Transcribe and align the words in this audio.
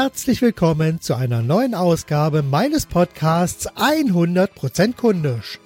Herzlich 0.00 0.42
willkommen 0.42 1.00
zu 1.00 1.16
einer 1.16 1.42
neuen 1.42 1.74
Ausgabe 1.74 2.44
meines 2.44 2.86
Podcasts 2.86 3.68
100% 3.68 4.94
kundisch. 4.94 5.58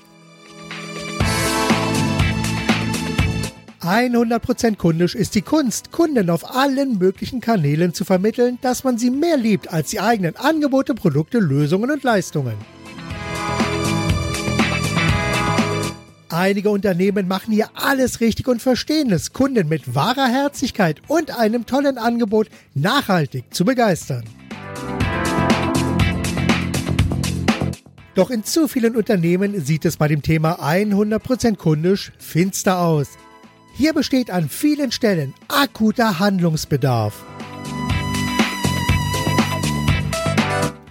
100% 3.83 4.77
kundisch 4.77 5.15
ist 5.15 5.34
die 5.34 5.43
Kunst, 5.43 5.93
Kunden 5.93 6.30
auf 6.30 6.57
allen 6.57 6.97
möglichen 6.97 7.43
Kanälen 7.43 7.93
zu 7.93 8.07
vermitteln, 8.07 8.57
dass 8.62 8.84
man 8.84 8.97
sie 8.97 9.11
mehr 9.11 9.37
liebt 9.37 9.71
als 9.71 9.91
die 9.91 10.01
eigenen 10.01 10.37
Angebote, 10.37 10.95
Produkte, 10.95 11.39
Lösungen 11.39 11.91
und 11.91 12.03
Leistungen. 12.03 12.55
Einige 16.33 16.70
Unternehmen 16.70 17.29
machen 17.29 17.52
hier 17.52 17.69
alles 17.75 18.20
richtig 18.20 18.48
und 18.48 18.62
verstehen 18.62 19.12
es, 19.12 19.34
Kunden 19.34 19.69
mit 19.69 19.95
wahrer 19.95 20.29
Herzlichkeit 20.29 21.02
und 21.06 21.39
einem 21.39 21.66
tollen 21.66 21.98
Angebot 21.98 22.48
nachhaltig 22.73 23.52
zu 23.52 23.66
begeistern. 23.66 24.25
Doch 28.15 28.30
in 28.30 28.45
zu 28.45 28.66
vielen 28.66 28.97
Unternehmen 28.97 29.62
sieht 29.62 29.84
es 29.84 29.98
bei 29.98 30.09
dem 30.09 30.23
Thema 30.23 30.59
100% 30.61 31.56
kundisch 31.56 32.12
finster 32.19 32.78
aus. 32.80 33.09
Hier 33.75 33.92
besteht 33.92 34.30
an 34.30 34.48
vielen 34.48 34.91
Stellen 34.91 35.34
akuter 35.48 36.19
Handlungsbedarf. 36.19 37.27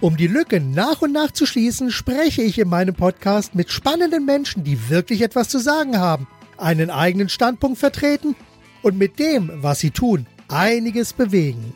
Um 0.02 0.16
die 0.16 0.26
Lücken 0.26 0.72
nach 0.72 1.00
und 1.00 1.12
nach 1.12 1.30
zu 1.30 1.46
schließen, 1.46 1.92
spreche 1.92 2.42
ich 2.42 2.58
in 2.58 2.68
meinem 2.68 2.92
Podcast 2.92 3.54
mit 3.54 3.70
spannenden 3.70 4.26
Menschen, 4.26 4.64
die 4.64 4.90
wirklich 4.90 5.22
etwas 5.22 5.48
zu 5.48 5.60
sagen 5.60 5.96
haben, 5.96 6.26
einen 6.58 6.90
eigenen 6.90 7.28
Standpunkt 7.28 7.78
vertreten 7.78 8.34
und 8.82 8.98
mit 8.98 9.20
dem, 9.20 9.48
was 9.62 9.78
sie 9.78 9.92
tun, 9.92 10.26
einiges 10.48 11.12
bewegen. 11.12 11.72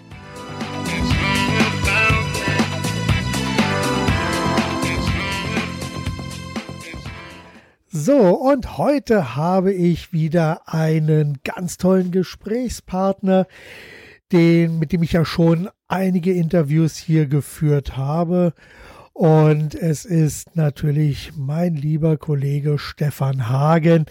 So, 7.93 8.19
und 8.19 8.77
heute 8.77 9.37
habe 9.37 9.73
ich 9.73 10.13
wieder 10.13 10.63
einen 10.67 11.39
ganz 11.45 11.77
tollen 11.77 12.11
Gesprächspartner, 12.11 13.47
den, 14.33 14.81
mit 14.81 14.91
dem 14.91 15.05
ich 15.05 15.13
ja 15.13 15.25
schon 15.25 15.69
einige 15.89 16.33
Interviews 16.33 16.97
hier 16.97 17.27
geführt 17.27 17.97
habe. 17.97 18.53
Und 19.17 19.75
es 19.75 20.05
ist 20.05 20.57
natürlich 20.57 21.33
mein 21.35 21.75
lieber 21.75 22.19
Kollege 22.19 22.79
Stefan 22.79 23.49
Hagen, 23.49 24.05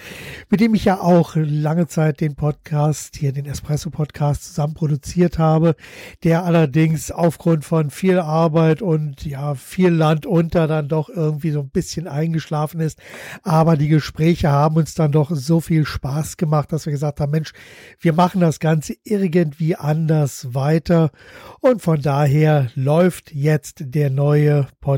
mit 0.50 0.62
dem 0.62 0.74
ich 0.74 0.86
ja 0.86 1.00
auch 1.00 1.36
lange 1.36 1.86
Zeit 1.86 2.22
den 2.22 2.34
Podcast, 2.34 3.16
hier 3.16 3.32
den 3.32 3.46
Espresso 3.46 3.92
Podcast 3.92 4.46
zusammen 4.46 4.74
produziert 4.74 5.38
habe, 5.38 5.76
der 6.24 6.44
allerdings 6.44 7.12
aufgrund 7.12 7.66
von 7.66 7.92
viel 7.92 8.18
Arbeit 8.18 8.82
und 8.82 9.24
ja, 9.24 9.54
viel 9.54 9.90
Land 9.90 10.26
unter 10.26 10.66
dann 10.66 10.88
doch 10.88 11.10
irgendwie 11.10 11.52
so 11.52 11.60
ein 11.60 11.70
bisschen 11.70 12.08
eingeschlafen 12.08 12.80
ist. 12.80 12.98
Aber 13.44 13.78
die 13.78 13.90
Gespräche 13.90 14.50
haben 14.50 14.78
uns 14.78 14.96
dann 14.96 15.12
doch 15.12 15.30
so 15.30 15.62
viel 15.62 15.86
Spaß 15.86 16.36
gemacht, 16.38 16.72
dass 16.72 16.88
wir 16.88 16.92
gesagt 16.92 17.20
haben, 17.20 17.32
Mensch, 17.32 17.54
wir 18.00 18.14
machen 18.14 18.42
das 18.42 18.60
Ganze 18.60 18.96
irgendwie 19.04 19.76
anders 19.76 20.56
weiter. 20.56 21.12
Und 21.60 21.84
von 21.84 22.02
daher 22.02 22.72
läuft 22.74 23.32
jetzt 23.36 23.84
der 23.94 24.10
neue 24.10 24.66
Podcast 24.82 24.95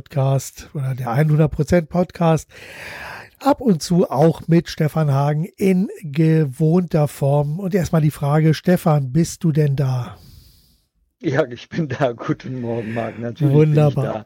oder 0.73 0.95
der 0.95 1.09
100% 1.09 1.87
Podcast 1.87 2.49
ab 3.39 3.61
und 3.61 3.81
zu 3.81 4.09
auch 4.09 4.47
mit 4.47 4.69
Stefan 4.69 5.11
Hagen 5.11 5.45
in 5.45 5.89
gewohnter 6.01 7.07
Form. 7.07 7.59
Und 7.59 7.75
erstmal 7.75 8.01
die 8.01 8.11
Frage, 8.11 8.53
Stefan, 8.53 9.11
bist 9.11 9.43
du 9.43 9.51
denn 9.51 9.75
da? 9.75 10.17
Ja, 11.21 11.45
ich 11.47 11.69
bin 11.69 11.87
da. 11.87 12.11
Guten 12.15 12.61
Morgen, 12.61 12.93
Marc. 12.93 13.19
Natürlich. 13.19 13.53
Wunderbar. 13.53 14.25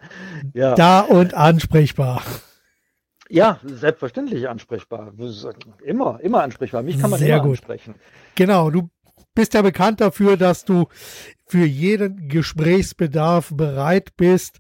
Da. 0.54 0.60
Ja. 0.60 0.76
da 0.76 1.00
und 1.02 1.34
ansprechbar. 1.34 2.22
Ja, 3.30 3.60
selbstverständlich 3.64 4.50
ansprechbar. 4.50 5.14
Immer, 5.86 6.20
immer 6.22 6.44
ansprechbar. 6.44 6.84
Mich 6.84 7.00
kann 7.00 7.10
man 7.10 7.20
Sehr 7.20 7.36
immer 7.36 7.44
gut. 7.44 7.52
ansprechen. 7.52 7.96
Genau, 8.36 8.70
du 8.70 8.90
bist 9.34 9.54
ja 9.54 9.62
bekannt 9.62 10.02
dafür, 10.02 10.36
dass 10.36 10.66
du 10.66 10.88
für 11.52 11.66
jeden 11.66 12.30
Gesprächsbedarf 12.30 13.52
bereit 13.54 14.16
bist. 14.16 14.60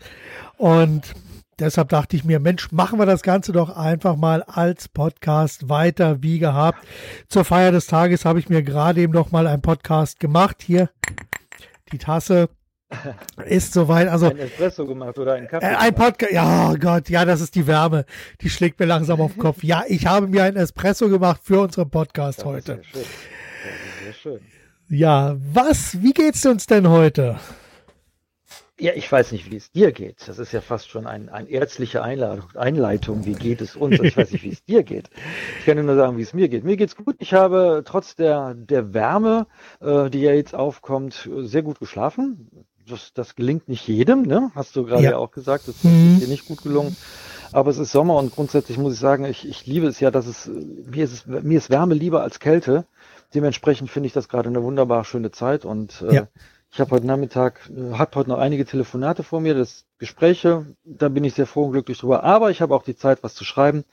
Und 0.57 1.13
deshalb 1.57 1.87
dachte 1.87 2.17
ich 2.17 2.25
mir, 2.25 2.41
Mensch, 2.41 2.73
machen 2.73 2.99
wir 2.99 3.05
das 3.05 3.21
Ganze 3.21 3.53
doch 3.53 3.77
einfach 3.77 4.17
mal 4.17 4.43
als 4.43 4.89
Podcast 4.89 5.69
weiter 5.69 6.21
wie 6.21 6.37
gehabt. 6.37 6.85
Zur 7.29 7.45
Feier 7.45 7.71
des 7.71 7.87
Tages 7.87 8.25
habe 8.25 8.39
ich 8.39 8.49
mir 8.49 8.61
gerade 8.61 8.99
eben 8.99 9.13
noch 9.13 9.31
mal 9.31 9.47
einen 9.47 9.61
Podcast 9.61 10.19
gemacht. 10.19 10.61
Hier 10.61 10.89
die 11.93 11.97
Tasse 11.97 12.49
ist 13.45 13.71
soweit. 13.71 14.09
Also 14.09 14.25
ein 14.25 14.37
Espresso 14.37 14.85
gemacht 14.85 15.17
oder 15.17 15.35
ein 15.35 15.47
Kaffee. 15.47 15.67
Äh, 15.67 15.75
ein 15.77 15.95
Podcast. 15.95 16.33
Ja, 16.33 16.71
oh 16.71 16.75
Gott, 16.77 17.07
ja, 17.07 17.23
das 17.23 17.39
ist 17.39 17.55
die 17.55 17.67
Wärme. 17.67 18.03
Die 18.41 18.49
schlägt 18.49 18.81
mir 18.81 18.85
langsam 18.85 19.21
auf 19.21 19.31
den 19.31 19.39
Kopf. 19.39 19.63
Ja, 19.63 19.85
ich 19.87 20.07
habe 20.07 20.27
mir 20.27 20.43
ein 20.43 20.57
Espresso 20.57 21.07
gemacht 21.07 21.39
für 21.41 21.61
unseren 21.61 21.89
Podcast 21.89 22.39
das 22.39 22.45
heute. 22.45 22.73
Ist 22.73 22.93
sehr 22.93 23.03
schön. 23.03 23.03
Das 23.63 23.71
ist 23.71 24.03
sehr 24.03 24.13
schön. 24.13 24.60
Ja, 24.91 25.37
was, 25.53 26.03
wie 26.03 26.11
geht's 26.11 26.45
uns 26.45 26.65
denn 26.65 26.89
heute? 26.89 27.39
Ja, 28.77 28.91
ich 28.93 29.09
weiß 29.09 29.31
nicht, 29.31 29.49
wie 29.49 29.55
es 29.55 29.71
dir 29.71 29.93
geht. 29.93 30.17
Das 30.27 30.37
ist 30.37 30.51
ja 30.51 30.59
fast 30.59 30.89
schon 30.89 31.07
ein, 31.07 31.29
ein 31.29 31.47
ärztliche 31.47 32.03
Einladung, 32.03 32.49
Einleitung. 32.55 33.25
Wie 33.25 33.31
geht 33.31 33.61
es 33.61 33.77
uns? 33.77 33.97
Ich 34.01 34.17
weiß 34.17 34.31
nicht, 34.31 34.43
wie 34.43 34.49
es 34.49 34.65
dir 34.65 34.83
geht. 34.83 35.09
Ich 35.59 35.65
kann 35.65 35.83
nur 35.85 35.95
sagen, 35.95 36.17
wie 36.17 36.23
es 36.23 36.33
mir 36.33 36.49
geht. 36.49 36.65
Mir 36.65 36.75
geht's 36.75 36.97
gut. 36.97 37.15
Ich 37.19 37.33
habe 37.33 37.83
trotz 37.85 38.17
der, 38.17 38.53
der 38.53 38.93
Wärme, 38.93 39.47
äh, 39.79 40.09
die 40.09 40.19
ja 40.19 40.33
jetzt 40.33 40.53
aufkommt, 40.53 41.29
sehr 41.37 41.61
gut 41.61 41.79
geschlafen. 41.79 42.49
Das, 42.85 43.13
das 43.13 43.35
gelingt 43.35 43.69
nicht 43.69 43.87
jedem, 43.87 44.23
ne? 44.23 44.51
Hast 44.55 44.75
du 44.75 44.83
gerade 44.83 45.03
ja. 45.03 45.11
ja. 45.11 45.17
auch 45.17 45.31
gesagt. 45.31 45.69
Das 45.69 45.85
mhm. 45.85 46.15
ist 46.15 46.23
dir 46.23 46.27
nicht 46.27 46.49
gut 46.49 46.63
gelungen. 46.63 46.97
Aber 47.53 47.69
es 47.71 47.77
ist 47.77 47.93
Sommer 47.93 48.15
und 48.15 48.35
grundsätzlich 48.35 48.77
muss 48.77 48.93
ich 48.93 48.99
sagen, 48.99 49.23
ich, 49.23 49.47
ich 49.47 49.65
liebe 49.65 49.87
es 49.87 50.01
ja, 50.01 50.11
dass 50.11 50.25
es, 50.25 50.47
mir 50.47 51.05
ist 51.05 51.13
es, 51.13 51.25
mir 51.25 51.57
ist 51.57 51.69
Wärme 51.69 51.93
lieber 51.93 52.23
als 52.23 52.39
Kälte 52.39 52.85
dementsprechend 53.33 53.89
finde 53.89 54.07
ich 54.07 54.13
das 54.13 54.29
gerade 54.29 54.49
eine 54.49 54.63
wunderbar 54.63 55.05
schöne 55.05 55.31
Zeit 55.31 55.65
und 55.65 56.03
äh, 56.09 56.15
ja. 56.15 56.27
ich 56.71 56.79
habe 56.79 56.91
heute 56.91 57.05
Nachmittag, 57.05 57.69
äh, 57.69 57.93
habe 57.93 58.15
heute 58.15 58.29
noch 58.29 58.37
einige 58.37 58.65
Telefonate 58.65 59.23
vor 59.23 59.39
mir, 59.41 59.53
das 59.53 59.85
Gespräche, 59.97 60.65
da 60.83 61.09
bin 61.09 61.23
ich 61.23 61.33
sehr 61.33 61.45
froh 61.45 61.65
und 61.65 61.71
glücklich 61.71 61.99
drüber, 61.99 62.23
aber 62.23 62.51
ich 62.51 62.61
habe 62.61 62.75
auch 62.75 62.83
die 62.83 62.95
Zeit, 62.95 63.23
was 63.23 63.35
zu 63.35 63.43
schreiben 63.43 63.83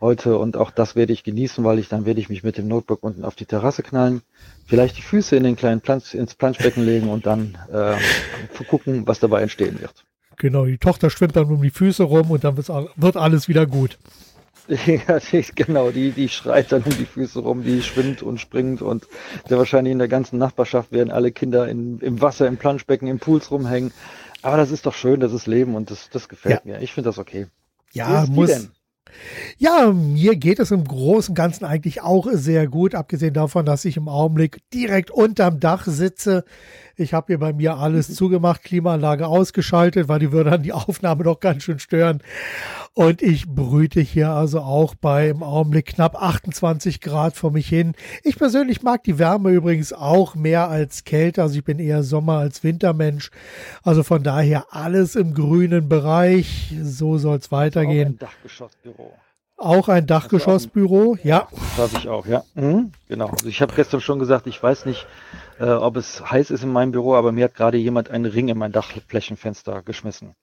heute 0.00 0.38
und 0.38 0.56
auch 0.56 0.70
das 0.70 0.96
werde 0.96 1.12
ich 1.12 1.24
genießen, 1.24 1.64
weil 1.64 1.78
ich 1.78 1.88
dann 1.88 2.06
werde 2.06 2.20
ich 2.20 2.28
mich 2.28 2.42
mit 2.42 2.58
dem 2.58 2.68
Notebook 2.68 3.02
unten 3.02 3.24
auf 3.24 3.34
die 3.34 3.46
Terrasse 3.46 3.82
knallen, 3.82 4.22
vielleicht 4.66 4.96
die 4.96 5.02
Füße 5.02 5.36
in 5.36 5.44
den 5.44 5.56
kleinen 5.56 5.80
Plansch, 5.80 6.14
ins 6.14 6.34
Planschbecken 6.34 6.84
legen 6.84 7.08
und 7.08 7.26
dann 7.26 7.58
äh, 7.72 7.96
gucken, 8.64 9.06
was 9.06 9.20
dabei 9.20 9.42
entstehen 9.42 9.80
wird. 9.80 10.04
Genau, 10.36 10.66
die 10.66 10.78
Tochter 10.78 11.08
schwimmt 11.08 11.34
dann 11.36 11.46
um 11.46 11.62
die 11.62 11.70
Füße 11.70 12.02
rum 12.02 12.30
und 12.30 12.44
dann 12.44 12.56
wird 12.56 13.16
alles 13.16 13.48
wieder 13.48 13.66
gut. 13.66 13.98
Ja, 14.86 15.18
genau, 15.54 15.90
die, 15.90 16.10
die 16.10 16.28
schreit 16.28 16.72
dann 16.72 16.82
um 16.82 16.96
die 16.96 17.06
Füße 17.06 17.38
rum, 17.38 17.62
die 17.62 17.82
schwimmt 17.82 18.22
und 18.22 18.40
springt 18.40 18.82
und 18.82 19.06
sehr 19.48 19.58
wahrscheinlich 19.58 19.92
in 19.92 19.98
der 19.98 20.08
ganzen 20.08 20.38
Nachbarschaft 20.38 20.92
werden 20.92 21.10
alle 21.10 21.32
Kinder 21.32 21.68
in, 21.68 21.98
im 22.00 22.20
Wasser, 22.20 22.46
im 22.46 22.56
Planschbecken, 22.56 23.08
im 23.08 23.18
Pools 23.18 23.50
rumhängen. 23.50 23.92
Aber 24.42 24.56
das 24.56 24.70
ist 24.70 24.86
doch 24.86 24.94
schön, 24.94 25.20
das 25.20 25.32
ist 25.32 25.46
Leben 25.46 25.74
und 25.74 25.90
das, 25.90 26.10
das 26.10 26.28
gefällt 26.28 26.62
ja. 26.64 26.72
mir. 26.72 26.82
Ich 26.82 26.92
finde 26.92 27.08
das 27.08 27.18
okay. 27.18 27.46
Ja, 27.92 28.26
muss. 28.28 28.68
Ja, 29.56 29.92
mir 29.92 30.36
geht 30.36 30.58
es 30.58 30.70
im 30.70 30.84
Großen 30.84 31.30
und 31.30 31.36
Ganzen 31.36 31.64
eigentlich 31.64 32.02
auch 32.02 32.26
sehr 32.32 32.66
gut, 32.66 32.94
abgesehen 32.94 33.34
davon, 33.34 33.64
dass 33.64 33.84
ich 33.84 33.96
im 33.96 34.08
Augenblick 34.08 34.60
direkt 34.74 35.10
unterm 35.10 35.60
Dach 35.60 35.86
sitze. 35.86 36.44
Ich 36.98 37.12
habe 37.12 37.26
hier 37.28 37.38
bei 37.38 37.52
mir 37.52 37.76
alles 37.76 38.14
zugemacht, 38.14 38.62
Klimaanlage 38.64 39.26
ausgeschaltet, 39.26 40.08
weil 40.08 40.18
die 40.18 40.32
würde 40.32 40.50
dann 40.50 40.62
die 40.62 40.72
Aufnahme 40.72 41.24
doch 41.24 41.40
ganz 41.40 41.62
schön 41.62 41.78
stören. 41.78 42.22
Und 42.94 43.20
ich 43.20 43.46
brüte 43.46 44.00
hier 44.00 44.30
also 44.30 44.60
auch 44.60 44.94
bei 44.94 45.28
im 45.28 45.42
Augenblick 45.42 45.86
knapp 45.86 46.14
28 46.20 47.02
Grad 47.02 47.36
vor 47.36 47.50
mich 47.50 47.68
hin. 47.68 47.92
Ich 48.24 48.38
persönlich 48.38 48.82
mag 48.82 49.04
die 49.04 49.18
Wärme 49.18 49.50
übrigens 49.50 49.92
auch 49.92 50.34
mehr 50.34 50.68
als 50.70 51.04
Kälte. 51.04 51.42
Also 51.42 51.58
ich 51.58 51.64
bin 51.64 51.78
eher 51.78 52.02
Sommer- 52.02 52.38
als 52.38 52.64
Wintermensch. 52.64 53.30
Also 53.82 54.02
von 54.02 54.22
daher 54.22 54.66
alles 54.70 55.14
im 55.14 55.34
grünen 55.34 55.88
Bereich. 55.90 56.74
So 56.82 57.18
soll 57.18 57.36
es 57.36 57.52
weitergehen. 57.52 58.06
Auch 58.08 58.12
ein 58.12 58.18
Dachgeschossbüro. 58.18 59.12
Auch 59.58 59.88
ein 59.88 60.06
Dachgeschossbüro, 60.06 61.16
ja. 61.22 61.48
Das 61.76 61.90
habe 61.92 62.00
ich 62.02 62.08
auch, 62.08 62.26
ja. 62.26 62.42
Mhm, 62.54 62.92
genau. 63.08 63.28
Also 63.28 63.46
ich 63.48 63.60
habe 63.62 63.74
gestern 63.74 64.00
schon 64.00 64.18
gesagt, 64.18 64.46
ich 64.46 64.62
weiß 64.62 64.84
nicht, 64.86 65.06
äh, 65.58 65.70
ob 65.70 65.96
es 65.96 66.30
heiß 66.30 66.50
ist 66.50 66.62
in 66.62 66.72
meinem 66.72 66.92
Büro, 66.92 67.14
aber 67.14 67.32
mir 67.32 67.44
hat 67.44 67.54
gerade 67.54 67.78
jemand 67.78 68.10
einen 68.10 68.26
Ring 68.26 68.48
in 68.48 68.58
mein 68.58 68.72
Dachflächenfenster 68.72 69.82
geschmissen. 69.82 70.34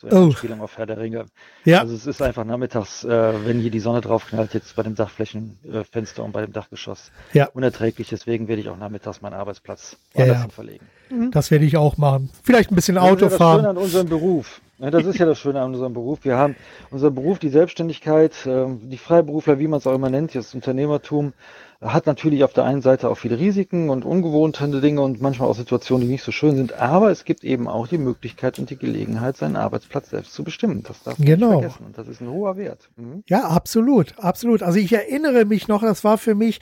So 0.00 0.06
in 0.06 0.16
oh. 0.16 0.24
Anspielung 0.24 0.62
auf 0.62 0.78
Herr 0.78 0.86
der 0.86 0.96
Ringe. 0.96 1.26
Ja. 1.66 1.80
Also 1.80 1.94
es 1.94 2.06
ist 2.06 2.22
einfach 2.22 2.44
nachmittags, 2.44 3.04
äh, 3.04 3.44
wenn 3.44 3.60
hier 3.60 3.70
die 3.70 3.80
Sonne 3.80 4.00
drauf 4.00 4.26
knallt, 4.28 4.54
jetzt 4.54 4.74
bei 4.74 4.82
dem 4.82 4.94
Dachflächenfenster 4.94 6.22
äh, 6.22 6.24
und 6.24 6.32
bei 6.32 6.40
dem 6.40 6.54
Dachgeschoss. 6.54 7.12
Ja. 7.34 7.48
Unerträglich, 7.52 8.08
deswegen 8.08 8.48
werde 8.48 8.62
ich 8.62 8.70
auch 8.70 8.78
nachmittags 8.78 9.20
meinen 9.20 9.34
Arbeitsplatz 9.34 9.98
ja, 10.14 10.24
ja. 10.24 10.48
verlegen. 10.48 10.86
Mhm. 11.10 11.30
Das 11.32 11.50
werde 11.50 11.66
ich 11.66 11.76
auch 11.76 11.98
machen. 11.98 12.30
Vielleicht 12.42 12.72
ein 12.72 12.76
bisschen 12.76 12.96
Auto 12.96 13.28
fahren. 13.28 13.64
Das 13.64 13.70
an 13.70 13.76
unserem 13.76 14.08
Beruf. 14.08 14.62
Ja, 14.78 14.90
das 14.90 15.04
ist 15.04 15.18
ja 15.18 15.26
das 15.26 15.38
Schöne 15.38 15.60
an 15.60 15.74
unserem 15.74 15.92
Beruf. 15.92 16.20
Wir 16.22 16.38
haben 16.38 16.56
unser 16.90 17.10
Beruf, 17.10 17.38
die 17.38 17.50
Selbstständigkeit, 17.50 18.32
ähm, 18.46 18.88
die 18.88 18.96
Freiberufler, 18.96 19.58
wie 19.58 19.68
man 19.68 19.76
es 19.76 19.86
auch 19.86 19.94
immer 19.94 20.08
nennt, 20.08 20.34
das 20.34 20.54
Unternehmertum, 20.54 21.34
hat 21.80 22.06
natürlich 22.06 22.44
auf 22.44 22.52
der 22.52 22.64
einen 22.64 22.82
Seite 22.82 23.08
auch 23.08 23.14
viele 23.14 23.38
Risiken 23.38 23.88
und 23.88 24.04
ungewohnte 24.04 24.80
Dinge 24.80 25.00
und 25.00 25.22
manchmal 25.22 25.48
auch 25.48 25.54
Situationen, 25.54 26.06
die 26.06 26.12
nicht 26.12 26.22
so 26.22 26.30
schön 26.30 26.56
sind. 26.56 26.74
Aber 26.74 27.10
es 27.10 27.24
gibt 27.24 27.42
eben 27.42 27.68
auch 27.68 27.88
die 27.88 27.96
Möglichkeit 27.96 28.58
und 28.58 28.68
die 28.68 28.76
Gelegenheit, 28.76 29.38
seinen 29.38 29.56
Arbeitsplatz 29.56 30.10
selbst 30.10 30.34
zu 30.34 30.44
bestimmen. 30.44 30.82
Das 30.82 31.02
darf 31.02 31.18
man 31.18 31.26
genau. 31.26 31.48
nicht 31.48 31.60
vergessen. 31.60 31.86
Und 31.86 31.96
das 31.96 32.08
ist 32.08 32.20
ein 32.20 32.30
hoher 32.30 32.58
Wert. 32.58 32.90
Mhm. 32.96 33.24
Ja, 33.28 33.44
absolut, 33.44 34.18
absolut. 34.18 34.62
Also 34.62 34.78
ich 34.78 34.92
erinnere 34.92 35.46
mich 35.46 35.68
noch, 35.68 35.80
das 35.80 36.04
war 36.04 36.18
für 36.18 36.34
mich 36.34 36.60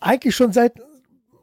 eigentlich 0.00 0.34
schon 0.34 0.52
seit 0.52 0.72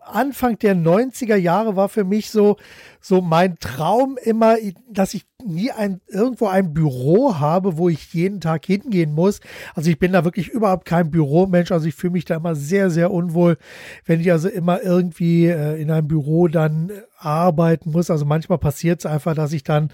Anfang 0.05 0.59
der 0.59 0.75
90er 0.75 1.37
Jahre 1.37 1.77
war 1.77 1.87
für 1.87 2.03
mich 2.03 2.29
so, 2.29 2.57
so 2.99 3.21
mein 3.21 3.57
Traum 3.59 4.17
immer, 4.21 4.57
dass 4.89 5.13
ich 5.13 5.25
nie 5.47 5.71
ein, 5.71 6.01
irgendwo 6.07 6.47
ein 6.47 6.73
Büro 6.73 7.39
habe, 7.39 7.77
wo 7.77 7.89
ich 7.89 8.13
jeden 8.13 8.41
Tag 8.41 8.65
hingehen 8.65 9.13
muss. 9.13 9.39
Also 9.75 9.89
ich 9.89 9.99
bin 9.99 10.13
da 10.13 10.23
wirklich 10.23 10.49
überhaupt 10.49 10.85
kein 10.85 11.11
Büromensch. 11.11 11.71
Also 11.71 11.87
ich 11.87 11.95
fühle 11.95 12.13
mich 12.13 12.25
da 12.25 12.35
immer 12.35 12.55
sehr, 12.55 12.89
sehr 12.89 13.11
unwohl, 13.11 13.57
wenn 14.05 14.19
ich 14.19 14.31
also 14.31 14.49
immer 14.49 14.81
irgendwie 14.81 15.47
äh, 15.47 15.81
in 15.81 15.91
einem 15.91 16.07
Büro 16.07 16.47
dann 16.47 16.91
arbeiten 17.25 17.91
muss. 17.91 18.09
Also 18.09 18.25
manchmal 18.25 18.57
passiert 18.57 18.99
es 18.99 19.05
einfach, 19.05 19.35
dass 19.35 19.53
ich 19.53 19.63
dann 19.63 19.89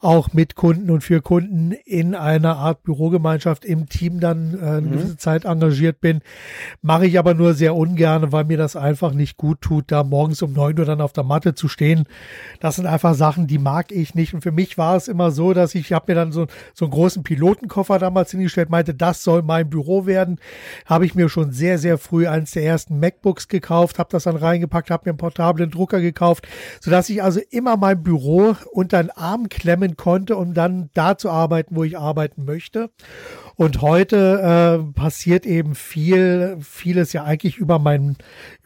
auch 0.00 0.32
mit 0.32 0.54
Kunden 0.54 0.90
und 0.90 1.02
für 1.02 1.20
Kunden 1.20 1.72
in 1.72 2.14
einer 2.14 2.56
Art 2.56 2.82
Bürogemeinschaft 2.82 3.64
im 3.64 3.88
Team 3.88 4.20
dann 4.20 4.54
äh, 4.54 4.58
eine 4.58 4.80
mhm. 4.82 4.90
gewisse 4.92 5.16
Zeit 5.16 5.44
engagiert 5.44 6.00
bin. 6.00 6.20
Mache 6.82 7.06
ich 7.06 7.18
aber 7.18 7.34
nur 7.34 7.54
sehr 7.54 7.74
ungern, 7.74 8.32
weil 8.32 8.44
mir 8.44 8.58
das 8.58 8.76
einfach 8.76 9.12
nicht 9.12 9.36
gut 9.36 9.60
tut, 9.60 9.90
da 9.90 10.04
morgens 10.04 10.42
um 10.42 10.52
neun 10.52 10.78
Uhr 10.78 10.84
dann 10.84 11.00
auf 11.00 11.12
der 11.12 11.24
Matte 11.24 11.54
zu 11.54 11.68
stehen. 11.68 12.04
Das 12.60 12.76
sind 12.76 12.86
einfach 12.86 13.14
Sachen, 13.14 13.46
die 13.46 13.58
mag 13.58 13.92
ich 13.92 14.14
nicht. 14.14 14.34
Und 14.34 14.42
für 14.42 14.52
mich 14.52 14.78
war 14.78 14.85
es 14.94 15.08
immer 15.08 15.32
so, 15.32 15.54
dass 15.54 15.74
ich, 15.74 15.86
ich 15.86 15.92
habe 15.92 16.12
mir 16.12 16.14
dann 16.14 16.30
so, 16.30 16.46
so 16.74 16.84
einen 16.84 16.92
großen 16.92 17.22
Pilotenkoffer 17.24 17.98
damals 17.98 18.30
hingestellt, 18.30 18.70
meinte, 18.70 18.94
das 18.94 19.24
soll 19.24 19.42
mein 19.42 19.68
Büro 19.68 20.06
werden. 20.06 20.38
Habe 20.84 21.06
ich 21.06 21.14
mir 21.14 21.28
schon 21.28 21.50
sehr, 21.50 21.78
sehr 21.78 21.98
früh 21.98 22.28
eines 22.28 22.52
der 22.52 22.64
ersten 22.64 23.00
MacBooks 23.00 23.48
gekauft, 23.48 23.98
habe 23.98 24.10
das 24.12 24.24
dann 24.24 24.36
reingepackt, 24.36 24.90
habe 24.90 25.04
mir 25.06 25.12
einen 25.12 25.18
portablen 25.18 25.70
Drucker 25.70 26.00
gekauft, 26.00 26.46
sodass 26.80 27.08
ich 27.08 27.22
also 27.22 27.40
immer 27.50 27.76
mein 27.76 28.02
Büro 28.02 28.54
unter 28.70 29.02
den 29.02 29.10
Arm 29.10 29.48
klemmen 29.48 29.96
konnte, 29.96 30.36
um 30.36 30.54
dann 30.54 30.90
da 30.94 31.16
zu 31.16 31.30
arbeiten, 31.30 31.74
wo 31.74 31.82
ich 31.82 31.98
arbeiten 31.98 32.44
möchte. 32.44 32.90
Und 33.58 33.80
heute 33.80 34.82
äh, 34.84 34.92
passiert 34.92 35.46
eben 35.46 35.74
viel, 35.74 36.58
vieles 36.60 37.14
ja 37.14 37.24
eigentlich 37.24 37.56
über 37.56 37.78
mein, 37.78 38.16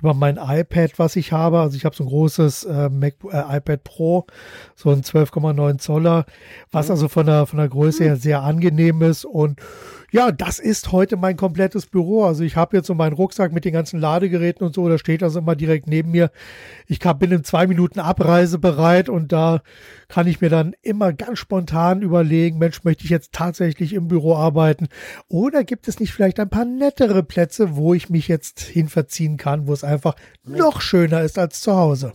über 0.00 0.14
mein 0.14 0.37
iPad, 0.37 0.98
was 0.98 1.14
ich 1.14 1.31
habe. 1.31 1.60
Also 1.60 1.76
ich 1.76 1.84
habe 1.84 1.94
so 1.94 2.02
ein 2.02 2.08
großes 2.08 2.64
äh, 2.64 2.88
Mac, 2.88 3.14
äh, 3.31 3.56
iPad 3.56 3.84
Pro, 3.84 4.26
so 4.75 4.90
ein 4.90 5.02
12,9 5.02 5.78
Zoller, 5.78 6.26
was 6.72 6.87
mhm. 6.87 6.92
also 6.92 7.08
von 7.08 7.26
der, 7.26 7.46
von 7.46 7.58
der 7.58 7.69
Größe 7.69 8.02
her 8.02 8.16
sehr 8.16 8.42
angenehm 8.42 9.00
ist 9.02 9.25
und 9.25 9.60
ja, 10.10 10.32
das 10.32 10.58
ist 10.58 10.92
heute 10.92 11.16
mein 11.16 11.36
komplettes 11.36 11.86
Büro. 11.86 12.24
Also 12.24 12.44
ich 12.44 12.56
habe 12.56 12.76
jetzt 12.76 12.86
so 12.86 12.94
meinen 12.94 13.12
Rucksack 13.12 13.52
mit 13.52 13.64
den 13.64 13.72
ganzen 13.72 14.00
Ladegeräten 14.00 14.66
und 14.66 14.74
so, 14.74 14.88
da 14.88 14.98
steht 14.98 15.22
also 15.22 15.38
immer 15.38 15.56
direkt 15.56 15.86
neben 15.86 16.10
mir. 16.10 16.30
Ich 16.86 16.98
bin 16.98 17.32
in 17.32 17.44
zwei 17.44 17.66
Minuten 17.66 18.00
Abreise 18.00 18.58
bereit 18.58 19.08
und 19.08 19.32
da 19.32 19.62
kann 20.08 20.26
ich 20.26 20.40
mir 20.40 20.50
dann 20.50 20.74
immer 20.82 21.12
ganz 21.12 21.38
spontan 21.38 22.02
überlegen, 22.02 22.58
Mensch, 22.58 22.84
möchte 22.84 23.04
ich 23.04 23.10
jetzt 23.10 23.32
tatsächlich 23.32 23.92
im 23.92 24.08
Büro 24.08 24.34
arbeiten? 24.34 24.88
Oder 25.28 25.64
gibt 25.64 25.88
es 25.88 26.00
nicht 26.00 26.12
vielleicht 26.12 26.40
ein 26.40 26.50
paar 26.50 26.64
nettere 26.64 27.22
Plätze, 27.22 27.76
wo 27.76 27.94
ich 27.94 28.10
mich 28.10 28.28
jetzt 28.28 28.60
hinverziehen 28.60 29.36
kann, 29.36 29.66
wo 29.66 29.72
es 29.72 29.84
einfach 29.84 30.16
noch 30.44 30.80
schöner 30.80 31.22
ist 31.22 31.38
als 31.38 31.60
zu 31.60 31.74
Hause? 31.74 32.12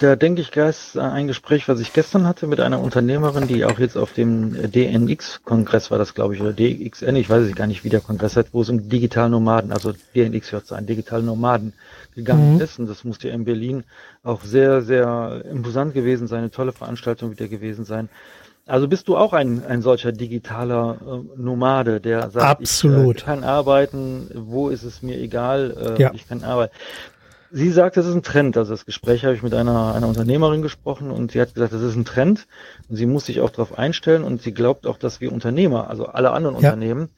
Da 0.00 0.16
denke 0.16 0.42
ich 0.42 0.54
an 0.58 1.12
ein 1.12 1.26
Gespräch, 1.28 1.66
was 1.66 1.80
ich 1.80 1.94
gestern 1.94 2.26
hatte 2.26 2.46
mit 2.46 2.60
einer 2.60 2.80
Unternehmerin, 2.80 3.48
die 3.48 3.64
auch 3.64 3.78
jetzt 3.78 3.96
auf 3.96 4.12
dem 4.12 4.70
DNX-Kongress 4.70 5.90
war 5.90 5.96
das, 5.96 6.14
glaube 6.14 6.34
ich, 6.34 6.42
oder 6.42 6.52
DXN, 6.52 7.16
ich 7.16 7.30
weiß 7.30 7.46
es 7.46 7.54
gar 7.54 7.66
nicht, 7.66 7.84
wie 7.84 7.88
der 7.88 8.00
Kongress 8.00 8.36
hat, 8.36 8.48
wo 8.52 8.60
es 8.60 8.68
um 8.68 8.90
Digitalnomaden, 8.90 9.72
also 9.72 9.94
DNX 10.14 10.52
hört 10.52 10.66
sein, 10.66 10.84
Digitalnomaden 10.84 11.72
gegangen 12.14 12.56
mhm. 12.56 12.60
ist. 12.60 12.78
Und 12.78 12.86
das 12.86 13.04
musste 13.04 13.30
in 13.30 13.46
Berlin 13.46 13.84
auch 14.22 14.42
sehr, 14.42 14.82
sehr 14.82 15.42
imposant 15.50 15.94
gewesen 15.94 16.26
sein, 16.26 16.40
eine 16.40 16.50
tolle 16.50 16.72
Veranstaltung 16.72 17.30
wieder 17.30 17.48
gewesen 17.48 17.86
sein. 17.86 18.10
Also 18.66 18.86
bist 18.86 19.08
du 19.08 19.16
auch 19.16 19.32
ein, 19.32 19.64
ein 19.64 19.80
solcher 19.80 20.12
digitaler 20.12 20.98
äh, 21.00 21.40
Nomade, 21.40 22.00
der 22.02 22.28
sagt, 22.28 22.60
Absolut. 22.60 23.16
ich 23.16 23.22
äh, 23.22 23.24
kann 23.24 23.42
arbeiten, 23.42 24.30
wo 24.34 24.68
ist 24.68 24.82
es 24.82 25.00
mir 25.00 25.18
egal, 25.18 25.96
äh, 25.96 26.02
ja. 26.02 26.10
ich 26.12 26.28
kann 26.28 26.44
arbeiten. 26.44 26.74
Sie 27.50 27.70
sagt, 27.70 27.96
das 27.96 28.06
ist 28.06 28.14
ein 28.14 28.22
Trend. 28.22 28.56
Also 28.56 28.72
das 28.72 28.84
Gespräch 28.84 29.24
habe 29.24 29.34
ich 29.34 29.42
mit 29.42 29.54
einer, 29.54 29.94
einer 29.94 30.08
Unternehmerin 30.08 30.62
gesprochen 30.62 31.10
und 31.10 31.32
sie 31.32 31.40
hat 31.40 31.54
gesagt, 31.54 31.72
das 31.72 31.82
ist 31.82 31.96
ein 31.96 32.04
Trend 32.04 32.46
und 32.88 32.96
sie 32.96 33.06
muss 33.06 33.26
sich 33.26 33.40
auch 33.40 33.50
darauf 33.50 33.78
einstellen 33.78 34.22
und 34.24 34.42
sie 34.42 34.52
glaubt 34.52 34.86
auch, 34.86 34.98
dass 34.98 35.20
wir 35.20 35.32
Unternehmer, 35.32 35.88
also 35.88 36.06
alle 36.06 36.30
anderen 36.30 36.56
ja. 36.56 36.70
Unternehmen, 36.70 37.08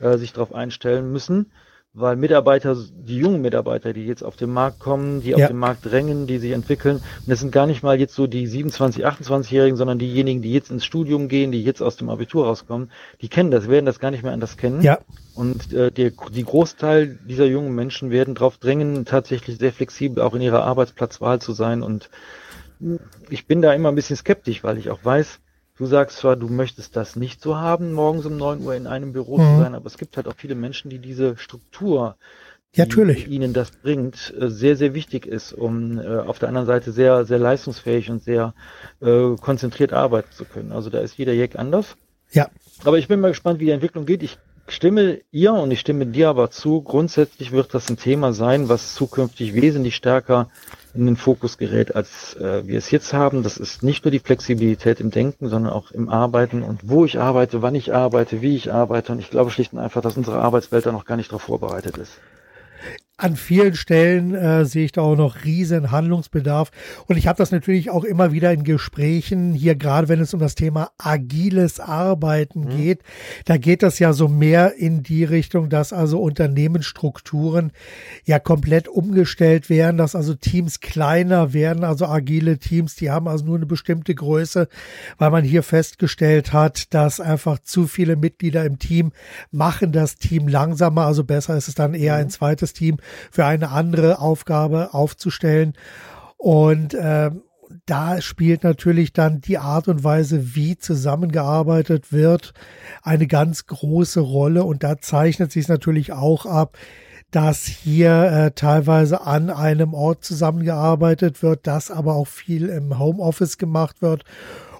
äh, 0.00 0.18
sich 0.18 0.32
darauf 0.32 0.54
einstellen 0.54 1.10
müssen, 1.10 1.50
weil 1.94 2.16
Mitarbeiter, 2.16 2.76
die 2.76 3.18
jungen 3.18 3.40
Mitarbeiter, 3.40 3.92
die 3.92 4.06
jetzt 4.06 4.22
auf 4.22 4.36
den 4.36 4.50
Markt 4.50 4.78
kommen, 4.78 5.22
die 5.22 5.30
ja. 5.30 5.36
auf 5.36 5.46
den 5.46 5.56
Markt 5.56 5.84
drängen, 5.84 6.26
die 6.26 6.38
sich 6.38 6.52
entwickeln, 6.52 6.96
und 6.96 7.28
das 7.28 7.40
sind 7.40 7.50
gar 7.50 7.66
nicht 7.66 7.82
mal 7.82 7.98
jetzt 7.98 8.14
so 8.14 8.26
die 8.26 8.46
27, 8.46 9.06
28-Jährigen, 9.06 9.76
sondern 9.76 9.98
diejenigen, 9.98 10.42
die 10.42 10.52
jetzt 10.52 10.70
ins 10.70 10.84
Studium 10.84 11.28
gehen, 11.28 11.50
die 11.50 11.62
jetzt 11.62 11.80
aus 11.80 11.96
dem 11.96 12.10
Abitur 12.10 12.46
rauskommen, 12.46 12.90
die 13.20 13.28
kennen 13.28 13.50
das, 13.50 13.68
werden 13.68 13.86
das 13.86 13.98
gar 13.98 14.10
nicht 14.10 14.22
mehr 14.22 14.32
anders 14.32 14.56
kennen. 14.56 14.82
Ja. 14.82 14.98
Und 15.34 15.72
äh, 15.72 15.90
der, 15.90 16.12
die 16.32 16.44
Großteil 16.44 17.18
dieser 17.26 17.46
jungen 17.46 17.74
Menschen 17.74 18.10
werden 18.10 18.34
darauf 18.34 18.58
drängen, 18.58 19.04
tatsächlich 19.04 19.58
sehr 19.58 19.72
flexibel 19.72 20.22
auch 20.22 20.34
in 20.34 20.42
ihrer 20.42 20.64
Arbeitsplatzwahl 20.64 21.40
zu 21.40 21.52
sein. 21.52 21.82
Und 21.82 22.10
ich 23.28 23.46
bin 23.46 23.62
da 23.62 23.72
immer 23.72 23.88
ein 23.88 23.94
bisschen 23.94 24.16
skeptisch, 24.16 24.62
weil 24.62 24.78
ich 24.78 24.90
auch 24.90 25.04
weiß, 25.04 25.40
Du 25.78 25.86
sagst 25.86 26.18
zwar, 26.18 26.34
du 26.34 26.48
möchtest 26.48 26.96
das 26.96 27.14
nicht 27.14 27.40
so 27.40 27.56
haben, 27.56 27.92
morgens 27.92 28.26
um 28.26 28.36
neun 28.36 28.60
Uhr 28.62 28.74
in 28.74 28.88
einem 28.88 29.12
Büro 29.12 29.38
mhm. 29.38 29.42
zu 29.42 29.62
sein, 29.62 29.74
aber 29.76 29.86
es 29.86 29.96
gibt 29.96 30.16
halt 30.16 30.26
auch 30.26 30.34
viele 30.36 30.56
Menschen, 30.56 30.90
die 30.90 30.98
diese 30.98 31.36
Struktur, 31.36 32.16
die 32.74 32.80
Natürlich. 32.80 33.28
ihnen 33.28 33.52
das 33.52 33.70
bringt, 33.70 34.34
äh, 34.38 34.50
sehr, 34.50 34.76
sehr 34.76 34.92
wichtig 34.92 35.24
ist, 35.24 35.52
um 35.52 35.98
äh, 35.98 36.18
auf 36.18 36.40
der 36.40 36.48
anderen 36.48 36.66
Seite 36.66 36.90
sehr, 36.90 37.24
sehr 37.24 37.38
leistungsfähig 37.38 38.10
und 38.10 38.22
sehr 38.22 38.54
äh, 39.00 39.36
konzentriert 39.40 39.92
arbeiten 39.92 40.32
zu 40.32 40.44
können. 40.44 40.72
Also 40.72 40.90
da 40.90 40.98
ist 40.98 41.16
jeder 41.16 41.32
Jack 41.32 41.56
anders. 41.56 41.96
Ja. 42.32 42.48
Aber 42.84 42.98
ich 42.98 43.06
bin 43.06 43.20
mal 43.20 43.28
gespannt, 43.28 43.60
wie 43.60 43.66
die 43.66 43.70
Entwicklung 43.70 44.04
geht. 44.04 44.24
Ich 44.24 44.36
stimme 44.66 45.20
ihr 45.30 45.52
und 45.52 45.70
ich 45.70 45.80
stimme 45.80 46.06
dir 46.06 46.28
aber 46.28 46.50
zu. 46.50 46.82
Grundsätzlich 46.82 47.52
wird 47.52 47.72
das 47.72 47.88
ein 47.88 47.96
Thema 47.96 48.32
sein, 48.32 48.68
was 48.68 48.94
zukünftig 48.94 49.54
wesentlich 49.54 49.94
stärker 49.94 50.50
in 50.94 51.06
den 51.06 51.16
Fokus 51.16 51.58
gerät, 51.58 51.94
als 51.94 52.34
äh, 52.36 52.66
wir 52.66 52.78
es 52.78 52.90
jetzt 52.90 53.12
haben. 53.12 53.42
Das 53.42 53.56
ist 53.56 53.82
nicht 53.82 54.04
nur 54.04 54.12
die 54.12 54.18
Flexibilität 54.18 55.00
im 55.00 55.10
Denken, 55.10 55.48
sondern 55.48 55.72
auch 55.72 55.90
im 55.90 56.08
Arbeiten 56.08 56.62
und 56.62 56.80
wo 56.88 57.04
ich 57.04 57.18
arbeite, 57.18 57.62
wann 57.62 57.74
ich 57.74 57.94
arbeite, 57.94 58.42
wie 58.42 58.56
ich 58.56 58.72
arbeite. 58.72 59.12
Und 59.12 59.18
ich 59.18 59.30
glaube 59.30 59.50
schlicht 59.50 59.72
und 59.72 59.78
einfach, 59.78 60.02
dass 60.02 60.16
unsere 60.16 60.38
Arbeitswelt 60.38 60.86
da 60.86 60.92
noch 60.92 61.04
gar 61.04 61.16
nicht 61.16 61.30
darauf 61.30 61.42
vorbereitet 61.42 61.96
ist 61.96 62.12
an 63.18 63.34
vielen 63.34 63.74
Stellen 63.74 64.32
äh, 64.32 64.64
sehe 64.64 64.84
ich 64.84 64.92
da 64.92 65.02
auch 65.02 65.16
noch 65.16 65.44
riesen 65.44 65.90
Handlungsbedarf. 65.90 66.70
Und 67.06 67.16
ich 67.16 67.26
habe 67.26 67.36
das 67.36 67.50
natürlich 67.50 67.90
auch 67.90 68.04
immer 68.04 68.32
wieder 68.32 68.52
in 68.52 68.62
Gesprächen, 68.62 69.52
hier 69.52 69.74
gerade 69.74 70.08
wenn 70.08 70.20
es 70.20 70.32
um 70.34 70.40
das 70.40 70.54
Thema 70.54 70.92
agiles 70.98 71.80
Arbeiten 71.80 72.60
mhm. 72.60 72.76
geht. 72.76 73.02
Da 73.44 73.56
geht 73.56 73.82
das 73.82 73.98
ja 73.98 74.12
so 74.12 74.28
mehr 74.28 74.76
in 74.76 75.02
die 75.02 75.24
Richtung, 75.24 75.68
dass 75.68 75.92
also 75.92 76.20
Unternehmensstrukturen 76.20 77.72
ja 78.24 78.38
komplett 78.38 78.86
umgestellt 78.86 79.68
werden, 79.68 79.96
dass 79.96 80.14
also 80.14 80.34
Teams 80.34 80.78
kleiner 80.78 81.52
werden, 81.52 81.82
also 81.82 82.06
agile 82.06 82.58
Teams, 82.58 82.94
die 82.94 83.10
haben 83.10 83.26
also 83.26 83.44
nur 83.44 83.56
eine 83.56 83.66
bestimmte 83.66 84.14
Größe, 84.14 84.68
weil 85.18 85.30
man 85.30 85.42
hier 85.42 85.64
festgestellt 85.64 86.52
hat, 86.52 86.94
dass 86.94 87.18
einfach 87.18 87.58
zu 87.58 87.88
viele 87.88 88.14
Mitglieder 88.14 88.64
im 88.64 88.78
Team 88.78 89.10
machen 89.50 89.90
das 89.90 90.16
Team 90.16 90.46
langsamer. 90.46 91.06
Also 91.06 91.24
besser 91.24 91.56
ist 91.56 91.66
es 91.66 91.74
dann 91.74 91.94
eher 91.94 92.14
ein 92.14 92.26
mhm. 92.26 92.30
zweites 92.30 92.72
Team 92.74 92.98
für 93.30 93.44
eine 93.44 93.70
andere 93.70 94.20
Aufgabe 94.20 94.94
aufzustellen. 94.94 95.74
Und 96.36 96.94
äh, 96.94 97.30
da 97.86 98.20
spielt 98.20 98.64
natürlich 98.64 99.12
dann 99.12 99.40
die 99.40 99.58
Art 99.58 99.88
und 99.88 100.04
Weise, 100.04 100.54
wie 100.54 100.78
zusammengearbeitet 100.78 102.12
wird, 102.12 102.54
eine 103.02 103.26
ganz 103.26 103.66
große 103.66 104.20
Rolle. 104.20 104.64
Und 104.64 104.82
da 104.82 104.98
zeichnet 104.98 105.52
sich 105.52 105.68
natürlich 105.68 106.12
auch 106.12 106.46
ab, 106.46 106.78
dass 107.30 107.66
hier 107.66 108.24
äh, 108.24 108.50
teilweise 108.52 109.22
an 109.22 109.50
einem 109.50 109.92
Ort 109.92 110.24
zusammengearbeitet 110.24 111.42
wird, 111.42 111.66
dass 111.66 111.90
aber 111.90 112.14
auch 112.14 112.26
viel 112.26 112.68
im 112.68 112.98
Homeoffice 112.98 113.58
gemacht 113.58 114.00
wird. 114.00 114.24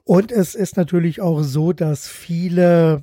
Und 0.04 0.32
es 0.32 0.54
ist 0.54 0.78
natürlich 0.78 1.20
auch 1.20 1.42
so, 1.42 1.74
dass 1.74 2.08
viele 2.08 3.02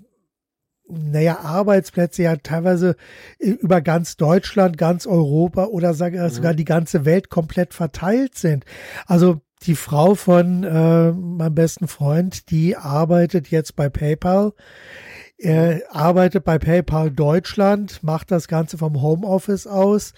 naja, 0.87 1.39
Arbeitsplätze 1.39 2.23
ja 2.23 2.35
teilweise 2.35 2.95
über 3.39 3.81
ganz 3.81 4.17
Deutschland, 4.17 4.77
ganz 4.77 5.07
Europa 5.07 5.65
oder 5.65 5.93
sogar, 5.93 6.29
mhm. 6.29 6.57
die 6.57 6.65
ganze 6.65 7.05
Welt 7.05 7.29
komplett 7.29 7.73
verteilt 7.73 8.35
sind. 8.35 8.65
Also 9.07 9.41
die 9.63 9.75
Frau 9.75 10.15
von 10.15 10.63
äh, 10.63 11.11
meinem 11.11 11.55
besten 11.55 11.87
Freund, 11.87 12.51
die 12.51 12.77
arbeitet 12.77 13.49
jetzt 13.49 13.75
bei 13.75 13.89
PayPal 13.89 14.53
Er 15.37 15.81
arbeitet 15.89 16.45
bei 16.45 16.57
PayPal 16.57 17.11
Deutschland, 17.11 18.01
macht 18.03 18.31
das 18.31 18.47
Ganze 18.47 18.77
vom 18.77 19.01
Homeoffice 19.01 19.67
aus 19.67 20.13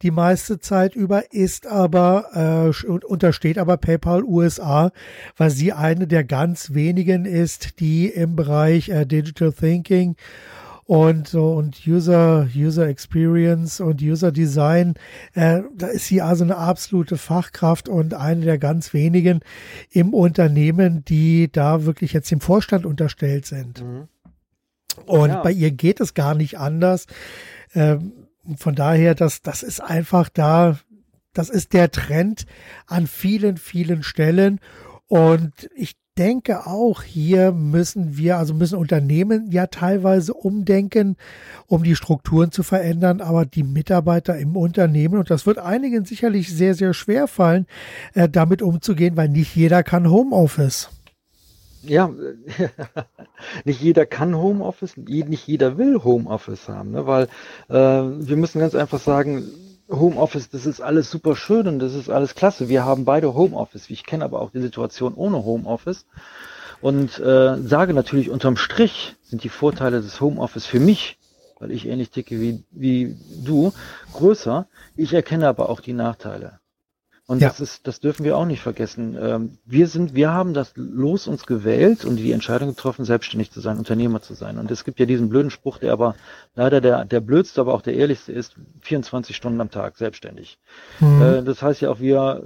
die 0.00 0.10
meiste 0.10 0.58
Zeit 0.58 0.96
über, 0.96 1.32
ist 1.32 1.66
aber, 1.66 2.72
äh, 2.74 2.86
untersteht 3.04 3.58
aber 3.58 3.76
PayPal 3.76 4.24
USA, 4.24 4.90
weil 5.36 5.50
sie 5.50 5.72
eine 5.72 6.06
der 6.06 6.24
ganz 6.24 6.72
wenigen 6.72 7.24
ist, 7.24 7.80
die 7.80 8.06
im 8.06 8.34
Bereich 8.34 8.88
äh, 8.88 9.04
Digital 9.04 9.52
Thinking 9.52 10.16
und 10.84 11.28
so 11.28 11.52
und 11.52 11.86
User 11.86 12.48
User 12.56 12.88
Experience 12.88 13.80
und 13.80 14.02
User 14.02 14.32
Design 14.32 14.94
äh, 15.34 15.62
da 15.76 15.86
ist 15.86 16.06
sie 16.06 16.20
also 16.20 16.42
eine 16.42 16.56
absolute 16.56 17.16
Fachkraft 17.16 17.88
und 17.88 18.14
eine 18.14 18.44
der 18.44 18.58
ganz 18.58 18.92
wenigen 18.92 19.40
im 19.90 20.12
Unternehmen, 20.12 21.04
die 21.04 21.52
da 21.52 21.84
wirklich 21.84 22.12
jetzt 22.14 22.30
dem 22.32 22.40
Vorstand 22.40 22.84
unterstellt 22.84 23.46
sind. 23.46 23.82
Mhm. 23.84 24.08
Und 25.06 25.30
ja. 25.30 25.42
bei 25.42 25.52
ihr 25.52 25.70
geht 25.70 26.00
es 26.00 26.14
gar 26.14 26.34
nicht 26.34 26.58
anders. 26.58 27.06
Ähm, 27.74 28.12
von 28.56 28.74
daher, 28.74 29.14
das, 29.14 29.42
das 29.42 29.62
ist 29.62 29.80
einfach 29.80 30.28
da, 30.28 30.78
das 31.32 31.48
ist 31.48 31.72
der 31.72 31.90
Trend 31.90 32.46
an 32.86 33.06
vielen, 33.06 33.56
vielen 33.56 34.02
Stellen. 34.02 34.60
Und 35.06 35.70
ich 35.74 35.94
denke 36.18 36.66
auch 36.66 37.02
hier 37.02 37.52
müssen 37.52 38.16
wir, 38.16 38.36
also 38.36 38.52
müssen 38.52 38.78
Unternehmen 38.78 39.50
ja 39.50 39.66
teilweise 39.66 40.34
umdenken, 40.34 41.16
um 41.66 41.84
die 41.84 41.96
Strukturen 41.96 42.52
zu 42.52 42.62
verändern, 42.62 43.20
aber 43.20 43.46
die 43.46 43.62
Mitarbeiter 43.62 44.36
im 44.36 44.56
Unternehmen, 44.56 45.18
und 45.18 45.30
das 45.30 45.46
wird 45.46 45.58
einigen 45.58 46.04
sicherlich 46.04 46.54
sehr, 46.54 46.74
sehr 46.74 46.92
schwer 46.92 47.28
fallen, 47.28 47.66
äh, 48.14 48.28
damit 48.28 48.60
umzugehen, 48.60 49.16
weil 49.16 49.28
nicht 49.28 49.56
jeder 49.56 49.82
kann 49.82 50.10
Homeoffice. 50.10 50.90
Ja, 51.82 52.10
nicht 53.64 53.80
jeder 53.80 54.06
kann 54.06 54.36
Homeoffice, 54.36 54.96
nicht 54.96 55.46
jeder 55.46 55.78
will 55.78 56.02
Homeoffice 56.04 56.68
haben, 56.68 56.92
ne? 56.92 57.06
weil 57.06 57.24
äh, 57.68 57.74
wir 57.74 58.36
müssen 58.36 58.60
ganz 58.60 58.74
einfach 58.74 59.00
sagen, 59.00 59.44
Homeoffice, 59.90 60.48
das 60.48 60.64
ist 60.64 60.80
alles 60.80 61.10
super 61.10 61.36
schön 61.36 61.66
und 61.66 61.78
das 61.78 61.94
ist 61.94 62.08
alles 62.08 62.34
klasse. 62.34 62.68
Wir 62.68 62.84
haben 62.84 63.04
beide 63.04 63.34
Homeoffice. 63.34 63.90
Ich 63.90 64.04
kenne 64.04 64.24
aber 64.24 64.40
auch 64.40 64.50
die 64.50 64.60
Situation 64.60 65.14
ohne 65.14 65.44
Homeoffice 65.44 66.06
und 66.80 67.18
äh, 67.18 67.58
sage 67.58 67.94
natürlich 67.94 68.30
unterm 68.30 68.56
Strich 68.56 69.16
sind 69.22 69.44
die 69.44 69.48
Vorteile 69.48 70.00
des 70.00 70.20
Homeoffice 70.20 70.66
für 70.66 70.80
mich, 70.80 71.18
weil 71.58 71.72
ich 71.72 71.86
ähnlich 71.86 72.10
ticke 72.10 72.40
wie, 72.40 72.64
wie 72.70 73.16
du, 73.44 73.72
größer. 74.12 74.66
Ich 74.96 75.12
erkenne 75.12 75.48
aber 75.48 75.68
auch 75.68 75.80
die 75.80 75.92
Nachteile. 75.92 76.61
Und 77.26 77.40
ja. 77.40 77.48
das 77.48 77.60
ist, 77.60 77.86
das 77.86 78.00
dürfen 78.00 78.24
wir 78.24 78.36
auch 78.36 78.44
nicht 78.44 78.60
vergessen. 78.60 79.16
Ähm, 79.20 79.58
wir 79.64 79.86
sind, 79.86 80.14
wir 80.14 80.32
haben 80.32 80.54
das 80.54 80.72
Los 80.74 81.28
uns 81.28 81.46
gewählt 81.46 82.04
und 82.04 82.16
die 82.16 82.32
Entscheidung 82.32 82.70
getroffen, 82.70 83.04
selbstständig 83.04 83.52
zu 83.52 83.60
sein, 83.60 83.78
Unternehmer 83.78 84.20
zu 84.20 84.34
sein. 84.34 84.58
Und 84.58 84.70
es 84.70 84.84
gibt 84.84 84.98
ja 84.98 85.06
diesen 85.06 85.28
blöden 85.28 85.50
Spruch, 85.50 85.78
der 85.78 85.92
aber 85.92 86.16
leider 86.56 86.80
der, 86.80 87.04
der 87.04 87.20
blödste, 87.20 87.60
aber 87.60 87.74
auch 87.74 87.82
der 87.82 87.94
ehrlichste 87.94 88.32
ist, 88.32 88.56
24 88.80 89.36
Stunden 89.36 89.60
am 89.60 89.70
Tag 89.70 89.96
selbstständig. 89.96 90.58
Mhm. 90.98 91.22
Äh, 91.22 91.42
das 91.44 91.62
heißt 91.62 91.80
ja 91.80 91.90
auch, 91.90 92.00
wir 92.00 92.42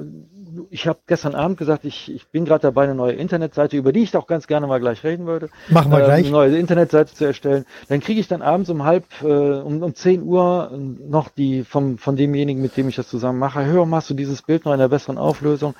ich 0.70 0.86
habe 0.86 0.98
gestern 1.06 1.34
Abend 1.34 1.58
gesagt, 1.58 1.84
ich, 1.84 2.12
ich 2.12 2.28
bin 2.28 2.44
gerade 2.44 2.62
dabei, 2.62 2.84
eine 2.84 2.94
neue 2.94 3.12
Internetseite, 3.12 3.76
über 3.76 3.92
die 3.92 4.02
ich 4.02 4.16
auch 4.16 4.26
ganz 4.26 4.46
gerne 4.46 4.66
mal 4.66 4.80
gleich 4.80 5.04
reden 5.04 5.26
würde. 5.26 5.48
Machen 5.68 5.90
wir 5.90 6.00
äh, 6.00 6.04
gleich. 6.04 6.26
Eine 6.26 6.32
neue 6.32 6.56
Internetseite 6.56 7.14
zu 7.14 7.24
erstellen. 7.24 7.64
Dann 7.88 8.00
kriege 8.00 8.20
ich 8.20 8.28
dann 8.28 8.42
abends 8.42 8.70
um 8.70 8.84
halb, 8.84 9.04
äh, 9.22 9.26
um, 9.26 9.82
um 9.82 9.94
10 9.94 10.22
Uhr 10.22 10.70
noch 11.08 11.28
die 11.28 11.64
vom, 11.64 11.98
von 11.98 12.16
demjenigen, 12.16 12.62
mit 12.62 12.76
dem 12.76 12.88
ich 12.88 12.96
das 12.96 13.08
zusammen 13.08 13.38
mache. 13.38 13.64
Hör, 13.64 13.86
machst 13.86 14.10
du 14.10 14.14
dieses 14.14 14.42
Bild 14.42 14.64
noch 14.66 14.74
in 14.74 14.80
einer 14.80 14.90
besseren 14.90 15.16
Auflösung? 15.16 15.74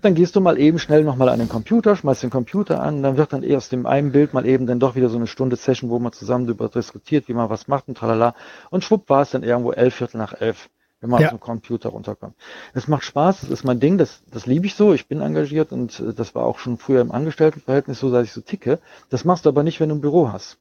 Dann 0.00 0.14
gehst 0.14 0.36
du 0.36 0.40
mal 0.40 0.58
eben 0.58 0.78
schnell 0.78 1.04
nochmal 1.04 1.28
an 1.28 1.40
den 1.40 1.48
Computer, 1.48 1.96
schmeißt 1.96 2.22
den 2.22 2.30
Computer 2.30 2.80
an, 2.80 3.02
dann 3.02 3.16
wird 3.16 3.32
dann 3.32 3.42
eh 3.42 3.56
aus 3.56 3.68
dem 3.68 3.84
einen 3.84 4.12
Bild 4.12 4.32
mal 4.32 4.46
eben 4.46 4.66
dann 4.66 4.80
doch 4.80 4.94
wieder 4.94 5.10
so 5.10 5.16
eine 5.16 5.26
Stunde 5.26 5.56
Session, 5.56 5.90
wo 5.90 5.98
man 5.98 6.12
zusammen 6.12 6.46
darüber 6.46 6.68
diskutiert, 6.68 7.28
wie 7.28 7.34
man 7.34 7.50
was 7.50 7.68
macht 7.68 7.88
und 7.88 7.98
tralala. 7.98 8.34
Und 8.70 8.84
schwupp 8.84 9.10
war 9.10 9.22
es 9.22 9.30
dann 9.30 9.42
irgendwo 9.42 9.72
elf 9.72 9.94
Viertel 9.94 10.16
nach 10.18 10.32
elf 10.32 10.70
wenn 11.00 11.10
man 11.10 11.20
ja. 11.20 11.28
auf 11.28 11.34
dem 11.34 11.40
Computer 11.40 11.90
runterkommt. 11.90 12.34
Es 12.74 12.88
macht 12.88 13.04
Spaß, 13.04 13.42
das 13.42 13.50
ist 13.50 13.64
mein 13.64 13.80
Ding, 13.80 13.98
das, 13.98 14.22
das 14.30 14.46
liebe 14.46 14.66
ich 14.66 14.74
so, 14.74 14.92
ich 14.94 15.06
bin 15.06 15.20
engagiert 15.20 15.72
und 15.72 16.00
äh, 16.00 16.12
das 16.12 16.34
war 16.34 16.44
auch 16.44 16.58
schon 16.58 16.78
früher 16.78 17.00
im 17.00 17.12
Angestelltenverhältnis 17.12 18.00
so, 18.00 18.10
dass 18.10 18.24
ich 18.24 18.32
so 18.32 18.40
ticke. 18.40 18.80
Das 19.10 19.24
machst 19.24 19.44
du 19.44 19.48
aber 19.48 19.62
nicht, 19.62 19.80
wenn 19.80 19.90
du 19.90 19.94
ein 19.94 20.00
Büro 20.00 20.32
hast. 20.32 20.58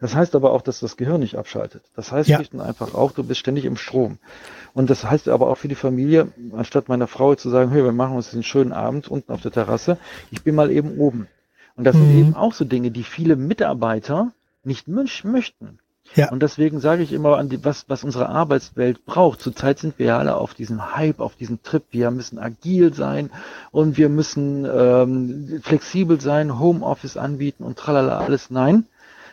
Das 0.00 0.14
heißt 0.14 0.34
aber 0.34 0.52
auch, 0.52 0.62
dass 0.62 0.80
das 0.80 0.96
Gehirn 0.96 1.20
nicht 1.20 1.36
abschaltet. 1.36 1.82
Das 1.94 2.10
heißt 2.10 2.28
ja. 2.28 2.36
schlicht 2.36 2.54
und 2.54 2.60
einfach 2.60 2.94
auch, 2.94 3.12
du 3.12 3.22
bist 3.22 3.40
ständig 3.40 3.66
im 3.66 3.76
Strom. 3.76 4.18
Und 4.72 4.88
das 4.88 5.04
heißt 5.04 5.28
aber 5.28 5.48
auch 5.48 5.58
für 5.58 5.68
die 5.68 5.74
Familie, 5.74 6.28
anstatt 6.56 6.88
meiner 6.88 7.06
Frau 7.06 7.34
zu 7.34 7.50
sagen, 7.50 7.70
hey, 7.70 7.84
wir 7.84 7.92
machen 7.92 8.16
uns 8.16 8.32
einen 8.32 8.42
schönen 8.42 8.72
Abend 8.72 9.08
unten 9.08 9.32
auf 9.32 9.42
der 9.42 9.52
Terrasse, 9.52 9.98
ich 10.30 10.42
bin 10.42 10.54
mal 10.54 10.70
eben 10.70 10.98
oben. 10.98 11.28
Und 11.76 11.84
das 11.84 11.94
mhm. 11.96 12.00
sind 12.00 12.18
eben 12.18 12.34
auch 12.34 12.54
so 12.54 12.64
Dinge, 12.64 12.90
die 12.90 13.04
viele 13.04 13.36
Mitarbeiter 13.36 14.32
nicht 14.64 14.88
möchten. 14.88 15.78
Ja. 16.16 16.30
Und 16.30 16.42
deswegen 16.42 16.80
sage 16.80 17.02
ich 17.02 17.12
immer, 17.12 17.38
an 17.38 17.48
die, 17.48 17.64
was, 17.64 17.84
was 17.88 18.02
unsere 18.02 18.28
Arbeitswelt 18.28 19.04
braucht. 19.06 19.40
Zurzeit 19.40 19.78
sind 19.78 19.98
wir 19.98 20.06
ja 20.06 20.18
alle 20.18 20.36
auf 20.36 20.54
diesem 20.54 20.96
Hype, 20.96 21.20
auf 21.20 21.36
diesem 21.36 21.62
Trip. 21.62 21.84
Wir 21.90 22.10
müssen 22.10 22.38
agil 22.38 22.92
sein 22.94 23.30
und 23.70 23.96
wir 23.96 24.08
müssen 24.08 24.64
ähm, 24.64 25.60
flexibel 25.62 26.20
sein, 26.20 26.58
Homeoffice 26.58 27.16
anbieten 27.16 27.62
und 27.62 27.78
tralala 27.78 28.18
alles. 28.18 28.50
Nein. 28.50 28.86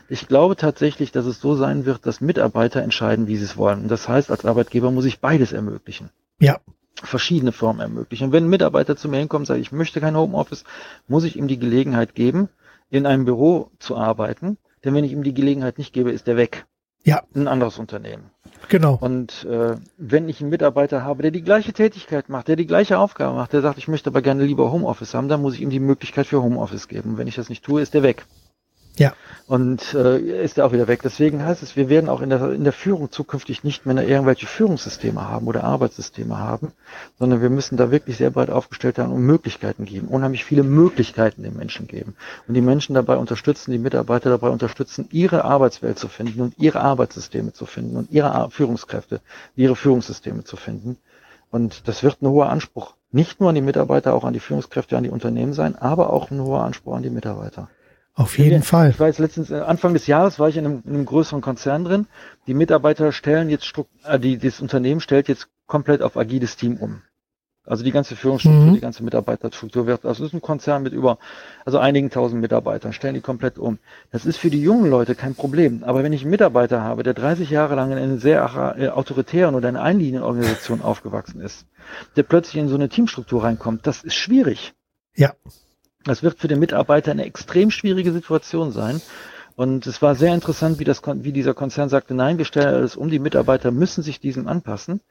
Ich 0.09 0.27
glaube 0.27 0.55
tatsächlich, 0.55 1.11
dass 1.11 1.25
es 1.25 1.41
so 1.41 1.55
sein 1.55 1.85
wird, 1.85 2.05
dass 2.05 2.21
Mitarbeiter 2.21 2.81
entscheiden, 2.81 3.27
wie 3.27 3.37
sie 3.37 3.45
es 3.45 3.57
wollen. 3.57 3.81
Und 3.83 3.87
das 3.89 4.07
heißt, 4.07 4.31
als 4.31 4.45
Arbeitgeber 4.45 4.91
muss 4.91 5.05
ich 5.05 5.19
beides 5.19 5.51
ermöglichen. 5.51 6.09
Ja. 6.39 6.59
Verschiedene 6.95 7.51
Formen 7.51 7.81
ermöglichen. 7.81 8.25
Und 8.27 8.31
wenn 8.31 8.45
ein 8.45 8.49
Mitarbeiter 8.49 8.95
zu 8.95 9.09
mir 9.09 9.17
hinkommt 9.17 9.41
und 9.41 9.45
sagt, 9.47 9.59
ich 9.59 9.71
möchte 9.71 10.01
kein 10.01 10.15
Homeoffice, 10.15 10.63
muss 11.07 11.25
ich 11.25 11.35
ihm 11.35 11.47
die 11.47 11.59
Gelegenheit 11.59 12.15
geben, 12.15 12.49
in 12.89 13.05
einem 13.05 13.25
Büro 13.25 13.69
zu 13.79 13.97
arbeiten 13.97 14.57
denn 14.83 14.93
wenn 14.93 15.03
ich 15.03 15.11
ihm 15.11 15.23
die 15.23 15.33
Gelegenheit 15.33 15.77
nicht 15.77 15.93
gebe, 15.93 16.11
ist 16.11 16.27
er 16.27 16.37
weg. 16.37 16.65
Ja. 17.03 17.23
Ein 17.35 17.47
anderes 17.47 17.77
Unternehmen. 17.77 18.31
Genau. 18.69 18.97
Und 18.99 19.45
äh, 19.45 19.75
wenn 19.97 20.29
ich 20.29 20.41
einen 20.41 20.49
Mitarbeiter 20.49 21.03
habe, 21.03 21.21
der 21.21 21.31
die 21.31 21.41
gleiche 21.41 21.73
Tätigkeit 21.73 22.29
macht, 22.29 22.47
der 22.47 22.55
die 22.55 22.65
gleiche 22.65 22.97
Aufgabe 22.97 23.35
macht, 23.35 23.53
der 23.53 23.61
sagt, 23.61 23.77
ich 23.77 23.87
möchte 23.87 24.09
aber 24.09 24.21
gerne 24.21 24.43
lieber 24.43 24.71
Homeoffice 24.71 25.13
haben, 25.13 25.29
dann 25.29 25.41
muss 25.41 25.55
ich 25.55 25.61
ihm 25.61 25.69
die 25.69 25.79
Möglichkeit 25.79 26.27
für 26.27 26.41
Homeoffice 26.41 26.87
geben. 26.87 27.11
Und 27.11 27.17
wenn 27.17 27.27
ich 27.27 27.35
das 27.35 27.49
nicht 27.49 27.63
tue, 27.63 27.81
ist 27.81 27.95
er 27.95 28.03
weg. 28.03 28.25
Ja. 28.97 29.13
Und 29.45 29.93
äh, 29.93 30.43
ist 30.43 30.57
er 30.57 30.65
auch 30.65 30.73
wieder 30.73 30.87
weg. 30.87 31.01
Deswegen 31.03 31.43
heißt 31.43 31.63
es, 31.63 31.75
wir 31.75 31.87
werden 31.87 32.09
auch 32.09 32.21
in 32.21 32.29
der, 32.29 32.51
in 32.51 32.65
der 32.65 32.73
Führung 32.73 33.11
zukünftig 33.11 33.63
nicht 33.63 33.85
mehr 33.85 33.95
irgendwelche 34.05 34.45
Führungssysteme 34.45 35.21
haben 35.29 35.47
oder 35.47 35.63
Arbeitssysteme 35.63 36.37
haben, 36.37 36.73
sondern 37.17 37.41
wir 37.41 37.49
müssen 37.49 37.77
da 37.77 37.89
wirklich 37.89 38.17
sehr 38.17 38.31
breit 38.31 38.49
aufgestellt 38.49 38.97
sein 38.97 39.09
und 39.09 39.21
Möglichkeiten 39.21 39.85
geben, 39.85 40.07
unheimlich 40.07 40.43
viele 40.43 40.63
Möglichkeiten 40.63 41.43
den 41.43 41.55
Menschen 41.55 41.87
geben 41.87 42.15
und 42.47 42.55
die 42.55 42.61
Menschen 42.61 42.93
dabei 42.95 43.15
unterstützen, 43.15 43.71
die 43.71 43.77
Mitarbeiter 43.77 44.29
dabei 44.29 44.49
unterstützen, 44.49 45.07
ihre 45.11 45.45
Arbeitswelt 45.45 45.97
zu 45.97 46.09
finden 46.09 46.41
und 46.41 46.57
ihre 46.57 46.81
Arbeitssysteme 46.81 47.53
zu 47.53 47.65
finden 47.65 47.95
und 47.95 48.11
ihre 48.11 48.49
Führungskräfte, 48.51 49.21
ihre 49.55 49.77
Führungssysteme 49.77 50.43
zu 50.43 50.57
finden. 50.57 50.97
Und 51.51 51.87
das 51.87 52.03
wird 52.03 52.21
ein 52.21 52.27
hoher 52.27 52.49
Anspruch, 52.49 52.95
nicht 53.11 53.39
nur 53.39 53.49
an 53.49 53.55
die 53.55 53.61
Mitarbeiter, 53.61 54.13
auch 54.13 54.25
an 54.25 54.33
die 54.33 54.41
Führungskräfte, 54.41 54.97
an 54.97 55.03
die 55.03 55.09
Unternehmen 55.09 55.53
sein, 55.53 55.75
aber 55.77 56.11
auch 56.11 56.29
ein 56.31 56.41
hoher 56.41 56.63
Anspruch 56.63 56.95
an 56.95 57.03
die 57.03 57.09
Mitarbeiter. 57.09 57.69
Auf 58.17 58.39
jeden 58.39 58.51
ja, 58.51 58.61
Fall. 58.61 58.89
Ich 58.89 58.99
war 58.99 59.05
jetzt 59.05 59.19
letztens, 59.19 59.51
äh, 59.51 59.59
Anfang 59.59 59.93
des 59.93 60.07
Jahres 60.07 60.39
war 60.39 60.49
ich 60.49 60.57
in 60.57 60.65
einem, 60.65 60.83
in 60.85 60.95
einem 60.95 61.05
größeren 61.05 61.39
Konzern 61.39 61.85
drin. 61.85 62.07
Die 62.47 62.55
Mitarbeiter 62.55 63.11
stellen 63.11 63.47
jetzt, 63.47 63.71
äh, 64.05 64.19
die, 64.19 64.39
das 64.39 64.59
Unternehmen 64.59 65.01
stellt 65.01 65.27
jetzt 65.27 65.49
komplett 65.67 66.01
auf 66.01 66.17
agiles 66.17 66.57
Team 66.57 66.77
um. 66.77 67.03
Also 67.63 67.83
die 67.83 67.91
ganze 67.91 68.15
Führungsstruktur, 68.15 68.65
mhm. 68.65 68.73
die 68.73 68.79
ganze 68.79 69.03
Mitarbeiterstruktur 69.03 69.85
wird, 69.85 70.03
also 70.03 70.23
es 70.23 70.29
ist 70.29 70.33
ein 70.33 70.41
Konzern 70.41 70.81
mit 70.81 70.93
über, 70.93 71.19
also 71.63 71.77
einigen 71.77 72.09
tausend 72.09 72.41
Mitarbeitern, 72.41 72.91
stellen 72.91 73.13
die 73.13 73.21
komplett 73.21 73.59
um. 73.59 73.77
Das 74.09 74.25
ist 74.25 74.37
für 74.37 74.49
die 74.49 74.61
jungen 74.61 74.89
Leute 74.89 75.13
kein 75.13 75.35
Problem. 75.35 75.83
Aber 75.83 76.01
wenn 76.01 76.13
ich 76.13 76.21
einen 76.21 76.31
Mitarbeiter 76.31 76.81
habe, 76.81 77.03
der 77.03 77.13
30 77.13 77.51
Jahre 77.51 77.75
lang 77.75 77.91
in 77.91 77.99
einer 77.99 78.17
sehr 78.17 78.75
äh, 78.79 78.87
autoritären 78.87 79.53
oder 79.53 79.67
einer 79.67 79.83
Einlinienorganisation 79.83 80.81
aufgewachsen 80.81 81.39
ist, 81.39 81.67
der 82.15 82.23
plötzlich 82.23 82.55
in 82.55 82.67
so 82.67 82.75
eine 82.75 82.89
Teamstruktur 82.89 83.43
reinkommt, 83.43 83.85
das 83.85 84.03
ist 84.03 84.15
schwierig. 84.15 84.73
Ja. 85.13 85.33
Das 86.07 86.23
wird 86.23 86.39
für 86.39 86.47
den 86.47 86.59
Mitarbeiter 86.59 87.11
eine 87.11 87.25
extrem 87.25 87.71
schwierige 87.71 88.11
Situation 88.11 88.71
sein. 88.71 89.01
Und 89.55 89.87
es 89.87 90.01
war 90.01 90.15
sehr 90.15 90.33
interessant, 90.33 90.79
wie, 90.79 90.83
das, 90.83 91.01
wie 91.03 91.31
dieser 91.31 91.53
Konzern 91.53 91.89
sagte, 91.89 92.13
nein, 92.13 92.37
wir 92.37 92.45
stellen 92.45 92.75
alles 92.75 92.95
um, 92.95 93.09
die 93.09 93.19
Mitarbeiter 93.19 93.71
müssen 93.71 94.03
sich 94.03 94.19
diesem 94.19 94.47
anpassen. 94.47 95.01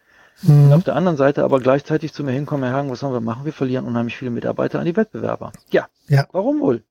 Mhm. 0.42 0.66
Und 0.66 0.72
auf 0.72 0.84
der 0.84 0.94
anderen 0.94 1.16
Seite 1.16 1.44
aber 1.44 1.60
gleichzeitig 1.60 2.12
zu 2.12 2.22
mir 2.22 2.32
hinkommen, 2.32 2.64
Herr 2.64 2.78
Hagen, 2.78 2.90
was 2.90 3.00
sollen 3.00 3.12
wir 3.12 3.20
machen? 3.20 3.44
Wir 3.44 3.52
verlieren 3.52 3.86
unheimlich 3.86 4.16
viele 4.16 4.30
Mitarbeiter 4.30 4.78
an 4.78 4.84
die 4.84 4.96
Wettbewerber. 4.96 5.52
Ja. 5.70 5.88
ja. 6.08 6.26
Warum 6.32 6.60
wohl? 6.60 6.82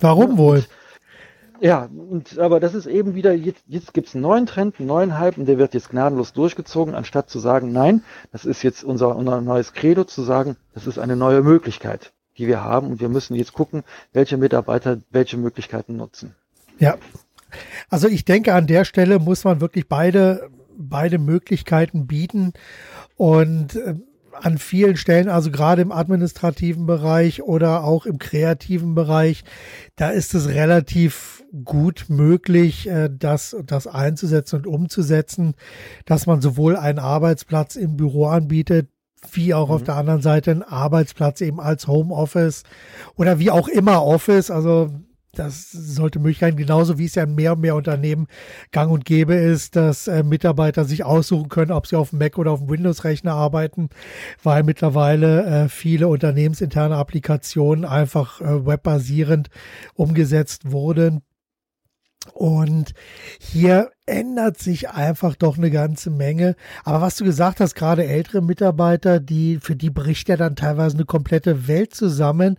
Warum 0.00 0.36
wohl? 0.36 0.64
Ja, 1.60 1.86
und, 1.86 2.38
aber 2.38 2.60
das 2.60 2.74
ist 2.74 2.86
eben 2.86 3.14
wieder, 3.14 3.32
jetzt, 3.32 3.64
jetzt 3.66 3.92
gibt 3.94 4.08
es 4.08 4.14
einen 4.14 4.22
neuen 4.22 4.46
Trend, 4.46 4.78
einen 4.78 4.86
neuen 4.86 5.18
Hype 5.18 5.38
und 5.38 5.46
der 5.46 5.58
wird 5.58 5.74
jetzt 5.74 5.90
gnadenlos 5.90 6.32
durchgezogen, 6.32 6.94
anstatt 6.94 7.30
zu 7.30 7.40
sagen, 7.40 7.72
nein, 7.72 8.04
das 8.30 8.44
ist 8.44 8.62
jetzt 8.62 8.84
unser, 8.84 9.16
unser 9.16 9.40
neues 9.40 9.72
Credo, 9.72 10.04
zu 10.04 10.22
sagen, 10.22 10.56
das 10.74 10.86
ist 10.86 10.98
eine 10.98 11.16
neue 11.16 11.42
Möglichkeit 11.42 12.12
die 12.38 12.46
wir 12.46 12.62
haben. 12.62 12.88
Und 12.88 13.00
wir 13.00 13.08
müssen 13.08 13.34
jetzt 13.34 13.52
gucken, 13.52 13.82
welche 14.12 14.36
Mitarbeiter 14.36 14.98
welche 15.10 15.36
Möglichkeiten 15.36 15.96
nutzen. 15.96 16.34
Ja. 16.78 16.96
Also 17.88 18.08
ich 18.08 18.24
denke, 18.24 18.54
an 18.54 18.66
der 18.66 18.84
Stelle 18.84 19.18
muss 19.18 19.44
man 19.44 19.60
wirklich 19.60 19.88
beide, 19.88 20.50
beide 20.76 21.18
Möglichkeiten 21.18 22.06
bieten. 22.06 22.52
Und 23.16 23.76
äh, 23.76 23.94
an 24.32 24.58
vielen 24.58 24.96
Stellen, 24.96 25.28
also 25.28 25.50
gerade 25.50 25.82
im 25.82 25.92
administrativen 25.92 26.86
Bereich 26.86 27.42
oder 27.42 27.84
auch 27.84 28.06
im 28.06 28.18
kreativen 28.18 28.94
Bereich, 28.94 29.44
da 29.96 30.10
ist 30.10 30.34
es 30.34 30.48
relativ 30.48 31.44
gut 31.64 32.06
möglich, 32.08 32.88
äh, 32.88 33.10
das, 33.12 33.56
das 33.64 33.86
einzusetzen 33.86 34.56
und 34.56 34.66
umzusetzen, 34.66 35.54
dass 36.04 36.26
man 36.26 36.40
sowohl 36.40 36.76
einen 36.76 36.98
Arbeitsplatz 36.98 37.76
im 37.76 37.96
Büro 37.96 38.26
anbietet, 38.26 38.88
wie 39.32 39.54
auch 39.54 39.68
mhm. 39.68 39.74
auf 39.74 39.82
der 39.84 39.96
anderen 39.96 40.22
Seite 40.22 40.50
einen 40.50 40.62
Arbeitsplatz 40.62 41.40
eben 41.40 41.60
als 41.60 41.86
Homeoffice 41.86 42.62
oder 43.16 43.38
wie 43.38 43.50
auch 43.50 43.68
immer 43.68 44.04
Office. 44.04 44.50
Also 44.50 44.90
das 45.38 45.70
sollte 45.70 46.18
möglich 46.18 46.38
sein, 46.38 46.56
genauso 46.56 46.98
wie 46.98 47.04
es 47.04 47.14
ja 47.14 47.22
in 47.22 47.34
mehr 47.34 47.52
und 47.52 47.60
mehr 47.60 47.76
Unternehmen 47.76 48.26
gang 48.72 48.90
und 48.90 49.04
gäbe 49.04 49.34
ist, 49.34 49.76
dass 49.76 50.08
äh, 50.08 50.22
Mitarbeiter 50.22 50.84
sich 50.84 51.04
aussuchen 51.04 51.48
können, 51.48 51.70
ob 51.70 51.86
sie 51.86 51.96
auf 51.96 52.10
dem 52.10 52.18
Mac 52.18 52.38
oder 52.38 52.50
auf 52.50 52.60
dem 52.60 52.70
Windows-Rechner 52.70 53.32
arbeiten, 53.34 53.88
weil 54.42 54.62
mittlerweile 54.62 55.44
äh, 55.44 55.68
viele 55.68 56.08
unternehmensinterne 56.08 56.96
Applikationen 56.96 57.84
einfach 57.84 58.40
äh, 58.40 58.66
webbasierend 58.66 59.48
umgesetzt 59.94 60.72
wurden. 60.72 61.22
Und 62.34 62.94
hier 63.38 63.90
ändert 64.06 64.58
sich 64.58 64.90
einfach 64.90 65.36
doch 65.36 65.58
eine 65.58 65.70
ganze 65.70 66.10
Menge. 66.10 66.56
Aber 66.84 67.00
was 67.00 67.16
du 67.16 67.24
gesagt 67.24 67.60
hast, 67.60 67.74
gerade 67.74 68.06
ältere 68.06 68.42
Mitarbeiter, 68.42 69.20
die, 69.20 69.58
für 69.60 69.76
die 69.76 69.90
bricht 69.90 70.28
ja 70.28 70.36
dann 70.36 70.56
teilweise 70.56 70.96
eine 70.96 71.04
komplette 71.04 71.68
Welt 71.68 71.94
zusammen, 71.94 72.56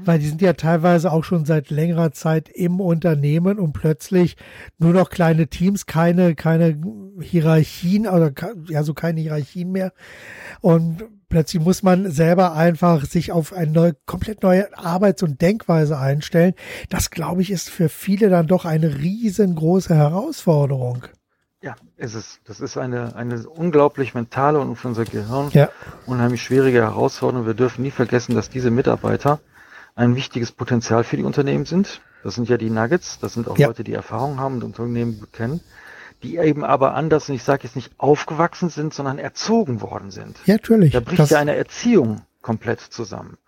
mhm. 0.00 0.06
weil 0.06 0.18
die 0.18 0.28
sind 0.28 0.42
ja 0.42 0.52
teilweise 0.52 1.12
auch 1.12 1.24
schon 1.24 1.44
seit 1.44 1.70
längerer 1.70 2.12
Zeit 2.12 2.48
im 2.48 2.80
Unternehmen 2.80 3.58
und 3.58 3.72
plötzlich 3.72 4.36
nur 4.78 4.92
noch 4.92 5.10
kleine 5.10 5.48
Teams, 5.48 5.86
keine, 5.86 6.34
keine 6.34 6.80
Hierarchien 7.20 8.06
oder 8.06 8.32
ja, 8.68 8.82
so 8.82 8.94
keine 8.94 9.20
Hierarchien 9.20 9.72
mehr. 9.72 9.92
Und 10.60 11.04
plötzlich 11.32 11.62
muss 11.62 11.82
man 11.82 12.10
selber 12.10 12.52
einfach 12.52 13.06
sich 13.06 13.32
auf 13.32 13.54
eine 13.54 13.70
neue, 13.70 13.96
komplett 14.04 14.42
neue 14.42 14.76
Arbeits- 14.76 15.22
und 15.22 15.40
Denkweise 15.40 15.98
einstellen. 15.98 16.52
Das, 16.90 17.10
glaube 17.10 17.40
ich, 17.40 17.50
ist 17.50 17.70
für 17.70 17.88
viele 17.88 18.28
dann 18.28 18.46
doch 18.46 18.66
eine 18.66 18.98
riesengroße 18.98 19.94
Herausforderung. 19.94 21.06
Ja, 21.62 21.74
ist 21.96 22.14
es. 22.14 22.40
Das 22.44 22.60
ist 22.60 22.76
eine, 22.76 23.16
eine 23.16 23.48
unglaublich 23.48 24.12
mentale 24.12 24.60
und 24.60 24.76
für 24.76 24.88
unser 24.88 25.06
Gehirn 25.06 25.48
ja. 25.52 25.70
unheimlich 26.04 26.42
schwierige 26.42 26.82
Herausforderung. 26.82 27.46
Wir 27.46 27.54
dürfen 27.54 27.82
nie 27.82 27.90
vergessen, 27.90 28.34
dass 28.34 28.50
diese 28.50 28.70
Mitarbeiter 28.70 29.40
ein 29.94 30.14
wichtiges 30.16 30.52
Potenzial 30.52 31.02
für 31.02 31.16
die 31.16 31.24
Unternehmen 31.24 31.64
sind. 31.64 32.02
Das 32.22 32.34
sind 32.34 32.50
ja 32.50 32.58
die 32.58 32.68
Nuggets, 32.68 33.18
das 33.20 33.32
sind 33.32 33.48
auch 33.48 33.56
ja. 33.56 33.68
Leute, 33.68 33.84
die 33.84 33.94
Erfahrung 33.94 34.38
haben 34.38 34.56
und 34.56 34.64
Unternehmen 34.64 35.26
kennen 35.32 35.60
die 36.22 36.38
eben 36.38 36.64
aber 36.64 36.94
anders, 36.94 37.28
und 37.28 37.34
ich 37.34 37.42
sage 37.42 37.64
jetzt 37.64 37.76
nicht 37.76 37.92
aufgewachsen 37.98 38.68
sind, 38.68 38.94
sondern 38.94 39.18
erzogen 39.18 39.80
worden 39.80 40.10
sind. 40.10 40.36
Ja, 40.46 40.54
natürlich. 40.54 40.92
Da 40.92 41.00
bricht 41.00 41.18
das 41.18 41.30
ja 41.30 41.38
eine 41.38 41.56
Erziehung 41.56 42.22
komplett 42.40 42.80
zusammen. 42.80 43.38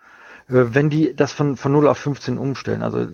Äh, 0.48 0.74
wenn 0.74 0.90
die 0.90 1.14
das 1.14 1.32
von, 1.32 1.56
von 1.56 1.72
0 1.72 1.88
auf 1.88 1.98
15 1.98 2.38
umstellen, 2.38 2.82
also 2.82 3.06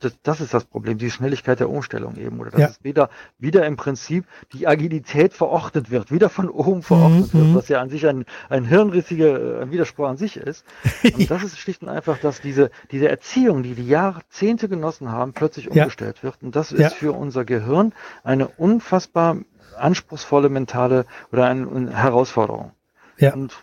das, 0.00 0.16
das 0.22 0.40
ist 0.40 0.52
das 0.52 0.64
Problem, 0.64 0.98
die 0.98 1.10
Schnelligkeit 1.10 1.60
der 1.60 1.70
Umstellung 1.70 2.16
eben, 2.16 2.40
oder 2.40 2.50
dass 2.50 2.60
ja. 2.60 2.66
es 2.68 2.84
wieder, 2.84 3.10
wieder 3.38 3.66
im 3.66 3.76
Prinzip 3.76 4.26
die 4.52 4.66
Agilität 4.66 5.32
verordnet 5.32 5.90
wird, 5.90 6.10
wieder 6.10 6.28
von 6.28 6.48
oben 6.48 6.82
verordnet 6.82 7.32
mhm. 7.32 7.38
wird, 7.38 7.54
was 7.54 7.68
ja 7.68 7.80
an 7.80 7.90
sich 7.90 8.06
ein, 8.06 8.24
ein 8.48 8.64
hirnrissiger 8.64 9.60
ein 9.62 9.70
Widerspruch 9.70 10.06
an 10.06 10.16
sich 10.16 10.36
ist. 10.36 10.64
Und 11.02 11.30
das 11.30 11.42
ist 11.42 11.58
schlicht 11.58 11.82
und 11.82 11.88
einfach, 11.88 12.18
dass 12.18 12.40
diese, 12.40 12.70
diese 12.90 13.08
Erziehung, 13.08 13.62
die 13.62 13.74
die 13.74 13.86
Jahrzehnte 13.86 14.68
genossen 14.68 15.10
haben, 15.10 15.32
plötzlich 15.32 15.70
umgestellt 15.70 16.18
ja. 16.18 16.22
wird. 16.24 16.42
Und 16.42 16.56
das 16.56 16.72
ist 16.72 16.80
ja. 16.80 16.90
für 16.90 17.12
unser 17.12 17.44
Gehirn 17.44 17.92
eine 18.22 18.48
unfassbar 18.48 19.38
anspruchsvolle 19.76 20.48
mentale 20.48 21.06
oder 21.32 21.46
eine, 21.46 21.68
eine 21.68 21.96
Herausforderung. 21.96 22.72
Ja. 23.18 23.34
Und 23.34 23.54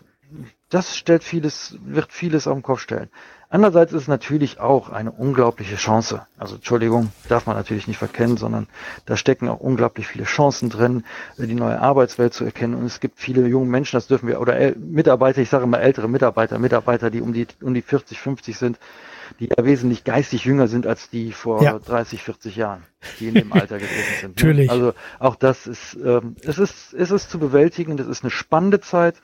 das 0.68 0.96
stellt 0.96 1.22
vieles, 1.22 1.76
wird 1.84 2.12
vieles 2.12 2.46
auf 2.46 2.54
den 2.54 2.62
Kopf 2.62 2.80
stellen. 2.80 3.10
Andererseits 3.52 3.92
ist 3.92 4.02
es 4.02 4.08
natürlich 4.08 4.60
auch 4.60 4.88
eine 4.88 5.12
unglaubliche 5.12 5.76
Chance. 5.76 6.26
Also 6.38 6.54
Entschuldigung, 6.54 7.12
darf 7.28 7.44
man 7.44 7.54
natürlich 7.54 7.86
nicht 7.86 7.98
verkennen, 7.98 8.38
sondern 8.38 8.66
da 9.04 9.14
stecken 9.14 9.46
auch 9.46 9.60
unglaublich 9.60 10.06
viele 10.06 10.24
Chancen 10.24 10.70
drin, 10.70 11.04
die 11.36 11.52
neue 11.52 11.78
Arbeitswelt 11.78 12.32
zu 12.32 12.46
erkennen. 12.46 12.74
Und 12.74 12.86
es 12.86 12.98
gibt 12.98 13.20
viele 13.20 13.46
junge 13.46 13.66
Menschen, 13.66 13.96
das 13.96 14.06
dürfen 14.06 14.26
wir, 14.26 14.40
oder 14.40 14.72
Mitarbeiter, 14.78 15.42
ich 15.42 15.50
sage 15.50 15.64
immer 15.64 15.80
ältere 15.80 16.08
Mitarbeiter, 16.08 16.58
Mitarbeiter, 16.58 17.10
die 17.10 17.20
um 17.20 17.34
die, 17.34 17.46
um 17.60 17.74
die 17.74 17.82
40, 17.82 18.18
50 18.18 18.56
sind, 18.56 18.78
die 19.38 19.50
ja 19.54 19.62
wesentlich 19.62 20.04
geistig 20.04 20.46
jünger 20.46 20.66
sind 20.66 20.86
als 20.86 21.10
die 21.10 21.32
vor 21.32 21.62
ja. 21.62 21.78
30, 21.78 22.22
40 22.22 22.56
Jahren, 22.56 22.84
die 23.20 23.28
in 23.28 23.34
dem 23.34 23.52
Alter 23.52 23.76
gewesen 23.76 24.14
sind. 24.18 24.22
Ne? 24.22 24.28
Natürlich. 24.48 24.70
Also 24.70 24.94
auch 25.18 25.36
das 25.36 25.66
ist, 25.66 25.98
ähm, 26.02 26.36
es 26.42 26.56
ist, 26.56 26.94
es 26.94 27.10
ist 27.10 27.30
zu 27.30 27.38
bewältigen, 27.38 27.98
das 27.98 28.06
ist 28.06 28.24
eine 28.24 28.30
spannende 28.30 28.80
Zeit. 28.80 29.16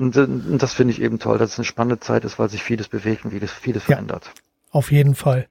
Und, 0.00 0.16
und 0.16 0.58
das 0.58 0.72
finde 0.72 0.94
ich 0.94 1.02
eben 1.02 1.18
toll, 1.18 1.36
dass 1.38 1.52
es 1.52 1.58
eine 1.58 1.66
spannende 1.66 2.00
Zeit 2.00 2.24
ist, 2.24 2.38
weil 2.38 2.48
sich 2.48 2.62
vieles 2.62 2.88
bewegt 2.88 3.24
und 3.24 3.32
vieles, 3.32 3.52
vieles 3.52 3.86
ja, 3.86 3.96
verändert. 3.96 4.30
Auf 4.70 4.90
jeden 4.90 5.14
Fall. 5.14 5.46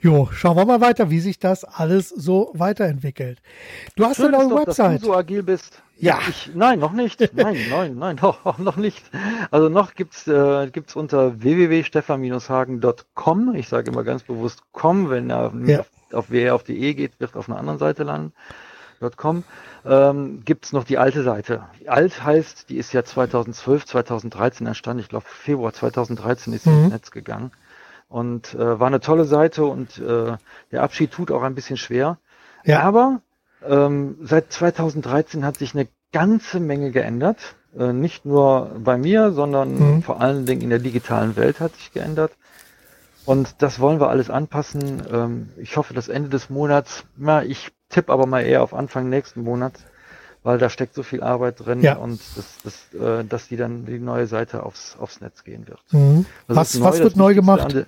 Jo, 0.00 0.30
schauen 0.32 0.56
wir 0.56 0.64
mal 0.64 0.80
weiter, 0.80 1.10
wie 1.10 1.20
sich 1.20 1.38
das 1.38 1.64
alles 1.64 2.08
so 2.08 2.50
weiterentwickelt. 2.54 3.40
Du 3.96 4.04
hast 4.04 4.16
Schön 4.16 4.34
eine 4.34 4.38
neue 4.38 4.48
doch, 4.50 4.66
Website. 4.68 4.94
Dass 4.94 5.02
du 5.02 5.08
so 5.08 5.16
agil 5.16 5.42
bist. 5.42 5.82
Ja. 5.98 6.18
Ich, 6.28 6.50
nein, 6.54 6.78
noch 6.78 6.92
nicht. 6.92 7.20
Nein, 7.34 7.56
nein, 7.70 7.98
nein, 7.98 8.16
noch, 8.20 8.58
noch 8.58 8.76
nicht. 8.76 9.02
Also 9.50 9.68
noch 9.68 9.94
gibt's 9.94 10.28
äh, 10.28 10.68
gibt's 10.70 10.94
unter 10.94 11.42
www.stefan-hagen.com. 11.42 13.54
Ich 13.54 13.68
sage 13.68 13.90
immer 13.90 14.04
ganz 14.04 14.22
bewusst 14.22 14.62
com, 14.72 15.10
wenn 15.10 15.30
er 15.30 15.52
ja. 15.64 15.80
auf, 15.80 15.90
auf 16.12 16.26
wer 16.28 16.54
auf 16.54 16.62
die 16.62 16.78
E 16.78 16.94
geht, 16.94 17.18
wird 17.18 17.36
auf 17.36 17.48
einer 17.48 17.58
anderen 17.58 17.78
Seite 17.78 18.04
landen. 18.04 18.32
.com 19.00 19.44
ähm, 19.84 20.42
gibt 20.44 20.66
es 20.66 20.72
noch 20.72 20.84
die 20.84 20.98
alte 20.98 21.22
Seite. 21.22 21.64
Alt 21.86 22.22
heißt, 22.24 22.68
die 22.68 22.76
ist 22.76 22.92
ja 22.92 23.04
2012, 23.04 23.86
2013 23.86 24.66
entstanden. 24.66 25.00
Ich 25.00 25.08
glaube, 25.08 25.26
Februar 25.28 25.72
2013 25.72 26.52
ist 26.52 26.64
sie 26.64 26.70
mhm. 26.70 26.84
ins 26.84 26.92
Netz 26.92 27.10
gegangen. 27.10 27.52
Und 28.08 28.54
äh, 28.54 28.78
war 28.78 28.86
eine 28.86 29.00
tolle 29.00 29.24
Seite 29.24 29.64
und 29.64 29.98
äh, 29.98 30.36
der 30.70 30.82
Abschied 30.82 31.10
tut 31.10 31.30
auch 31.30 31.42
ein 31.42 31.54
bisschen 31.54 31.76
schwer. 31.76 32.18
Ja. 32.64 32.80
Aber 32.80 33.20
ähm, 33.66 34.16
seit 34.22 34.52
2013 34.52 35.44
hat 35.44 35.56
sich 35.56 35.74
eine 35.74 35.88
ganze 36.12 36.60
Menge 36.60 36.92
geändert. 36.92 37.56
Äh, 37.76 37.92
nicht 37.92 38.24
nur 38.24 38.70
bei 38.78 38.96
mir, 38.96 39.32
sondern 39.32 39.96
mhm. 39.96 40.02
vor 40.02 40.20
allen 40.20 40.46
Dingen 40.46 40.62
in 40.62 40.70
der 40.70 40.78
digitalen 40.78 41.36
Welt 41.36 41.60
hat 41.60 41.74
sich 41.74 41.92
geändert. 41.92 42.32
Und 43.24 43.60
das 43.60 43.80
wollen 43.80 43.98
wir 44.00 44.08
alles 44.08 44.30
anpassen. 44.30 45.02
Ähm, 45.12 45.48
ich 45.56 45.76
hoffe, 45.76 45.92
dass 45.94 46.08
Ende 46.08 46.28
des 46.28 46.48
Monats, 46.48 47.04
na, 47.16 47.42
ich 47.42 47.72
tippe 47.88 48.12
aber 48.12 48.26
mal 48.26 48.40
eher 48.40 48.62
auf 48.62 48.74
Anfang 48.74 49.08
nächsten 49.08 49.42
Monats, 49.42 49.84
weil 50.42 50.58
da 50.58 50.70
steckt 50.70 50.94
so 50.94 51.02
viel 51.02 51.22
Arbeit 51.22 51.64
drin 51.64 51.82
ja. 51.82 51.96
und 51.96 52.20
das, 52.36 52.58
das, 52.62 53.00
äh, 53.00 53.24
dass 53.24 53.48
die 53.48 53.56
dann 53.56 53.86
die 53.86 53.98
neue 53.98 54.26
Seite 54.26 54.62
aufs, 54.62 54.96
aufs 54.98 55.20
Netz 55.20 55.44
gehen 55.44 55.66
wird. 55.66 55.80
Mhm. 55.90 56.26
Was, 56.46 56.74
neu, 56.74 56.86
was 56.86 56.98
wird 57.00 57.16
neu 57.16 57.34
gemacht? 57.34 57.74
An, 57.74 57.86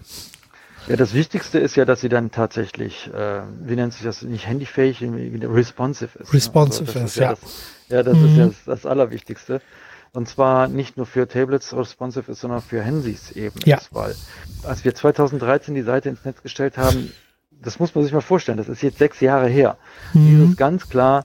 ja, 0.88 0.96
das 0.96 1.12
Wichtigste 1.12 1.58
ist 1.58 1.76
ja, 1.76 1.84
dass 1.84 2.00
sie 2.00 2.08
dann 2.08 2.30
tatsächlich, 2.30 3.12
äh, 3.12 3.42
wie 3.60 3.76
nennt 3.76 3.92
sich 3.92 4.02
das, 4.02 4.22
nicht 4.22 4.46
handyfähig, 4.46 5.02
responsive 5.02 6.18
ist. 6.18 6.32
Responsive 6.32 6.90
ne? 6.90 7.02
also, 7.02 7.04
ist, 7.04 7.16
ja. 7.16 7.30
Das, 7.30 7.40
ja, 7.88 8.02
das 8.02 8.16
mhm. 8.16 8.24
ist 8.24 8.36
ja 8.36 8.46
das, 8.46 8.56
das 8.64 8.86
Allerwichtigste. 8.86 9.60
Und 10.12 10.28
zwar 10.28 10.68
nicht 10.68 10.96
nur 10.96 11.04
für 11.04 11.28
Tablets 11.28 11.76
responsive 11.76 12.32
ist, 12.32 12.40
sondern 12.40 12.62
für 12.62 12.80
Handys 12.82 13.32
eben. 13.32 13.60
Ja. 13.66 13.76
Ist, 13.76 13.94
weil 13.94 14.14
als 14.62 14.84
wir 14.84 14.94
2013 14.94 15.74
die 15.74 15.82
Seite 15.82 16.08
ins 16.08 16.24
Netz 16.24 16.42
gestellt 16.42 16.78
haben, 16.78 17.12
das 17.62 17.78
muss 17.78 17.94
man 17.94 18.04
sich 18.04 18.12
mal 18.12 18.20
vorstellen, 18.20 18.58
das 18.58 18.68
ist 18.68 18.82
jetzt 18.82 18.98
sechs 18.98 19.20
Jahre 19.20 19.48
her. 19.48 19.76
Mhm. 20.14 20.50
ist 20.50 20.56
ganz 20.56 20.88
klar, 20.88 21.24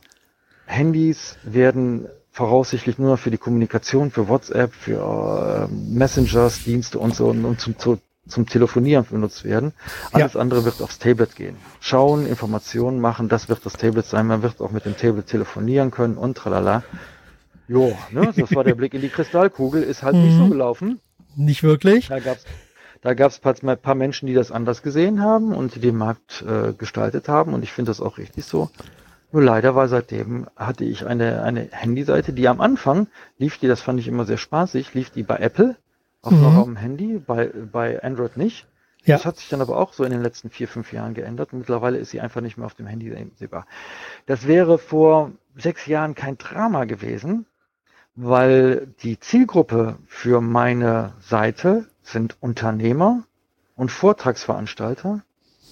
Handys 0.66 1.38
werden 1.44 2.08
voraussichtlich 2.32 2.98
nur 2.98 3.18
für 3.18 3.30
die 3.30 3.38
Kommunikation, 3.38 4.10
für 4.10 4.28
WhatsApp, 4.28 4.74
für 4.74 5.68
äh, 5.70 5.74
Messengers, 5.74 6.64
Dienste 6.64 6.98
und 6.98 7.16
so 7.16 7.28
und, 7.28 7.46
und 7.46 7.62
zum, 7.62 7.78
zu, 7.78 8.00
zum 8.28 8.48
Telefonieren 8.48 9.06
benutzt 9.10 9.44
werden. 9.44 9.74
Alles 10.12 10.34
ja. 10.34 10.40
andere 10.40 10.66
wird 10.66 10.82
aufs 10.82 10.98
Tablet 10.98 11.36
gehen. 11.36 11.58
Schauen, 11.80 12.26
Informationen 12.26 13.00
machen, 13.00 13.30
das 13.30 13.50
wird 13.50 13.64
das 13.66 13.74
Tablet 13.74 14.06
sein. 14.06 14.26
Man 14.26 14.42
wird 14.42 14.62
auch 14.62 14.72
mit 14.72 14.86
dem 14.86 14.98
Tablet 14.98 15.28
telefonieren 15.28 15.92
können 15.92 16.18
und 16.18 16.36
tralala. 16.36 16.84
Jo, 17.68 17.96
ne, 18.12 18.34
das 18.36 18.54
war 18.56 18.64
der 18.64 18.76
Blick 18.76 18.94
in 18.94 19.02
die 19.02 19.10
Kristallkugel, 19.10 19.84
ist 19.84 20.02
halt 20.02 20.16
mhm. 20.16 20.22
nicht 20.24 20.36
so 20.36 20.46
mhm. 20.46 20.50
gelaufen. 20.50 21.00
Nicht 21.36 21.64
wirklich. 21.64 22.08
Da 22.08 22.20
gab's 22.20 22.46
da 23.04 23.14
gab 23.14 23.32
es 23.32 23.64
ein 23.64 23.78
paar 23.78 23.96
Menschen, 23.96 24.28
die 24.28 24.34
das 24.34 24.52
anders 24.52 24.82
gesehen 24.82 25.22
haben 25.22 25.54
und 25.54 25.76
die 25.76 25.80
den 25.80 25.98
Markt 25.98 26.44
äh, 26.48 26.72
gestaltet 26.74 27.28
haben 27.28 27.54
und 27.54 27.64
ich 27.64 27.72
finde 27.74 27.90
das 27.90 28.02
auch 28.02 28.18
richtig 28.18 28.46
so. 28.46 28.70
Nur 29.34 29.44
leider 29.44 29.76
war 29.76 29.88
seitdem, 29.90 30.48
hatte 30.56 30.86
ich 30.86 31.06
eine, 31.06 31.44
eine 31.44 31.68
Handyseite, 31.72 32.34
die 32.34 32.48
am 32.48 32.62
Anfang 32.62 33.08
lief 33.38 33.58
die, 33.58 33.68
das 33.68 33.82
fand 33.82 34.00
ich 34.00 34.08
immer 34.08 34.26
sehr 34.26 34.38
spaßig, 34.38 34.94
lief 34.94 35.10
die 35.10 35.24
bei 35.24 35.38
Apple, 35.38 35.76
auch 36.22 36.32
mhm. 36.32 36.42
noch 36.42 36.56
auf 36.56 36.66
dem 36.66 36.78
Handy, 36.78 37.20
bei, 37.20 37.48
bei 37.48 38.02
Android 38.02 38.38
nicht. 38.38 38.68
Ja. 39.06 39.18
Das 39.18 39.26
hat 39.26 39.38
sich 39.38 39.50
dann 39.50 39.60
aber 39.60 39.78
auch 39.78 39.92
so 39.92 40.06
in 40.06 40.12
den 40.12 40.22
letzten 40.22 40.50
vier, 40.50 40.70
fünf 40.70 40.94
Jahren 40.94 41.14
geändert. 41.14 41.52
Und 41.52 41.60
mittlerweile 41.60 41.98
ist 41.98 42.12
sie 42.12 42.22
einfach 42.22 42.40
nicht 42.40 42.56
mehr 42.56 42.66
auf 42.66 42.76
dem 42.76 42.88
Handy 42.88 43.14
sehbar. 43.36 43.66
Das 44.28 44.48
wäre 44.48 44.78
vor 44.78 45.32
sechs 45.58 45.88
Jahren 45.88 46.16
kein 46.16 46.38
Drama 46.38 46.86
gewesen, 46.86 47.46
weil 48.16 48.88
die 49.02 49.20
Zielgruppe 49.20 49.98
für 50.08 50.40
meine 50.40 51.14
Seite 51.20 51.88
sind 52.04 52.38
Unternehmer 52.42 53.24
und 53.76 53.92
Vortragsveranstalter. 53.92 55.22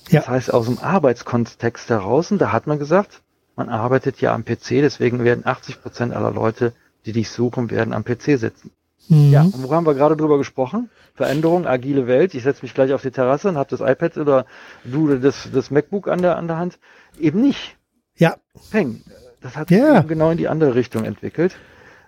Ja. 0.09 0.19
Das 0.21 0.29
heißt, 0.29 0.53
aus 0.53 0.65
dem 0.65 0.79
Arbeitskontext 0.79 1.89
heraus, 1.89 2.31
und 2.31 2.39
da 2.39 2.51
hat 2.51 2.67
man 2.67 2.79
gesagt, 2.79 3.21
man 3.55 3.69
arbeitet 3.69 4.19
ja 4.21 4.33
am 4.33 4.43
PC, 4.43 4.81
deswegen 4.81 5.23
werden 5.23 5.45
80 5.45 5.81
Prozent 5.81 6.13
aller 6.13 6.31
Leute, 6.31 6.73
die 7.05 7.11
dich 7.11 7.29
suchen, 7.29 7.69
werden 7.69 7.93
am 7.93 8.03
PC 8.03 8.37
sitzen. 8.39 8.71
Mhm. 9.09 9.31
Ja, 9.31 9.41
und 9.41 9.63
wo 9.63 9.73
haben 9.73 9.85
wir 9.85 9.93
gerade 9.93 10.15
drüber 10.15 10.37
gesprochen? 10.37 10.89
Veränderung, 11.15 11.67
agile 11.67 12.07
Welt. 12.07 12.33
Ich 12.33 12.43
setze 12.43 12.63
mich 12.63 12.73
gleich 12.73 12.93
auf 12.93 13.01
die 13.01 13.11
Terrasse 13.11 13.49
und 13.49 13.57
habe 13.57 13.69
das 13.69 13.81
iPad 13.81 14.17
oder 14.17 14.45
du 14.83 15.15
das, 15.17 15.49
das 15.53 15.69
MacBook 15.71 16.07
an 16.07 16.21
der, 16.21 16.37
an 16.37 16.47
der 16.47 16.57
Hand. 16.57 16.79
Eben 17.19 17.41
nicht. 17.41 17.77
Ja. 18.15 18.35
Peng. 18.71 19.01
Das 19.41 19.57
hat 19.57 19.69
sich 19.69 19.77
Ja. 19.77 20.01
genau 20.01 20.31
in 20.31 20.37
die 20.37 20.47
andere 20.47 20.75
Richtung 20.75 21.03
entwickelt. 21.03 21.55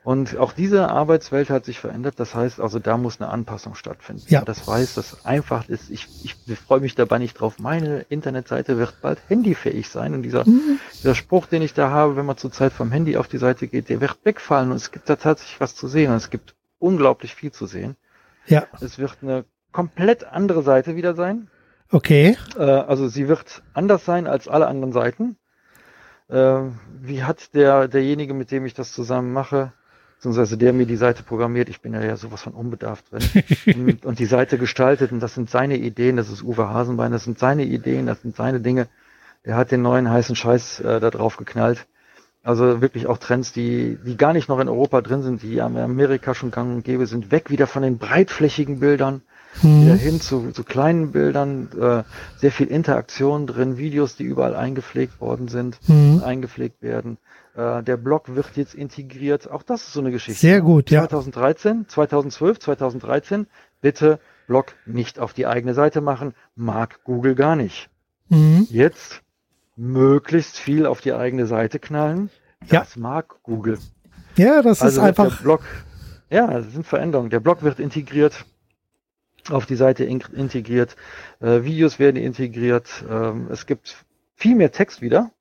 Und 0.04 0.38
auch 0.38 0.52
diese 0.52 0.89
Arbeitswelt 0.89 1.50
hat 1.50 1.63
sich 1.63 1.80
verändert. 1.80 2.16
Das 2.20 2.36
heißt 2.36 2.60
also, 2.60 2.80
da 2.80 2.98
muss 2.98 3.22
eine 3.22 3.30
Anpassung 3.30 3.74
stattfinden. 3.76 4.24
Ja. 4.28 4.42
Das 4.42 4.68
weiß, 4.68 4.96
das 4.96 5.26
einfach 5.26 5.70
ist. 5.70 5.89
Ich, 5.89 6.08
ich 6.24 6.36
freue 6.60 6.82
mich 6.82 6.96
dabei 6.96 7.20
nicht 7.20 7.36
drauf. 7.36 7.58
Meine 7.60 8.02
Internetseite 8.10 8.78
wird 8.78 9.02
bald 9.02 9.20
handyfähig 9.30 9.88
sein. 9.89 10.13
Und 10.13 10.24
dieser, 10.24 10.46
Mhm. 10.46 10.80
dieser 10.94 11.16
Spruch, 11.16 11.46
den 11.46 11.62
ich 11.62 11.74
da 11.74 11.89
habe, 11.89 12.18
wenn 12.18 12.26
man 12.26 12.36
zurzeit 12.36 12.74
vom 12.74 12.92
Handy 12.92 13.16
auf 13.16 13.30
die 13.30 13.38
Seite 13.38 13.68
geht, 13.68 13.88
der 13.88 14.02
wird 14.02 14.18
wegfallen. 14.26 14.72
Und 14.72 14.78
es 14.78 14.92
gibt 14.92 15.10
da 15.10 15.16
tatsächlich 15.16 15.62
was 15.62 15.76
zu 15.76 15.88
sehen. 15.88 16.12
Und 16.12 16.18
es 16.18 16.30
gibt 16.30 16.54
unglaublich 16.80 17.34
viel 17.34 17.54
zu 17.54 17.66
sehen. 17.66 17.96
Ja. 18.46 18.66
Es 18.82 19.00
wird 19.00 19.18
eine 19.22 19.46
komplett 19.72 20.26
andere 20.26 20.63
Seite 20.63 20.98
wieder 20.98 21.16
sein. 21.16 21.50
Okay. 21.92 22.36
Äh, 22.58 22.63
also 22.63 23.08
sie 23.08 23.30
wird 23.30 23.63
anders 23.74 24.04
sein 24.04 24.28
als 24.28 24.50
alle 24.50 24.68
anderen 24.68 24.92
Seiten. 24.92 25.38
Äh, 26.28 26.60
wie 27.00 27.24
hat 27.24 27.54
der 27.54 27.88
derjenige, 27.88 28.34
mit 28.34 28.52
dem 28.52 28.66
ich 28.66 28.74
das 28.74 28.92
zusammen 28.92 29.32
mache, 29.32 29.72
beziehungsweise 30.23 30.57
der 30.57 30.71
mir 30.71 30.86
die 30.86 30.95
Seite 30.95 31.21
programmiert, 31.21 31.67
ich 31.67 31.81
bin 31.81 31.93
ja, 31.93 32.01
ja 32.01 32.15
sowas 32.15 32.41
von 32.41 32.53
unbedarft 32.53 33.12
drin, 33.12 33.43
und, 33.75 34.05
und 34.05 34.19
die 34.19 34.25
Seite 34.25 34.57
gestaltet, 34.57 35.12
und 35.12 35.19
das 35.19 35.33
sind 35.33 35.49
seine 35.49 35.75
Ideen, 35.75 36.15
das 36.15 36.29
ist 36.29 36.43
Uwe 36.43 36.69
Hasenbein, 36.69 37.12
das 37.12 37.25
sind 37.25 37.38
seine 37.38 37.65
Ideen, 37.65 38.05
das 38.05 38.21
sind 38.21 38.33
seine 38.33 38.62
Dinge. 38.62 38.88
Der 39.45 39.57
hat 39.57 39.71
den 39.71 39.81
neuen 39.81 40.09
heißen 40.09 40.38
Scheiß 40.38 40.79
äh, 40.79 41.01
da 41.01 41.09
drauf 41.09 41.36
geknallt. 41.36 41.88
Also 42.41 42.79
wirklich 42.79 43.05
auch 43.07 43.17
Trends, 43.17 43.51
die, 43.51 43.97
die 44.05 44.15
gar 44.15 44.31
nicht 44.31 44.47
noch 44.47 44.59
in 44.59 44.69
Europa 44.69 45.01
drin 45.01 45.23
sind, 45.23 45.43
die 45.43 45.55
in 45.55 45.59
Amerika 45.77 46.33
schon 46.33 46.51
gang 46.51 46.73
und 46.73 46.83
gäbe 46.86 47.05
sind, 47.05 47.31
weg 47.31 47.49
wieder 47.49 47.67
von 47.67 47.83
den 47.83 47.97
breitflächigen 47.97 48.79
Bildern 48.79 49.23
wieder 49.62 49.94
Mhm. 49.94 49.98
hin 50.00 50.22
zu, 50.22 50.52
zu 50.52 50.63
kleinen 50.63 51.12
Bildern, 51.12 51.70
äh, 51.80 52.04
sehr 52.38 52.52
viel 52.52 52.68
Interaktion 52.68 53.46
drin, 53.48 53.78
Videos, 53.78 54.16
die 54.16 54.24
überall 54.24 54.56
eingepflegt 54.56 55.22
worden 55.22 55.48
sind, 55.48 55.78
Mhm. 55.88 56.22
eingepflegt 56.24 56.82
werden. 56.82 57.18
Äh, 57.56 57.84
der 57.84 57.98
Blog 57.98 58.36
wird 58.36 58.56
jetzt 58.56 58.74
integriert. 58.74 59.50
Auch 59.50 59.62
das 59.63 59.84
ist 59.84 59.94
so 59.94 60.00
eine 60.00 60.12
Geschichte. 60.12 60.42
Sehr 60.42 60.62
gut, 60.62 60.89
ja. 60.89 61.02
2013, 61.08 61.86
2012, 61.88 62.60
2013, 62.60 63.46
bitte 63.82 64.20
Blog 64.48 64.74
nicht 64.86 65.20
auf 65.20 65.34
die 65.34 65.46
eigene 65.46 65.74
Seite 65.74 66.02
machen, 66.02 66.34
mag 66.56 67.04
Google 67.04 67.36
gar 67.36 67.56
nicht. 67.56 67.89
Mhm. 68.30 68.66
Jetzt 68.70 69.22
möglichst 69.76 70.58
viel 70.58 70.86
auf 70.86 71.02
die 71.02 71.13
eigene 71.13 71.46
Seite 71.46 71.80
knallen, 71.80 72.30
Ja. 72.66 72.80
das 72.80 72.96
mag 72.96 73.36
Google. 73.44 73.78
Ja, 74.36 74.62
das 74.62 74.82
Also 74.82 75.00
ist 75.02 75.06
einfach. 75.08 75.42
Blog, 75.42 75.62
ja, 76.30 76.48
das 76.48 76.72
sind 76.74 76.86
Veränderungen. 76.88 77.30
Der 77.30 77.39
Blog 77.39 77.62
wird 77.63 77.80
integriert, 77.80 78.46
auf 79.51 79.65
die 79.65 79.75
Seite 79.75 80.03
in, 80.03 80.23
integriert, 80.36 80.95
äh, 81.41 81.63
Videos 81.63 81.99
werden 81.99 82.17
integriert, 82.17 83.03
ähm, 83.10 83.47
es 83.51 83.65
gibt 83.65 83.95
viel 84.36 84.56
mehr 84.56 84.71
Text 84.71 85.01
wieder. 85.01 85.32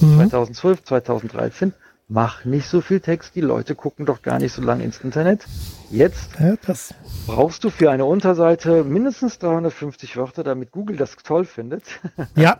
Mhm. 0.00 0.16
2012, 0.30 0.84
2013. 0.84 1.72
Mach 2.08 2.44
nicht 2.44 2.66
so 2.66 2.82
viel 2.82 3.00
Text, 3.00 3.36
die 3.36 3.40
Leute 3.40 3.74
gucken 3.74 4.04
doch 4.04 4.20
gar 4.20 4.38
nicht 4.38 4.52
so 4.52 4.60
lange 4.60 4.84
ins 4.84 5.00
Internet. 5.00 5.46
Jetzt 5.90 6.38
Ja, 6.38 6.56
brauchst 7.26 7.64
du 7.64 7.70
für 7.70 7.90
eine 7.90 8.04
Unterseite 8.04 8.84
mindestens 8.84 9.38
350 9.38 10.16
Wörter, 10.18 10.44
damit 10.44 10.72
Google 10.72 10.96
das 10.96 11.16
toll 11.16 11.46
findet. 11.46 11.84
ja. 12.36 12.58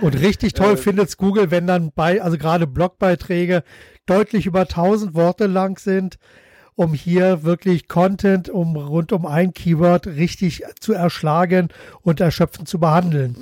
Und 0.00 0.14
richtig 0.20 0.52
toll 0.52 0.74
Äh, 0.74 0.76
findet's 0.76 1.16
Google, 1.16 1.50
wenn 1.50 1.66
dann 1.66 1.90
bei, 1.92 2.22
also 2.22 2.38
gerade 2.38 2.68
Blogbeiträge 2.68 3.64
deutlich 4.06 4.46
über 4.46 4.60
1000 4.60 5.14
Worte 5.14 5.46
lang 5.46 5.78
sind, 5.78 6.18
um 6.78 6.94
hier 6.94 7.42
wirklich 7.42 7.88
Content 7.88 8.48
um 8.48 8.76
rund 8.76 9.12
um 9.12 9.26
ein 9.26 9.52
Keyword 9.52 10.06
richtig 10.06 10.62
zu 10.78 10.92
erschlagen 10.92 11.70
und 12.02 12.20
erschöpfend 12.20 12.68
zu 12.68 12.78
behandeln. 12.78 13.36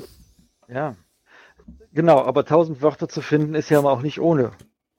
Ja, 0.69 0.97
genau, 1.93 2.25
aber 2.25 2.41
1000 2.41 2.81
Wörter 2.81 3.11
zu 3.11 3.21
finden 3.21 3.55
ist 3.55 3.69
ja 3.69 3.81
auch 3.81 4.01
nicht 4.01 4.21
ohne. 4.21 4.53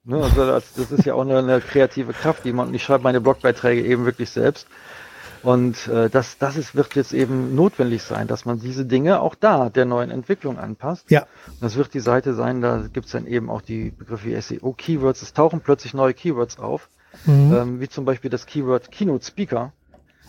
Ne? 0.04 0.22
Also 0.22 0.46
das, 0.46 0.72
das 0.74 0.92
ist 0.92 1.04
ja 1.04 1.14
auch 1.14 1.22
eine, 1.22 1.38
eine 1.38 1.60
kreative 1.60 2.12
Kraft, 2.12 2.44
die 2.44 2.52
man, 2.52 2.68
und 2.68 2.74
ich 2.74 2.84
schreibe 2.84 3.02
meine 3.02 3.20
Blogbeiträge 3.20 3.82
eben 3.82 4.04
wirklich 4.04 4.30
selbst. 4.30 4.68
Und 5.42 5.88
äh, 5.88 6.08
das, 6.08 6.38
das 6.38 6.56
ist, 6.56 6.76
wird 6.76 6.94
jetzt 6.94 7.12
eben 7.12 7.56
notwendig 7.56 8.04
sein, 8.04 8.28
dass 8.28 8.44
man 8.44 8.60
diese 8.60 8.84
Dinge 8.84 9.20
auch 9.20 9.34
da 9.34 9.68
der 9.68 9.84
neuen 9.84 10.12
Entwicklung 10.12 10.58
anpasst. 10.58 11.10
Ja. 11.10 11.26
Das 11.60 11.74
wird 11.74 11.92
die 11.92 12.00
Seite 12.00 12.34
sein, 12.34 12.60
da 12.60 12.84
gibt's 12.92 13.10
dann 13.10 13.26
eben 13.26 13.50
auch 13.50 13.62
die 13.62 13.90
Begriffe 13.90 14.40
SEO-Keywords. 14.40 15.22
Es 15.22 15.32
tauchen 15.32 15.60
plötzlich 15.60 15.92
neue 15.92 16.14
Keywords 16.14 16.58
auf, 16.60 16.88
Mhm. 17.26 17.54
ähm, 17.54 17.80
wie 17.80 17.88
zum 17.88 18.04
Beispiel 18.04 18.30
das 18.30 18.46
Keyword 18.46 18.90
Keynote 18.90 19.24
Speaker. 19.24 19.72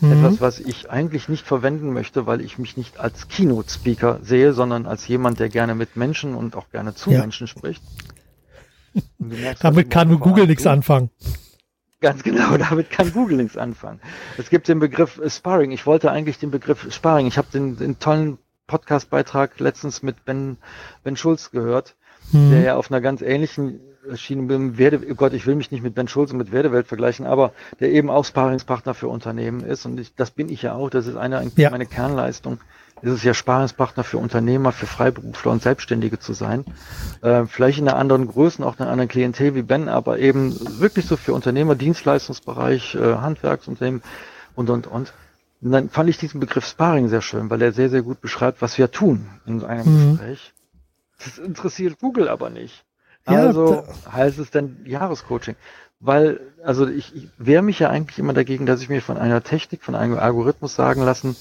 Mhm. 0.00 0.12
Etwas, 0.12 0.40
was 0.40 0.60
ich 0.60 0.90
eigentlich 0.90 1.28
nicht 1.28 1.46
verwenden 1.46 1.92
möchte, 1.92 2.26
weil 2.26 2.40
ich 2.40 2.58
mich 2.58 2.76
nicht 2.78 2.98
als 2.98 3.28
Keynote-Speaker 3.28 4.20
sehe, 4.22 4.54
sondern 4.54 4.86
als 4.86 5.06
jemand, 5.08 5.38
der 5.40 5.50
gerne 5.50 5.74
mit 5.74 5.94
Menschen 5.96 6.34
und 6.34 6.56
auch 6.56 6.70
gerne 6.70 6.94
zu 6.94 7.10
Ja. 7.10 7.20
Menschen 7.20 7.46
spricht. 7.46 7.82
Merkst, 9.18 9.62
Damit 9.62 9.90
kann 9.90 10.18
Google 10.18 10.46
nichts 10.46 10.66
anfangen. 10.66 11.10
Ganz 12.00 12.22
genau, 12.22 12.56
damit 12.56 12.90
kann 12.90 13.12
Google 13.12 13.36
nichts 13.36 13.56
anfangen. 13.58 14.00
Es 14.38 14.48
gibt 14.50 14.68
den 14.68 14.78
Begriff 14.80 15.20
Sparring. 15.28 15.70
Ich 15.70 15.86
wollte 15.86 16.10
eigentlich 16.10 16.38
den 16.38 16.50
Begriff 16.50 16.92
Sparring. 16.92 17.26
Ich 17.26 17.36
habe 17.38 17.48
den, 17.52 17.76
den 17.76 17.98
tollen 17.98 18.38
Podcast-Beitrag 18.66 19.60
letztens 19.60 20.02
mit 20.02 20.24
Ben, 20.24 20.56
ben 21.04 21.16
Schulz 21.16 21.50
gehört, 21.50 21.94
der 22.32 22.40
Mhm. 22.40 22.64
ja 22.64 22.76
auf 22.76 22.90
einer 22.90 23.00
ganz 23.00 23.20
ähnlichen 23.22 23.80
Schiene 24.14 24.42
bin. 24.44 24.78
Werde, 24.78 25.00
oh 25.10 25.14
Gott, 25.14 25.32
ich 25.32 25.46
will 25.46 25.54
mich 25.54 25.70
nicht 25.70 25.82
mit 25.82 25.94
Ben 25.94 26.08
Schulz 26.08 26.30
und 26.32 26.38
mit 26.38 26.52
Werdewelt 26.52 26.86
vergleichen, 26.86 27.26
aber 27.26 27.52
der 27.80 27.90
eben 27.90 28.10
auch 28.10 28.24
Sparingspartner 28.24 28.94
für 28.94 29.08
Unternehmen 29.08 29.60
ist. 29.60 29.84
Und 29.86 30.00
ich, 30.00 30.14
das 30.14 30.30
bin 30.30 30.48
ich 30.48 30.62
ja 30.62 30.74
auch. 30.74 30.90
Das 30.90 31.06
ist 31.06 31.16
eine 31.16 31.38
eigentlich 31.38 31.58
Ja. 31.58 31.70
meine 31.70 31.86
Kernleistung. 31.86 32.58
Es 33.02 33.12
ist 33.12 33.24
ja 33.24 33.32
Sparingspartner 33.32 34.04
für 34.04 34.18
Unternehmer, 34.18 34.72
für 34.72 34.86
Freiberufler 34.86 35.52
und 35.52 35.62
Selbstständige 35.62 36.18
zu 36.18 36.34
sein. 36.34 36.64
Äh, 37.22 37.46
vielleicht 37.46 37.78
in 37.78 37.88
einer 37.88 37.96
anderen 37.96 38.26
Größe, 38.28 38.64
auch 38.64 38.74
in 38.76 38.82
einer 38.82 38.90
anderen 38.92 39.08
Klientel 39.08 39.54
wie 39.54 39.62
Ben, 39.62 39.88
aber 39.88 40.18
eben 40.18 40.54
wirklich 40.80 41.06
so 41.06 41.16
für 41.16 41.32
Unternehmer, 41.32 41.74
Dienstleistungsbereich, 41.76 42.96
äh, 42.96 43.14
Handwerksunternehmen 43.16 44.02
und, 44.54 44.68
und, 44.68 44.86
und. 44.86 45.14
Und 45.62 45.72
dann 45.72 45.88
fand 45.90 46.10
ich 46.10 46.18
diesen 46.18 46.40
Begriff 46.40 46.66
Sparring 46.66 47.08
sehr 47.08 47.22
schön, 47.22 47.48
weil 47.50 47.62
er 47.62 47.72
sehr, 47.72 47.88
sehr 47.90 48.02
gut 48.02 48.20
beschreibt, 48.20 48.60
was 48.62 48.76
wir 48.76 48.90
tun 48.90 49.26
in 49.46 49.64
einem 49.64 49.92
Mhm. 49.92 50.12
Gespräch. 50.18 50.52
Das 51.24 51.38
interessiert 51.38 51.98
Google 52.00 52.28
aber 52.28 52.50
nicht. 52.50 52.84
Ja, 53.26 53.46
Also 53.46 53.84
heißt 54.10 54.38
es 54.38 54.50
dann 54.50 54.78
Jahrescoaching. 54.84 55.56
Weil, 56.00 56.40
also 56.64 56.88
ich, 56.88 57.14
ich 57.14 57.28
wehre 57.36 57.62
mich 57.62 57.78
ja 57.78 57.90
eigentlich 57.90 58.18
immer 58.18 58.32
dagegen, 58.32 58.64
dass 58.64 58.80
ich 58.80 58.88
mir 58.88 59.02
von 59.02 59.18
einer 59.18 59.42
Technik, 59.42 59.82
von 59.82 59.94
einem 59.94 60.18
Algorithmus 60.18 60.74
sagen 60.74 61.02
lassen 61.02 61.36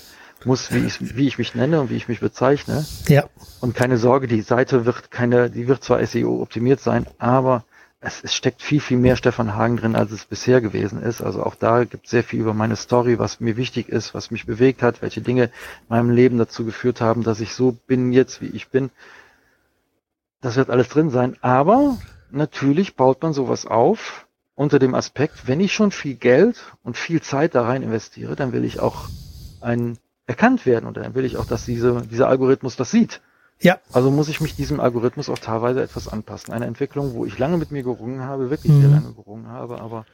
muss, 0.46 0.74
wie 0.74 0.80
ich, 0.80 1.16
wie 1.18 1.28
ich 1.28 1.38
mich 1.38 1.56
nenne 1.56 1.80
und 1.82 1.90
wie 1.90 1.96
ich 1.96 2.08
mich 2.08 2.20
bezeichne. 2.20 2.86
Ja. 3.08 3.26
Und 3.62 3.74
keine 3.74 3.98
Sorge, 3.98 4.28
die 4.28 4.42
Seite 4.42 4.86
wird 4.86 5.12
keine, 5.12 5.50
die 5.50 5.68
wird 5.68 5.84
zwar 5.84 6.06
SEO 6.06 6.42
optimiert 6.42 6.82
sein, 6.82 7.06
aber 7.18 7.64
es, 8.02 8.24
es 8.24 8.34
steckt 8.34 8.62
viel, 8.62 8.80
viel 8.80 8.98
mehr 8.98 9.16
Stefan 9.16 9.56
Hagen 9.56 9.78
drin, 9.78 9.96
als 9.96 10.12
es 10.12 10.26
bisher 10.26 10.62
gewesen 10.62 11.02
ist. 11.02 11.22
Also 11.22 11.44
auch 11.44 11.56
da 11.56 11.84
gibt 11.84 12.06
es 12.06 12.12
sehr 12.12 12.24
viel 12.24 12.40
über 12.40 12.54
meine 12.54 12.76
Story, 12.76 13.20
was 13.20 13.40
mir 13.40 13.58
wichtig 13.58 13.90
ist, 13.90 14.14
was 14.14 14.32
mich 14.32 14.46
bewegt 14.46 14.82
hat, 14.82 15.02
welche 15.02 15.22
Dinge 15.22 15.46
in 15.46 15.52
meinem 15.90 16.10
Leben 16.10 16.38
dazu 16.38 16.66
geführt 16.66 17.02
haben, 17.02 17.24
dass 17.24 17.42
ich 17.42 17.54
so 17.54 17.78
bin 17.88 18.14
jetzt, 18.14 18.42
wie 18.42 18.48
ich 18.48 18.70
bin. 18.70 18.90
Das 20.42 20.56
wird 20.56 20.70
alles 20.70 20.90
drin 20.90 21.10
sein. 21.10 21.36
Aber 21.42 21.98
natürlich 22.32 22.96
baut 22.96 23.22
man 23.22 23.34
sowas 23.34 23.66
auf 23.66 24.28
unter 24.56 24.80
dem 24.80 24.94
Aspekt, 24.94 25.48
wenn 25.48 25.60
ich 25.62 25.74
schon 25.74 25.92
viel 25.92 26.16
Geld 26.16 26.62
und 26.84 26.98
viel 26.98 27.22
Zeit 27.22 27.56
da 27.56 27.64
rein 27.64 27.82
investiere, 27.82 28.36
dann 28.36 28.52
will 28.52 28.66
ich 28.66 28.80
auch 28.80 29.08
ein 29.62 29.98
erkannt 30.28 30.66
werden 30.66 30.86
und 30.86 30.96
dann 30.98 31.16
will 31.16 31.26
ich 31.26 31.38
auch, 31.38 31.46
dass 31.46 31.66
diese, 31.66 32.04
dieser 32.04 32.28
Algorithmus 32.28 32.76
das 32.76 32.92
sieht. 32.92 33.22
Ja. 33.62 33.80
Also 33.92 34.12
muss 34.12 34.30
ich 34.30 34.42
mich 34.42 34.56
diesem 34.56 34.80
Algorithmus 34.80 35.30
auch 35.30 35.40
teilweise 35.40 35.82
etwas 35.82 36.08
anpassen. 36.08 36.54
Eine 36.54 36.66
Entwicklung, 36.66 37.14
wo 37.14 37.26
ich 37.26 37.38
lange 37.40 37.58
mit 37.58 37.72
mir 37.72 37.84
gerungen 37.84 38.22
habe, 38.22 38.50
wirklich 38.50 38.72
sehr 38.72 38.88
Mhm. 38.90 38.94
lange 38.94 39.14
gerungen 39.14 39.48
habe, 39.48 39.82
aber 39.82 40.06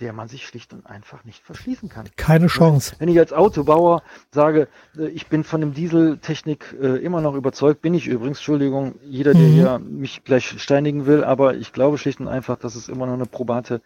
der 0.00 0.12
man 0.12 0.28
sich 0.28 0.46
schlicht 0.46 0.72
und 0.72 0.86
einfach 0.86 1.24
nicht 1.24 1.42
verschließen 1.44 1.88
kann. 1.88 2.06
Keine 2.16 2.46
Chance. 2.46 2.94
Wenn 2.98 3.08
ich 3.08 3.18
als 3.18 3.32
Autobauer 3.32 4.02
sage, 4.32 4.68
äh, 4.98 5.08
ich 5.08 5.26
bin 5.28 5.44
von 5.44 5.60
dem 5.60 5.74
Dieseltechnik 5.74 6.74
äh, 6.80 6.96
immer 6.96 7.20
noch 7.20 7.34
überzeugt, 7.34 7.82
bin 7.82 7.94
ich 7.94 8.06
übrigens, 8.06 8.38
Entschuldigung, 8.38 8.94
jeder, 9.04 9.32
der 9.32 9.42
Mhm. 9.42 9.52
hier 9.52 9.78
mich 9.78 10.24
gleich 10.24 10.60
steinigen 10.60 11.06
will, 11.06 11.22
aber 11.24 11.54
ich 11.54 11.72
glaube 11.72 11.98
schlicht 11.98 12.20
und 12.20 12.28
einfach, 12.28 12.56
dass 12.58 12.74
es 12.74 12.88
immer 12.88 13.06
noch 13.06 13.14
eine 13.14 13.26
probate 13.26 13.80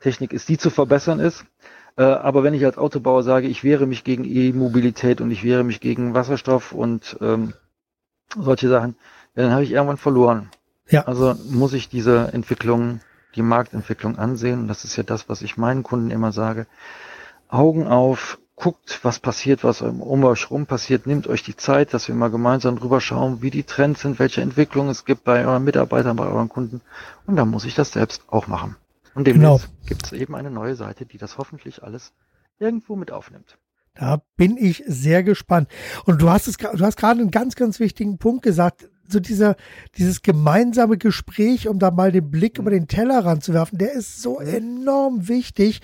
Technik 0.00 0.32
ist, 0.32 0.48
die 0.48 0.58
zu 0.58 0.70
verbessern 0.70 1.18
ist. 1.20 1.44
Äh, 1.96 2.02
aber 2.02 2.42
wenn 2.42 2.54
ich 2.54 2.64
als 2.64 2.76
Autobauer 2.76 3.22
sage, 3.22 3.46
ich 3.46 3.64
wehre 3.64 3.86
mich 3.86 4.04
gegen 4.04 4.24
E-Mobilität 4.24 5.20
und 5.20 5.30
ich 5.30 5.44
wehre 5.44 5.64
mich 5.64 5.80
gegen 5.80 6.12
Wasserstoff 6.12 6.72
und 6.72 7.16
ähm, 7.20 7.54
solche 8.38 8.68
Sachen, 8.68 8.96
dann 9.34 9.52
habe 9.52 9.62
ich 9.64 9.70
irgendwann 9.72 9.96
verloren. 9.96 10.50
Ja. 10.88 11.04
Also 11.06 11.34
muss 11.50 11.72
ich 11.72 11.88
diese 11.88 12.30
Entwicklung, 12.32 13.00
die 13.34 13.42
Marktentwicklung 13.42 14.18
ansehen. 14.18 14.60
Und 14.60 14.68
das 14.68 14.84
ist 14.84 14.96
ja 14.96 15.02
das, 15.02 15.28
was 15.28 15.42
ich 15.42 15.56
meinen 15.56 15.82
Kunden 15.82 16.10
immer 16.10 16.32
sage. 16.32 16.66
Augen 17.48 17.86
auf, 17.86 18.38
guckt, 18.56 19.00
was 19.02 19.18
passiert, 19.18 19.64
was 19.64 19.82
um 19.82 20.24
euch 20.24 20.50
rum 20.50 20.66
passiert, 20.66 21.06
nehmt 21.06 21.26
euch 21.26 21.42
die 21.42 21.56
Zeit, 21.56 21.92
dass 21.92 22.08
wir 22.08 22.14
mal 22.14 22.30
gemeinsam 22.30 22.78
drüber 22.78 23.00
schauen, 23.00 23.42
wie 23.42 23.50
die 23.50 23.64
Trends 23.64 24.02
sind, 24.02 24.18
welche 24.18 24.40
Entwicklungen 24.40 24.90
es 24.90 25.04
gibt 25.04 25.24
bei 25.24 25.44
euren 25.44 25.64
Mitarbeitern, 25.64 26.16
bei 26.16 26.26
euren 26.26 26.48
Kunden. 26.48 26.80
Und 27.26 27.36
dann 27.36 27.48
muss 27.48 27.64
ich 27.64 27.74
das 27.74 27.92
selbst 27.92 28.22
auch 28.28 28.46
machen. 28.46 28.76
Und 29.14 29.26
demnächst 29.26 29.68
gibt 29.86 30.06
es 30.06 30.12
eben 30.12 30.34
eine 30.34 30.50
neue 30.50 30.74
Seite, 30.74 31.06
die 31.06 31.18
das 31.18 31.38
hoffentlich 31.38 31.82
alles 31.82 32.12
irgendwo 32.58 32.96
mit 32.96 33.12
aufnimmt. 33.12 33.58
Da 33.94 34.22
bin 34.36 34.56
ich 34.56 34.82
sehr 34.86 35.22
gespannt. 35.22 35.68
Und 36.04 36.20
du 36.20 36.30
hast 36.30 36.48
es, 36.48 36.56
du 36.56 36.84
hast 36.84 36.96
gerade 36.96 37.20
einen 37.20 37.30
ganz, 37.30 37.54
ganz 37.54 37.78
wichtigen 37.78 38.18
Punkt 38.18 38.42
gesagt. 38.42 38.88
So 39.14 39.20
dieser, 39.20 39.54
dieses 39.96 40.22
gemeinsame 40.22 40.98
Gespräch, 40.98 41.68
um 41.68 41.78
da 41.78 41.92
mal 41.92 42.10
den 42.10 42.32
Blick 42.32 42.58
über 42.58 42.72
den 42.72 42.88
Teller 42.88 43.24
ranzuwerfen, 43.24 43.78
der 43.78 43.92
ist 43.92 44.20
so 44.20 44.40
enorm 44.40 45.28
wichtig 45.28 45.82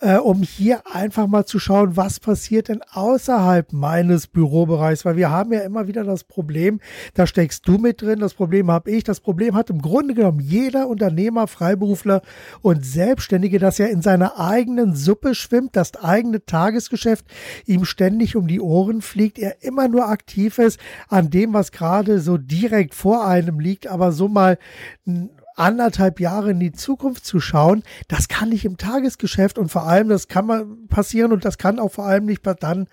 äh, 0.00 0.16
um 0.16 0.42
hier 0.42 0.82
einfach 0.92 1.26
mal 1.26 1.46
zu 1.46 1.58
schauen, 1.58 1.96
was 1.96 2.20
passiert 2.20 2.68
denn 2.68 2.82
außerhalb 2.92 3.72
meines 3.72 4.26
Bürobereichs, 4.26 5.04
weil 5.04 5.16
wir 5.16 5.30
haben 5.30 5.52
ja 5.52 5.60
immer 5.60 5.86
wieder 5.88 6.04
das 6.04 6.24
Problem, 6.24 6.80
da 7.14 7.26
steckst 7.26 7.66
du 7.66 7.78
mit 7.78 8.02
drin, 8.02 8.20
das 8.20 8.34
Problem 8.34 8.70
habe 8.70 8.90
ich, 8.90 9.04
das 9.04 9.20
Problem 9.20 9.54
hat 9.54 9.70
im 9.70 9.80
Grunde 9.80 10.14
genommen 10.14 10.40
jeder 10.40 10.88
Unternehmer, 10.88 11.46
Freiberufler 11.46 12.22
und 12.60 12.84
Selbstständige, 12.84 13.58
dass 13.58 13.78
er 13.78 13.90
in 13.90 14.02
seiner 14.02 14.38
eigenen 14.38 14.94
Suppe 14.94 15.34
schwimmt, 15.34 15.76
das 15.76 15.96
eigene 15.96 16.44
Tagesgeschäft 16.44 17.24
ihm 17.66 17.84
ständig 17.84 18.36
um 18.36 18.46
die 18.46 18.60
Ohren 18.60 19.02
fliegt, 19.02 19.38
er 19.38 19.62
immer 19.62 19.88
nur 19.88 20.08
aktiv 20.08 20.58
ist 20.58 20.78
an 21.08 21.30
dem, 21.30 21.52
was 21.52 21.72
gerade 21.72 22.20
so 22.20 22.36
direkt 22.36 22.94
vor 22.94 23.26
einem 23.26 23.60
liegt, 23.60 23.86
aber 23.86 24.12
so 24.12 24.28
mal 24.28 24.58
anderthalb 25.54 26.20
Jahre 26.20 26.50
in 26.50 26.60
die 26.60 26.72
Zukunft 26.72 27.24
zu 27.24 27.40
schauen, 27.40 27.82
das 28.08 28.28
kann 28.28 28.48
nicht 28.48 28.64
im 28.64 28.76
Tagesgeschäft 28.76 29.58
und 29.58 29.70
vor 29.70 29.84
allem, 29.84 30.08
das 30.08 30.28
kann 30.28 30.46
mal 30.46 30.66
passieren 30.88 31.32
und 31.32 31.44
das 31.44 31.58
kann 31.58 31.78
auch 31.78 31.92
vor 31.92 32.06
allem 32.06 32.26
nicht 32.26 32.42
dann 32.60 32.88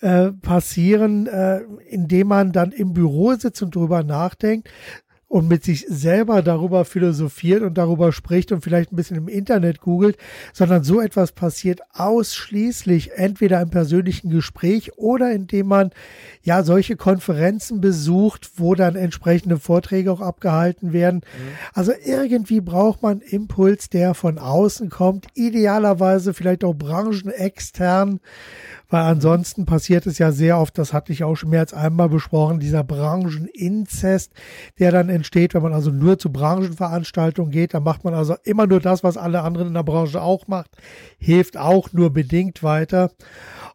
äh, 0.00 0.30
passieren, 0.30 1.26
äh, 1.26 1.60
indem 1.88 2.28
man 2.28 2.52
dann 2.52 2.72
im 2.72 2.92
Büro 2.92 3.34
sitzt 3.34 3.62
und 3.62 3.74
drüber 3.74 4.02
nachdenkt, 4.02 4.68
und 5.32 5.48
mit 5.48 5.64
sich 5.64 5.86
selber 5.88 6.42
darüber 6.42 6.84
philosophiert 6.84 7.62
und 7.62 7.78
darüber 7.78 8.12
spricht 8.12 8.52
und 8.52 8.62
vielleicht 8.62 8.92
ein 8.92 8.96
bisschen 8.96 9.16
im 9.16 9.28
Internet 9.28 9.80
googelt, 9.80 10.18
sondern 10.52 10.84
so 10.84 11.00
etwas 11.00 11.32
passiert 11.32 11.80
ausschließlich 11.94 13.12
entweder 13.12 13.62
im 13.62 13.70
persönlichen 13.70 14.28
Gespräch 14.28 14.98
oder 14.98 15.32
indem 15.32 15.68
man 15.68 15.90
ja 16.42 16.62
solche 16.62 16.96
Konferenzen 16.96 17.80
besucht, 17.80 18.50
wo 18.56 18.74
dann 18.74 18.94
entsprechende 18.94 19.58
Vorträge 19.58 20.12
auch 20.12 20.20
abgehalten 20.20 20.92
werden. 20.92 21.20
Mhm. 21.20 21.52
Also 21.72 21.92
irgendwie 22.04 22.60
braucht 22.60 23.02
man 23.02 23.22
Impuls, 23.22 23.88
der 23.88 24.12
von 24.12 24.38
außen 24.38 24.90
kommt, 24.90 25.28
idealerweise 25.32 26.34
vielleicht 26.34 26.62
auch 26.62 26.74
branchenextern 26.74 28.20
weil 28.92 29.04
ansonsten 29.04 29.64
passiert 29.64 30.06
es 30.06 30.18
ja 30.18 30.32
sehr 30.32 30.58
oft, 30.58 30.76
das 30.76 30.92
hatte 30.92 31.12
ich 31.12 31.24
auch 31.24 31.34
schon 31.34 31.48
mehr 31.48 31.60
als 31.60 31.72
einmal 31.72 32.10
besprochen, 32.10 32.60
dieser 32.60 32.84
Brancheninzest, 32.84 34.32
der 34.78 34.92
dann 34.92 35.08
entsteht, 35.08 35.54
wenn 35.54 35.62
man 35.62 35.72
also 35.72 35.90
nur 35.90 36.18
zu 36.18 36.30
Branchenveranstaltungen 36.30 37.50
geht, 37.50 37.72
dann 37.72 37.84
macht 37.84 38.04
man 38.04 38.12
also 38.12 38.36
immer 38.44 38.66
nur 38.66 38.80
das, 38.80 39.02
was 39.02 39.16
alle 39.16 39.42
anderen 39.42 39.68
in 39.68 39.74
der 39.74 39.82
Branche 39.82 40.20
auch 40.20 40.46
macht, 40.46 40.76
hilft 41.16 41.56
auch 41.56 41.94
nur 41.94 42.12
bedingt 42.12 42.62
weiter. 42.62 43.10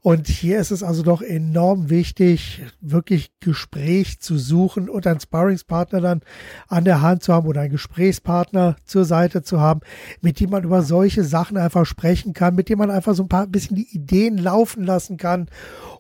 Und 0.01 0.27
hier 0.27 0.59
ist 0.59 0.71
es 0.71 0.83
also 0.83 1.01
doch 1.01 1.21
enorm 1.21 1.89
wichtig, 1.89 2.61
wirklich 2.79 3.31
Gespräch 3.39 4.19
zu 4.19 4.37
suchen 4.37 4.87
und 4.89 5.07
einen 5.07 5.19
Sparringspartner 5.19 5.99
dann 5.99 6.21
an 6.67 6.85
der 6.85 7.01
Hand 7.01 7.23
zu 7.23 7.33
haben 7.33 7.47
oder 7.47 7.61
einen 7.61 7.71
Gesprächspartner 7.71 8.75
zur 8.85 9.03
Seite 9.03 9.41
zu 9.41 9.59
haben, 9.59 9.81
mit 10.21 10.39
dem 10.39 10.51
man 10.51 10.63
über 10.63 10.83
solche 10.83 11.23
Sachen 11.23 11.57
einfach 11.57 11.85
sprechen 11.85 12.33
kann, 12.33 12.55
mit 12.55 12.69
dem 12.69 12.77
man 12.77 12.91
einfach 12.91 13.15
so 13.15 13.23
ein 13.23 13.29
paar 13.29 13.47
bisschen 13.47 13.75
die 13.75 13.93
Ideen 13.95 14.37
laufen 14.37 14.85
lassen 15.07 15.17
kann, 15.17 15.47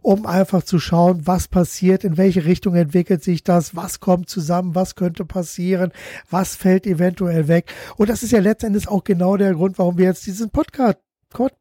um 0.01 0.25
einfach 0.25 0.63
zu 0.63 0.79
schauen, 0.79 1.25
was 1.25 1.47
passiert, 1.47 2.03
in 2.03 2.17
welche 2.17 2.45
Richtung 2.45 2.75
entwickelt 2.75 3.23
sich 3.23 3.43
das, 3.43 3.75
was 3.75 3.99
kommt 3.99 4.29
zusammen, 4.29 4.75
was 4.75 4.95
könnte 4.95 5.25
passieren, 5.25 5.91
was 6.29 6.55
fällt 6.55 6.85
eventuell 6.85 7.47
weg. 7.47 7.73
Und 7.97 8.09
das 8.09 8.23
ist 8.23 8.31
ja 8.31 8.39
letztendlich 8.39 8.87
auch 8.87 9.03
genau 9.03 9.37
der 9.37 9.53
Grund, 9.53 9.79
warum 9.79 9.97
wir 9.97 10.05
jetzt 10.05 10.25
diesen 10.25 10.49
Podcast 10.49 10.97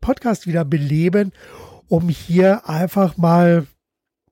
Podcast 0.00 0.46
wieder 0.46 0.64
beleben 0.64 1.32
um 1.88 2.08
hier 2.08 2.68
einfach 2.68 3.16
mal 3.16 3.66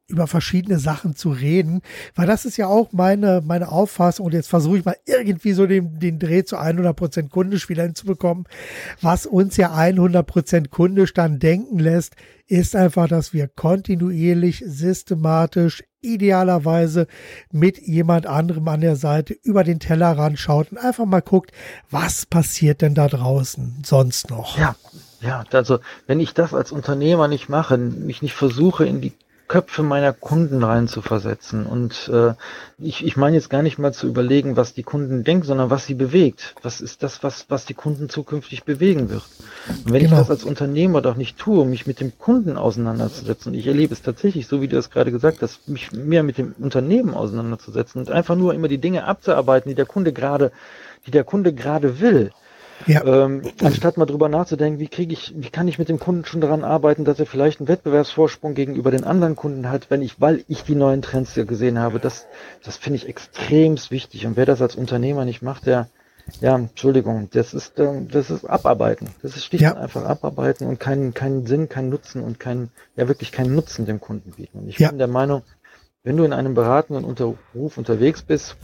über 0.07 0.27
verschiedene 0.27 0.79
Sachen 0.79 1.17
zu 1.17 1.31
reden, 1.31 1.81
weil 2.15 2.27
das 2.27 2.45
ist 2.45 2.59
ja 2.59 2.67
auch 2.67 2.93
meine, 2.93 3.43
meine 3.45 3.71
Auffassung 3.73 4.27
und 4.27 4.35
jetzt 4.35 4.49
versuche 4.49 4.79
ich 4.79 4.85
mal 4.85 4.97
irgendwie 5.07 5.53
so 5.53 5.67
den, 5.67 5.99
den 5.99 6.19
Dreh 6.19 6.45
zu 6.45 6.59
100% 6.59 7.31
kundisch 7.31 7.69
wieder 7.69 7.85
hinzubekommen. 7.85 8.45
Was 9.01 9.25
uns 9.25 9.57
ja 9.57 9.75
100% 9.75 10.69
kundisch 10.69 11.15
dann 11.15 11.39
denken 11.39 11.79
lässt, 11.79 12.17
ist 12.47 12.77
einfach, 12.77 13.09
dass 13.09 13.33
wir 13.33 13.49
kontinuierlich, 13.49 14.63
systematisch, 14.67 15.83
idealerweise 16.03 17.07
mit 17.51 17.79
jemand 17.79 18.27
anderem 18.27 18.69
an 18.69 18.83
der 18.83 18.97
Seite 18.97 19.33
über 19.43 19.65
den 19.65 19.81
Tellerrand 19.81 20.39
schaut 20.39 20.71
und 20.71 20.77
einfach 20.77 21.07
mal 21.07 21.23
guckt, 21.23 21.53
was 21.91 22.27
passiert 22.27 22.83
denn 22.83 22.95
da 22.95 23.09
draußen 23.09 23.83
sonst 23.85 24.29
noch. 24.29 24.59
Ja, 24.59 24.77
ja, 25.23 25.45
also 25.53 25.79
wenn 26.07 26.21
ich 26.21 26.35
das 26.35 26.53
als 26.53 26.73
Unternehmer 26.73 27.29
nicht 27.29 27.49
mache, 27.49 27.79
mich 27.79 28.21
nicht 28.21 28.35
versuche, 28.35 28.85
in 28.85 29.01
die 29.01 29.15
Köpfe 29.47 29.83
meiner 29.83 30.13
Kunden 30.13 30.63
reinzuversetzen. 30.63 31.67
Und 31.67 32.09
äh, 32.13 32.35
ich, 32.79 33.05
ich 33.05 33.17
meine 33.17 33.37
jetzt 33.37 33.51
gar 33.51 33.63
nicht 33.63 33.79
mal 33.79 33.93
zu 33.93 34.07
überlegen, 34.07 34.57
was 34.57 34.75
die 34.75 34.83
Kunden 34.83 35.25
denken, 35.25 35.45
sondern 35.45 35.71
was 35.71 35.87
sie 35.87 35.95
bewegt. 35.95 36.55
Was 36.63 36.81
ist 36.81 37.03
das, 37.03 37.23
was, 37.23 37.47
was 37.49 37.65
die 37.67 37.75
Kunden 37.75 38.09
zukünftig 38.09 38.65
bewegen 38.65 39.11
wird? 39.11 39.23
Und 39.69 39.93
wenn 39.93 40.03
genau. 40.03 40.13
ich 40.13 40.19
das 40.19 40.31
als 40.31 40.45
Unternehmer 40.45 41.03
doch 41.03 41.17
nicht 41.17 41.39
tue, 41.39 41.67
mich 41.67 41.87
mit 41.87 42.01
dem 42.01 42.19
Kunden 42.19 42.57
auseinanderzusetzen, 42.57 43.53
und 43.53 43.59
ich 43.59 43.67
erlebe 43.67 43.93
es 43.93 44.03
tatsächlich, 44.03 44.47
so 44.47 44.63
wie 44.63 44.69
du 44.69 44.79
es 44.79 44.91
gerade 44.91 45.13
gesagt 45.13 45.43
hast, 45.43 45.69
mich 45.69 45.93
mehr 45.93 46.23
mit 46.23 46.39
dem 46.39 46.55
Unternehmen 46.59 47.15
auseinanderzusetzen 47.15 48.01
und 48.01 48.11
einfach 48.11 48.37
nur 48.37 48.55
immer 48.55 48.69
die 48.69 48.79
Dinge 48.79 49.05
abzuarbeiten, 49.05 49.69
die 49.69 49.75
der 49.75 49.87
Kunde 49.87 50.13
gerade, 50.13 50.53
die 51.07 51.11
der 51.11 51.25
Kunde 51.25 51.53
gerade 51.53 52.01
will, 52.01 52.33
ja. 52.87 53.05
Ähm, 53.05 53.43
anstatt 53.63 53.97
mal 53.97 54.07
drüber 54.07 54.29
nachzudenken, 54.29 54.79
wie 54.79 54.89
kriege 54.89 55.13
ich, 55.13 55.35
wie 55.37 55.51
kann 55.51 55.69
ich 55.69 55.79
mit 55.79 55.89
dem 55.89 55.99
Kunden 55.99 56.25
schon 56.25 56.41
daran 56.41 56.65
arbeiten, 56.65 57.05
dass 57.05 57.19
er 57.19 57.27
vielleicht 57.27 57.61
einen 57.61 57.69
Wettbewerbsvorsprung 57.69 58.55
gegenüber 58.55 58.91
den 58.91 59.05
anderen 59.05 59.37
Kunden 59.37 59.71
hat, 59.71 59.91
wenn 59.91 60.03
ich, 60.03 60.21
weil 60.21 60.45
ich 60.49 60.65
die 60.65 60.75
neuen 60.75 61.03
Trends 61.03 61.35
ja 61.37 61.45
gesehen 61.45 61.79
habe, 61.79 62.01
das, 62.01 62.27
das 62.63 62.77
finde 62.77 62.97
ich 62.97 63.09
extremst 63.09 63.91
wichtig. 63.91 64.27
Und 64.27 64.37
wer 64.37 64.47
das 64.47 64.63
als 64.63 64.77
Unternehmer 64.77 65.25
nicht 65.25 65.43
macht, 65.43 65.67
der, 65.67 65.89
ja, 66.41 66.57
Entschuldigung, 66.57 67.29
das 67.33 67.55
ist, 67.55 67.79
ähm, 67.79 68.09
das 68.09 68.31
ist 68.31 68.45
Abarbeiten. 68.45 69.09
Das 69.23 69.37
ist 69.37 69.45
schlicht 69.45 69.63
ja. 69.63 69.75
einfach 69.75 70.05
Abarbeiten 70.05 70.67
und 70.67 70.81
keinen, 70.81 71.15
keinen 71.15 71.47
Sinn, 71.47 71.69
keinen 71.69 71.91
Nutzen 71.91 72.23
und 72.23 72.41
keinen, 72.41 72.71
ja 72.97 73.09
wirklich 73.09 73.33
keinen 73.33 73.55
Nutzen 73.55 73.87
dem 73.87 74.01
Kunden 74.01 74.33
bieten. 74.33 74.61
Und 74.61 74.69
ich 74.69 74.79
ja. 74.79 74.89
bin 74.89 74.99
der 74.99 75.09
Meinung, 75.09 75.43
wenn 76.03 76.17
du 76.17 76.25
in 76.25 76.33
einem 76.33 76.55
beratenden 76.55 77.05
Unterruf 77.05 77.79
unterwegs 77.79 78.23
bist, 78.23 78.57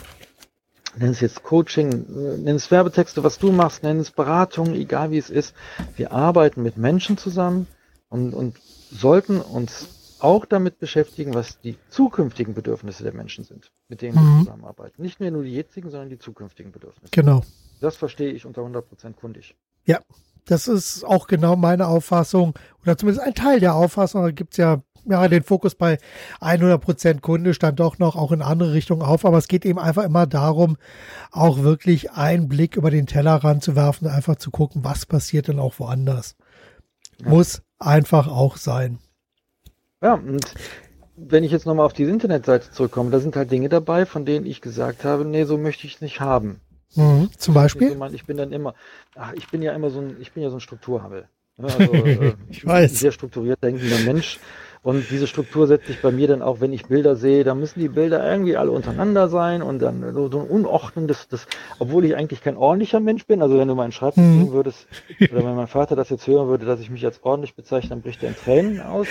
nenn 1.01 1.11
es 1.11 1.21
jetzt 1.21 1.43
Coaching, 1.43 2.05
nenn 2.45 2.57
es 2.57 2.71
Werbetexte, 2.71 3.25
was 3.25 3.39
du 3.39 3.51
machst, 3.51 3.83
nenn 3.83 3.99
es 3.99 4.11
Beratung, 4.11 4.75
egal 4.75 5.11
wie 5.11 5.19
es 5.19 5.31
ist. 5.31 5.55
Wir 5.97 6.13
arbeiten 6.13 6.63
mit 6.63 6.77
Menschen 6.77 7.17
zusammen 7.17 7.67
und, 8.09 8.35
und 8.35 8.59
sollten 8.91 9.41
uns 9.41 9.89
auch 10.21 10.45
damit 10.45 10.79
beschäftigen, 10.79 11.33
was 11.33 11.59
die 11.61 11.77
zukünftigen 11.89 12.53
Bedürfnisse 12.53 13.03
der 13.03 13.15
Menschen 13.15 13.45
sind, 13.45 13.73
mit 13.89 14.03
denen 14.03 14.17
mhm. 14.17 14.39
wir 14.39 14.45
zusammenarbeiten. 14.45 15.03
Nicht 15.03 15.21
mehr 15.21 15.31
nur 15.31 15.43
die 15.43 15.55
jetzigen, 15.55 15.91
sondern 15.91 16.11
die 16.11 16.19
zukünftigen 16.19 16.71
Bedürfnisse. 16.71 17.11
Genau. 17.13 17.43
Das 17.81 17.97
verstehe 17.97 18.31
ich 18.31 18.45
unter 18.45 18.61
100% 18.61 19.15
kundig. 19.15 19.57
Ja, 19.87 20.01
das 20.45 20.69
ist 20.69 21.05
auch 21.05 21.27
genau 21.27 21.57
meine 21.57 21.87
Auffassung 21.87 22.55
oder 22.83 22.99
zumindest 22.99 23.27
ein 23.27 23.35
Teil 23.35 23.61
der 23.61 23.75
Auffassung. 23.75 24.23
Da 24.23 24.31
gibt 24.31 24.53
es 24.53 24.59
ja 24.59 24.83
ja, 25.05 25.29
den 25.29 25.43
Fokus 25.43 25.75
bei 25.75 25.99
100% 26.41 27.21
Kunde 27.21 27.55
stand 27.55 27.81
doch 27.81 27.99
noch 27.99 28.17
auch 28.17 28.33
in 28.33 28.43
andere 28.43 28.73
Richtungen 28.73 29.03
auf, 29.03 29.25
aber 29.25 29.39
es 29.39 29.49
geht 29.49 29.65
eben 29.65 29.79
einfach 29.79 30.05
immer 30.05 30.27
darum, 30.27 30.77
auch 31.31 31.61
wirklich 31.61 32.13
einen 32.13 32.49
Blick 32.49 32.77
über 32.77 32.91
den 32.91 33.07
Tellerrand 33.07 33.63
zu 33.63 33.77
werfen, 33.77 34.09
einfach 34.09 34.37
zu 34.37 34.51
gucken, 34.51 34.85
was 34.85 35.07
passiert 35.07 35.49
denn 35.49 35.59
auch 35.59 35.79
woanders. 35.79 36.37
Ja. 37.21 37.29
Muss 37.29 37.63
einfach 37.79 38.29
auch 38.29 38.57
sein. 38.57 38.99
Ja, 40.03 40.15
und 40.15 40.55
wenn 41.17 41.45
ich 41.45 41.53
jetzt 41.53 41.67
nochmal 41.67 41.87
auf 41.87 41.93
diese 41.93 42.11
Internetseite 42.11 42.71
zurückkomme, 42.71 43.11
da 43.11 43.21
sind 43.21 43.37
halt 43.37 43.51
Dinge 43.51 43.69
dabei, 43.69 44.07
von 44.07 44.25
denen 44.25 44.47
ich 44.47 44.61
gesagt 44.61 45.05
habe, 45.05 45.25
nee, 45.25 45.45
so 45.45 45.59
möchte 45.59 45.87
ich 45.87 45.97
es 45.97 46.01
nicht 46.01 46.21
haben. 46.21 46.61
Mhm, 46.95 47.31
zum 47.37 47.55
Beispiel? 47.55 47.97
Ich 48.13 48.25
bin 48.25 48.37
dann 48.37 48.53
immer, 48.53 48.75
ach, 49.15 49.33
ich 49.35 49.49
bin 49.49 49.63
ja 49.63 49.73
immer 49.75 49.91
so 49.91 50.01
ein, 50.01 50.17
ich 50.21 50.33
bin 50.33 50.43
ja 50.43 50.51
so 50.51 50.57
ein 50.57 50.61
Strukturhammel. 50.61 51.29
Also, 51.63 51.93
äh, 51.93 52.33
ich 52.49 52.65
weiß. 52.65 53.01
Sehr 53.01 53.13
strukturiert 53.13 53.63
denkender 53.63 53.99
Mensch. 53.99 54.39
Und 54.83 55.11
diese 55.11 55.27
Struktur 55.27 55.67
setzt 55.67 55.89
sich 55.89 56.01
bei 56.01 56.11
mir 56.11 56.27
dann 56.27 56.41
auch, 56.41 56.61
wenn 56.61 56.73
ich 56.73 56.87
Bilder 56.87 57.15
sehe, 57.15 57.45
da 57.45 57.55
müssen 57.55 57.81
die 57.81 57.89
Bilder 57.89 58.27
irgendwie 58.27 58.57
alle 58.57 58.71
untereinander 58.71 59.29
sein 59.29 59.61
und 59.61 59.79
dann 59.79 60.15
so, 60.15 60.31
so 60.31 60.41
ein 60.41 60.47
Unordnen, 60.47 61.07
das, 61.07 61.29
das, 61.29 61.47
obwohl 61.79 62.07
ich 62.07 62.17
eigentlich 62.17 62.43
kein 62.43 62.57
ordentlicher 62.57 62.99
Mensch 62.99 63.27
bin, 63.27 63.43
also 63.43 63.59
wenn 63.59 63.69
du 63.69 63.75
meinen 63.75 63.93
Schreibtisch 63.93 64.25
mhm. 64.25 64.45
sehen 64.45 64.53
würdest, 64.53 64.87
oder 65.21 65.45
wenn 65.45 65.55
mein 65.55 65.67
Vater 65.67 65.97
das 65.97 66.09
jetzt 66.09 66.27
hören 66.27 66.49
würde, 66.49 66.65
dass 66.65 66.81
ich 66.81 66.89
mich 66.89 67.05
als 67.05 67.23
ordentlich 67.23 67.55
bezeichne, 67.55 67.91
dann 67.91 68.01
bricht 68.01 68.23
er 68.23 68.31
in 68.31 68.37
Tränen 68.37 68.81
aus, 68.81 69.07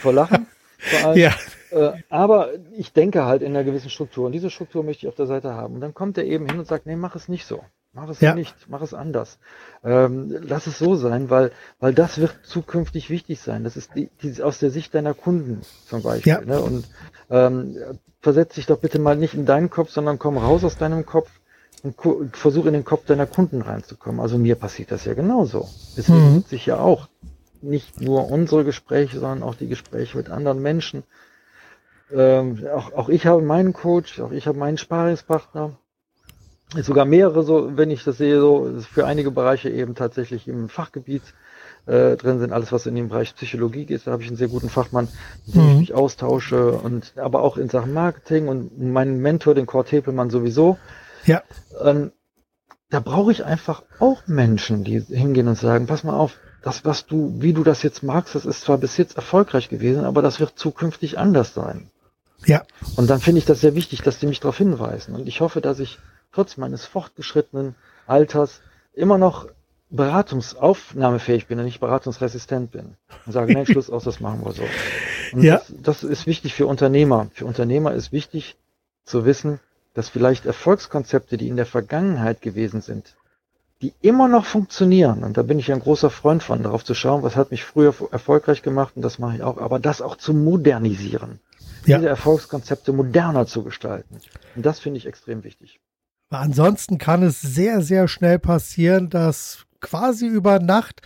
vor 0.00 0.12
Lachen. 0.12 0.46
Vor 0.78 1.08
allem. 1.08 1.18
Ja. 1.18 1.32
Äh, 1.70 1.92
aber 2.08 2.50
ich 2.76 2.92
denke 2.92 3.24
halt 3.24 3.42
in 3.42 3.48
einer 3.48 3.64
gewissen 3.64 3.90
Struktur 3.90 4.26
und 4.26 4.32
diese 4.32 4.50
Struktur 4.50 4.84
möchte 4.84 5.06
ich 5.06 5.08
auf 5.08 5.16
der 5.16 5.26
Seite 5.26 5.54
haben. 5.54 5.74
Und 5.74 5.80
dann 5.80 5.94
kommt 5.94 6.18
er 6.18 6.24
eben 6.24 6.46
hin 6.46 6.58
und 6.58 6.66
sagt, 6.66 6.86
nee, 6.86 6.96
mach 6.96 7.16
es 7.16 7.28
nicht 7.28 7.46
so. 7.46 7.62
Mach 7.94 8.08
es 8.08 8.20
ja. 8.20 8.34
nicht, 8.34 8.54
mach 8.68 8.82
es 8.82 8.92
anders. 8.92 9.38
Ähm, 9.84 10.36
lass 10.42 10.66
es 10.66 10.78
so 10.78 10.96
sein, 10.96 11.30
weil, 11.30 11.52
weil 11.78 11.94
das 11.94 12.18
wird 12.18 12.34
zukünftig 12.42 13.08
wichtig 13.08 13.40
sein. 13.40 13.62
Das 13.62 13.76
ist 13.76 13.94
die, 13.94 14.10
die 14.20 14.42
aus 14.42 14.58
der 14.58 14.70
Sicht 14.70 14.94
deiner 14.94 15.14
Kunden 15.14 15.60
zum 15.88 16.02
Beispiel. 16.02 16.32
Ja. 16.32 16.40
Ne? 16.40 16.60
Und 16.60 16.88
ähm, 17.30 17.76
versetz 18.20 18.56
dich 18.56 18.66
doch 18.66 18.78
bitte 18.78 18.98
mal 18.98 19.16
nicht 19.16 19.34
in 19.34 19.46
deinen 19.46 19.70
Kopf, 19.70 19.90
sondern 19.90 20.18
komm 20.18 20.38
raus 20.38 20.64
aus 20.64 20.76
deinem 20.76 21.06
Kopf 21.06 21.30
und 21.84 22.36
versuch 22.36 22.66
in 22.66 22.72
den 22.72 22.84
Kopf 22.84 23.04
deiner 23.06 23.26
Kunden 23.26 23.62
reinzukommen. 23.62 24.20
Also 24.20 24.38
mir 24.38 24.56
passiert 24.56 24.90
das 24.90 25.04
ja 25.04 25.14
genauso. 25.14 25.68
Deswegen 25.96 26.30
mhm. 26.30 26.34
sitze 26.40 26.56
ich 26.56 26.66
ja 26.66 26.78
auch 26.78 27.08
nicht 27.62 28.00
nur 28.00 28.30
unsere 28.30 28.64
Gespräche, 28.64 29.20
sondern 29.20 29.42
auch 29.42 29.54
die 29.54 29.68
Gespräche 29.68 30.16
mit 30.16 30.30
anderen 30.30 30.60
Menschen. 30.60 31.04
Ähm, 32.12 32.66
auch, 32.74 32.92
auch 32.92 33.08
ich 33.08 33.26
habe 33.26 33.42
meinen 33.42 33.72
Coach, 33.72 34.20
auch 34.20 34.32
ich 34.32 34.46
habe 34.46 34.58
meinen 34.58 34.78
Sparingspartner. 34.78 35.78
Sogar 36.82 37.04
mehrere, 37.04 37.42
so, 37.44 37.76
wenn 37.76 37.90
ich 37.90 38.04
das 38.04 38.18
sehe, 38.18 38.40
so 38.40 38.70
für 38.92 39.06
einige 39.06 39.30
Bereiche 39.30 39.70
eben 39.70 39.94
tatsächlich 39.94 40.48
im 40.48 40.68
Fachgebiet 40.68 41.22
äh, 41.86 42.16
drin 42.16 42.40
sind, 42.40 42.52
alles 42.52 42.72
was 42.72 42.86
in 42.86 42.94
dem 42.94 43.08
Bereich 43.08 43.34
Psychologie 43.34 43.84
geht, 43.84 44.06
da 44.06 44.12
habe 44.12 44.22
ich 44.22 44.28
einen 44.28 44.36
sehr 44.36 44.48
guten 44.48 44.68
Fachmann, 44.68 45.08
mit 45.46 45.54
dem 45.54 45.62
mhm. 45.62 45.70
ich 45.70 45.78
mich 45.78 45.94
austausche 45.94 46.72
und 46.72 47.12
aber 47.16 47.42
auch 47.42 47.56
in 47.56 47.68
Sachen 47.68 47.92
Marketing 47.92 48.48
und 48.48 48.80
meinen 48.80 49.20
Mentor, 49.20 49.54
den 49.54 49.66
Kurt 49.66 49.92
Hepelmann 49.92 50.30
sowieso. 50.30 50.78
Ja. 51.26 51.42
Ähm, 51.82 52.12
da 52.90 53.00
brauche 53.00 53.32
ich 53.32 53.44
einfach 53.44 53.82
auch 53.98 54.26
Menschen, 54.26 54.84
die 54.84 55.00
hingehen 55.00 55.48
und 55.48 55.58
sagen, 55.58 55.86
pass 55.86 56.04
mal 56.04 56.16
auf, 56.16 56.38
das, 56.62 56.84
was 56.84 57.06
du, 57.06 57.34
wie 57.38 57.52
du 57.52 57.62
das 57.62 57.82
jetzt 57.82 58.02
magst, 58.02 58.34
das 58.34 58.46
ist 58.46 58.62
zwar 58.62 58.78
bis 58.78 58.96
jetzt 58.96 59.16
erfolgreich 59.16 59.68
gewesen, 59.68 60.04
aber 60.04 60.22
das 60.22 60.40
wird 60.40 60.58
zukünftig 60.58 61.18
anders 61.18 61.52
sein. 61.52 61.90
Ja. 62.46 62.62
Und 62.96 63.10
dann 63.10 63.20
finde 63.20 63.38
ich 63.38 63.44
das 63.44 63.60
sehr 63.60 63.74
wichtig, 63.74 64.02
dass 64.02 64.18
die 64.18 64.26
mich 64.26 64.40
darauf 64.40 64.58
hinweisen. 64.58 65.14
Und 65.14 65.28
ich 65.28 65.40
hoffe, 65.40 65.60
dass 65.60 65.78
ich 65.78 65.98
trotz 66.34 66.56
meines 66.56 66.84
fortgeschrittenen 66.84 67.74
Alters 68.06 68.60
immer 68.92 69.18
noch 69.18 69.48
beratungsaufnahmefähig 69.90 71.46
bin 71.46 71.58
und 71.58 71.66
nicht 71.66 71.80
beratungsresistent 71.80 72.72
bin. 72.72 72.96
Und 73.26 73.32
sage, 73.32 73.52
nein, 73.52 73.66
Schluss 73.66 73.90
aus, 73.90 74.04
das 74.04 74.20
machen 74.20 74.44
wir 74.44 74.52
so. 74.52 74.64
Und 75.32 75.42
ja. 75.42 75.56
das, 75.56 75.72
das 75.82 76.04
ist 76.04 76.26
wichtig 76.26 76.54
für 76.54 76.66
Unternehmer. 76.66 77.28
Für 77.32 77.46
Unternehmer 77.46 77.92
ist 77.92 78.10
wichtig 78.10 78.56
zu 79.04 79.24
wissen, 79.24 79.60
dass 79.94 80.08
vielleicht 80.08 80.46
Erfolgskonzepte, 80.46 81.36
die 81.36 81.48
in 81.48 81.56
der 81.56 81.66
Vergangenheit 81.66 82.42
gewesen 82.42 82.80
sind, 82.80 83.14
die 83.82 83.92
immer 84.00 84.28
noch 84.28 84.46
funktionieren, 84.46 85.22
und 85.22 85.36
da 85.36 85.42
bin 85.42 85.58
ich 85.58 85.70
ein 85.70 85.80
großer 85.80 86.10
Freund 86.10 86.42
von, 86.42 86.62
darauf 86.62 86.84
zu 86.84 86.94
schauen, 86.94 87.22
was 87.22 87.36
hat 87.36 87.50
mich 87.50 87.64
früher 87.64 87.94
erfolgreich 88.10 88.62
gemacht, 88.62 88.96
und 88.96 89.02
das 89.02 89.18
mache 89.18 89.36
ich 89.36 89.42
auch, 89.42 89.58
aber 89.58 89.78
das 89.78 90.00
auch 90.00 90.16
zu 90.16 90.32
modernisieren. 90.32 91.38
Ja. 91.84 91.98
Diese 91.98 92.08
Erfolgskonzepte 92.08 92.92
moderner 92.92 93.46
zu 93.46 93.62
gestalten. 93.62 94.20
Und 94.56 94.64
das 94.64 94.80
finde 94.80 94.98
ich 94.98 95.06
extrem 95.06 95.44
wichtig. 95.44 95.80
Ansonsten 96.30 96.98
kann 96.98 97.22
es 97.22 97.40
sehr, 97.40 97.80
sehr 97.80 98.08
schnell 98.08 98.38
passieren, 98.38 99.10
dass 99.10 99.66
quasi 99.80 100.26
über 100.26 100.58
Nacht 100.58 101.02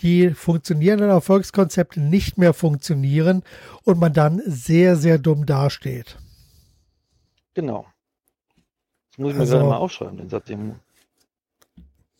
die 0.00 0.30
funktionierenden 0.30 1.08
Erfolgskonzepte 1.08 2.00
nicht 2.00 2.38
mehr 2.38 2.54
funktionieren 2.54 3.42
und 3.84 3.98
man 3.98 4.12
dann 4.12 4.40
sehr, 4.44 4.96
sehr 4.96 5.18
dumm 5.18 5.46
dasteht. 5.46 6.18
Genau. 7.54 7.86
Das 9.10 9.18
muss 9.18 9.30
ich 9.30 9.34
mir 9.34 9.40
also, 9.40 9.56
gerade 9.56 9.68
mal 9.68 9.76
aufschreiben, 9.78 10.18
den 10.18 10.28
Satz. 10.28 10.44
Den, 10.44 10.76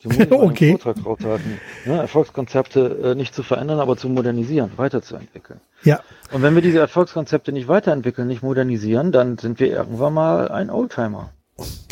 den 0.03 0.33
okay. 0.33 0.77
Vortrag 0.79 1.07
raushalten. 1.07 1.61
Ne? 1.85 1.99
Erfolgskonzepte 1.99 3.11
äh, 3.11 3.15
nicht 3.15 3.35
zu 3.35 3.43
verändern, 3.43 3.79
aber 3.79 3.97
zu 3.97 4.09
modernisieren, 4.09 4.73
weiterzuentwickeln. 4.77 5.61
Ja. 5.85 6.01
Und 6.33 6.43
wenn 6.43 6.55
wir 6.55 6.63
diese 6.63 6.79
Erfolgskonzepte 6.79 7.53
nicht 7.53 7.69
weiterentwickeln, 7.69 8.27
nicht 8.27 8.43
modernisieren, 8.43 9.13
dann 9.13 9.39
sind 9.39 9.61
wir 9.61 9.69
irgendwann 9.69 10.15
mal 10.15 10.49
ein 10.49 10.71
Oldtimer. 10.71 11.31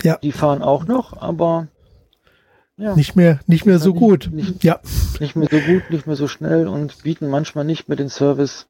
Ja. 0.02 0.18
Die 0.18 0.32
fahren 0.32 0.62
auch 0.62 0.86
noch, 0.86 1.20
aber 1.20 1.68
ja. 2.78 2.94
Nicht 2.94 3.16
mehr, 3.16 3.40
nicht 3.46 3.64
mehr 3.64 3.78
so 3.78 3.94
gut. 3.94 4.28
Nicht, 4.30 4.62
ja. 4.62 4.80
nicht 5.18 5.34
mehr 5.34 5.48
so 5.50 5.58
gut, 5.58 5.90
nicht 5.90 6.06
mehr 6.06 6.16
so 6.16 6.28
schnell 6.28 6.68
und 6.68 7.02
bieten 7.02 7.28
manchmal 7.30 7.64
nicht 7.64 7.88
mehr 7.88 7.96
den 7.96 8.10
Service 8.10 8.66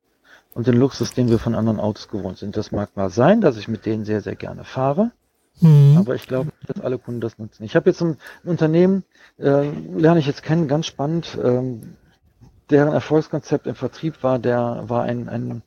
und 0.54 0.68
den 0.68 0.76
Luxus, 0.76 1.12
den 1.12 1.28
wir 1.28 1.40
von 1.40 1.56
anderen 1.56 1.80
Autos 1.80 2.08
gewohnt 2.08 2.38
sind. 2.38 2.56
Das 2.56 2.70
mag 2.70 2.96
mal 2.96 3.10
sein, 3.10 3.40
dass 3.40 3.56
ich 3.56 3.66
mit 3.66 3.84
denen 3.84 4.04
sehr, 4.04 4.20
sehr 4.20 4.36
gerne 4.36 4.62
fahre. 4.62 5.10
Mhm. 5.60 5.96
Aber 5.98 6.14
ich 6.14 6.28
glaube, 6.28 6.52
dass 6.66 6.80
alle 6.80 6.98
Kunden 6.98 7.20
das 7.20 7.38
nutzen. 7.38 7.64
Ich 7.64 7.74
habe 7.74 7.90
jetzt 7.90 8.00
ein, 8.00 8.16
ein 8.44 8.48
Unternehmen, 8.48 9.04
äh, 9.38 9.68
lerne 9.96 10.20
ich 10.20 10.26
jetzt 10.26 10.44
kennen, 10.44 10.68
ganz 10.68 10.86
spannend, 10.86 11.36
ähm, 11.42 11.96
deren 12.70 12.92
Erfolgskonzept 12.92 13.66
im 13.66 13.74
Vertrieb 13.74 14.22
war, 14.22 14.38
der 14.38 14.84
war 14.86 15.02
ein, 15.02 15.28
ein, 15.28 15.62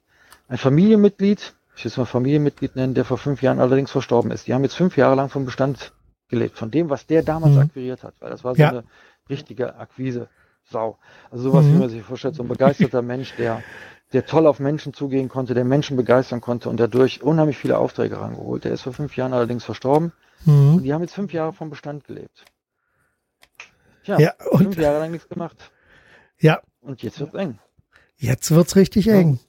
ein 0.47 0.57
Familienmitglied, 0.57 1.55
ich 1.79 1.85
will 1.85 1.91
es 1.91 1.97
mal 1.97 2.03
Familienmitglied 2.03 2.75
nennen, 2.75 2.93
der 2.93 3.05
vor 3.05 3.17
fünf 3.17 3.41
Jahren 3.41 3.61
allerdings 3.61 3.89
verstorben 3.89 4.31
ist. 4.31 4.47
Die 4.47 4.53
haben 4.53 4.63
jetzt 4.63 4.75
fünf 4.75 4.97
Jahre 4.97 5.15
lang 5.15 5.29
vom 5.29 5.45
Bestand 5.45 5.93
gelebt, 6.27 6.57
von 6.57 6.71
dem, 6.71 6.89
was 6.89 7.05
der 7.05 7.23
damals 7.23 7.53
mhm. 7.53 7.61
akquiriert 7.61 8.03
hat, 8.03 8.15
weil 8.19 8.29
das 8.29 8.43
war 8.43 8.53
so 8.53 8.61
ja. 8.61 8.69
eine 8.69 8.83
richtige 9.29 9.77
Akquise-Sau. 9.77 10.97
Also 11.31 11.43
sowas, 11.45 11.63
mhm. 11.63 11.73
wie 11.73 11.79
man 11.79 11.89
sich 11.89 12.03
vorstellt, 12.03 12.35
so 12.35 12.43
ein 12.43 12.49
begeisterter 12.49 13.01
Mensch, 13.01 13.33
der, 13.37 13.63
der 14.11 14.25
toll 14.25 14.45
auf 14.45 14.59
Menschen 14.59 14.93
zugehen 14.93 15.29
konnte, 15.29 15.53
der 15.53 15.63
Menschen 15.63 15.95
begeistern 15.95 16.41
konnte 16.41 16.67
und 16.67 16.81
dadurch 16.81 17.23
unheimlich 17.23 17.57
viele 17.57 17.77
Aufträge 17.77 18.19
rangeholt. 18.19 18.65
Der 18.65 18.73
ist 18.73 18.81
vor 18.81 18.91
fünf 18.91 19.15
Jahren 19.15 19.31
allerdings 19.31 19.63
verstorben 19.63 20.11
mhm. 20.43 20.75
und 20.75 20.83
die 20.83 20.93
haben 20.93 21.01
jetzt 21.01 21.15
fünf 21.15 21.31
Jahre 21.31 21.53
vom 21.53 21.69
Bestand 21.69 22.03
gelebt. 22.03 22.43
Tja, 24.03 24.19
ja, 24.19 24.33
und, 24.51 24.63
fünf 24.63 24.77
Jahre 24.77 24.99
lang 24.99 25.11
nichts 25.11 25.29
gemacht. 25.29 25.71
Ja. 26.39 26.59
Und 26.81 27.03
jetzt 27.03 27.21
wird's 27.21 27.35
eng. 27.35 27.57
Jetzt 28.17 28.51
wird's 28.51 28.75
richtig 28.75 29.05
ja. 29.05 29.13
eng. 29.13 29.39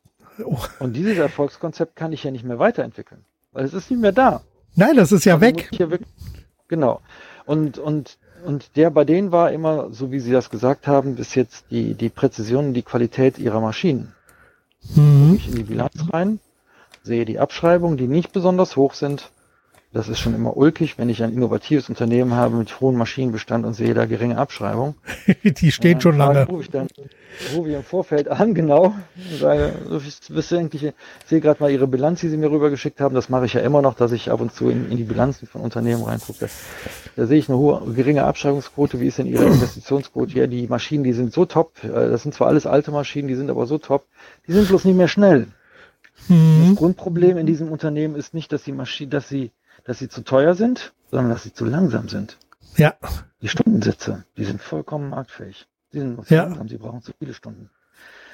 Oh. 0.45 0.59
Und 0.79 0.95
dieses 0.95 1.19
Erfolgskonzept 1.19 1.97
kann 1.97 2.13
ich 2.13 2.25
ja 2.25 2.31
nicht 2.31 2.45
mehr 2.45 2.59
weiterentwickeln, 2.59 3.25
weil 3.53 3.65
es 3.65 3.75
ist 3.75 3.91
nicht 3.91 4.01
mehr 4.01 4.13
da. 4.13 4.43
Nein, 4.75 4.97
das 4.97 5.13
ist 5.13 5.25
ja 5.25 5.35
also 5.35 5.47
weg. 5.47 5.71
Genau. 6.69 7.01
Und, 7.47 7.79
und, 7.79 8.19
und 8.45 8.77
der 8.77 8.91
bei 8.91 9.05
denen 9.05 9.33
war 9.33 9.51
immer, 9.51 9.93
so 9.93 10.13
wie 10.13 10.21
Sie 10.21 10.33
das 10.33 10.51
gesagt 10.51 10.87
haben, 10.87 11.17
bis 11.17 11.35
jetzt 11.35 11.65
die, 11.71 11.95
die 11.95 12.09
Präzision 12.09 12.67
und 12.67 12.75
die 12.75 12.83
Qualität 12.83 13.39
ihrer 13.39 13.61
Maschinen. 13.61 14.15
Mhm. 14.95 15.35
Ich 15.35 15.49
in 15.49 15.57
die 15.57 15.65
Bilanz 15.65 15.95
rein, 16.13 16.39
sehe 17.03 17.25
die 17.25 17.39
Abschreibungen, 17.39 17.97
die 17.97 18.07
nicht 18.07 18.33
besonders 18.33 18.77
hoch 18.77 18.95
sind, 18.95 19.31
das 19.93 20.09
ist 20.09 20.21
schon 20.21 20.35
immer 20.35 20.57
ulkig, 20.57 20.99
wenn 20.99 21.09
ich 21.09 21.23
ein 21.23 21.33
innovatives 21.33 21.89
Unternehmen 21.89 22.35
habe 22.35 22.57
mit 22.57 22.81
hohem 22.81 22.97
Maschinenbestand 22.97 23.67
und 23.67 23.75
sehe 23.75 23.93
da 23.93 24.07
geringe 24.07 24.39
Abschreibung. 24.39 24.95
Die 25.45 25.73
stehen 25.73 26.01
schon 26.01 26.17
lange. 26.17 26.47
Rufe 26.47 26.63
ich 26.63 26.71
dann 26.71 26.89
rufe 27.55 27.71
ich 27.71 27.75
im 27.75 27.83
Vorfeld 27.83 28.29
an, 28.29 28.55
genau. 28.55 28.95
Sage, 29.39 29.73
wisst 29.89 30.53
ihr 30.53 30.59
eigentlich, 30.59 30.85
ich 30.85 30.95
sehe 31.27 31.41
gerade 31.41 31.63
mal 31.63 31.71
Ihre 31.71 31.87
Bilanz, 31.87 32.21
die 32.21 32.29
Sie 32.29 32.37
mir 32.37 32.51
rübergeschickt 32.51 33.01
haben. 33.01 33.15
Das 33.15 33.29
mache 33.29 33.47
ich 33.47 33.55
ja 33.55 33.61
immer 33.61 33.83
noch, 33.83 33.95
dass 33.95 34.13
ich 34.13 34.31
ab 34.31 34.41
und 34.41 34.53
zu 34.53 34.69
in, 34.69 34.91
in 34.91 34.97
die 34.97 35.05
Bilanzen 35.05 35.47
von 35.47 35.61
Unternehmen 35.61 36.03
reingucke. 36.03 36.49
Da 37.17 37.27
sehe 37.27 37.39
ich 37.39 37.49
eine 37.49 37.59
hohe, 37.59 37.93
geringe 37.95 38.25
Abschreibungsquote. 38.25 39.01
Wie 39.01 39.07
ist 39.07 39.19
denn 39.19 39.27
Ihre 39.27 39.45
Investitionsquote? 39.45 40.35
Ja, 40.39 40.47
die 40.47 40.67
Maschinen, 40.67 41.05
die 41.05 41.13
sind 41.13 41.33
so 41.33 41.45
top. 41.47 41.83
Äh, 41.85 41.89
das 41.89 42.23
sind 42.23 42.35
zwar 42.35 42.49
alles 42.49 42.67
alte 42.67 42.91
Maschinen, 42.91 43.29
die 43.29 43.35
sind 43.35 43.51
aber 43.51 43.67
so 43.67 43.79
top. 43.79 44.07
Die 44.47 44.53
sind 44.53 44.69
bloß 44.69 44.85
nicht 44.85 44.97
mehr 44.97 45.09
schnell. 45.09 45.49
Mhm. 46.29 46.69
Das 46.69 46.77
Grundproblem 46.77 47.39
in 47.39 47.47
diesem 47.47 47.73
Unternehmen 47.73 48.15
ist 48.15 48.35
nicht, 48.35 48.53
dass 48.53 48.65
die 48.65 48.73
Maschine, 48.73 49.11
dass 49.11 49.29
sie 49.29 49.51
dass 49.85 49.99
sie 49.99 50.09
zu 50.09 50.23
teuer 50.23 50.55
sind, 50.55 50.93
sondern 51.11 51.31
dass 51.31 51.43
sie 51.43 51.53
zu 51.53 51.65
langsam 51.65 52.09
sind. 52.09 52.39
Ja. 52.77 52.95
Die 53.43 53.49
Stundensitze, 53.49 54.25
die 54.37 54.45
sind 54.45 54.61
vollkommen 54.61 55.11
marktfähig. 55.11 55.67
Sie 55.93 55.99
sind 56.01 56.29
ja. 56.31 56.45
langsam, 56.45 56.69
sie 56.69 56.79
brauchen 56.79 57.03
zu 57.03 57.13
viele 57.19 57.35
Stunden. 57.35 57.71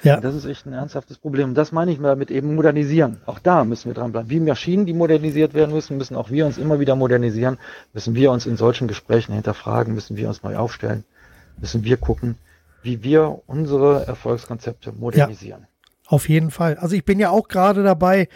Ja. 0.03 0.15
Und 0.15 0.23
das 0.23 0.35
ist 0.35 0.45
echt 0.45 0.65
ein 0.65 0.73
ernsthaftes 0.73 1.17
Problem. 1.17 1.49
Und 1.49 1.55
das 1.55 1.71
meine 1.71 1.91
ich 1.91 1.99
damit 1.99 2.29
eben 2.29 2.55
modernisieren. 2.55 3.19
Auch 3.25 3.39
da 3.39 3.63
müssen 3.63 3.89
wir 3.89 3.95
dranbleiben. 3.95 4.29
Wie 4.29 4.39
Maschinen, 4.39 4.85
die 4.85 4.93
modernisiert 4.93 5.53
werden 5.53 5.73
müssen, 5.73 5.97
müssen 5.97 6.15
auch 6.15 6.29
wir 6.29 6.45
uns 6.45 6.57
immer 6.57 6.79
wieder 6.79 6.95
modernisieren. 6.95 7.57
Müssen 7.93 8.13
wir 8.15 8.31
uns 8.31 8.45
in 8.45 8.57
solchen 8.57 8.87
Gesprächen 8.87 9.33
hinterfragen, 9.33 9.95
müssen 9.95 10.15
wir 10.15 10.27
uns 10.27 10.43
neu 10.43 10.55
aufstellen, 10.55 11.03
müssen 11.59 11.83
wir 11.83 11.97
gucken, 11.97 12.37
wie 12.83 13.03
wir 13.03 13.41
unsere 13.47 14.05
Erfolgskonzepte 14.05 14.91
modernisieren. 14.91 15.61
Ja. 15.61 15.67
Auf 16.07 16.29
jeden 16.29 16.51
Fall. 16.51 16.77
Also 16.77 16.95
ich 16.95 17.03
bin 17.03 17.19
ja 17.19 17.31
auch 17.31 17.49
gerade 17.49 17.83
dabei, 17.83 18.29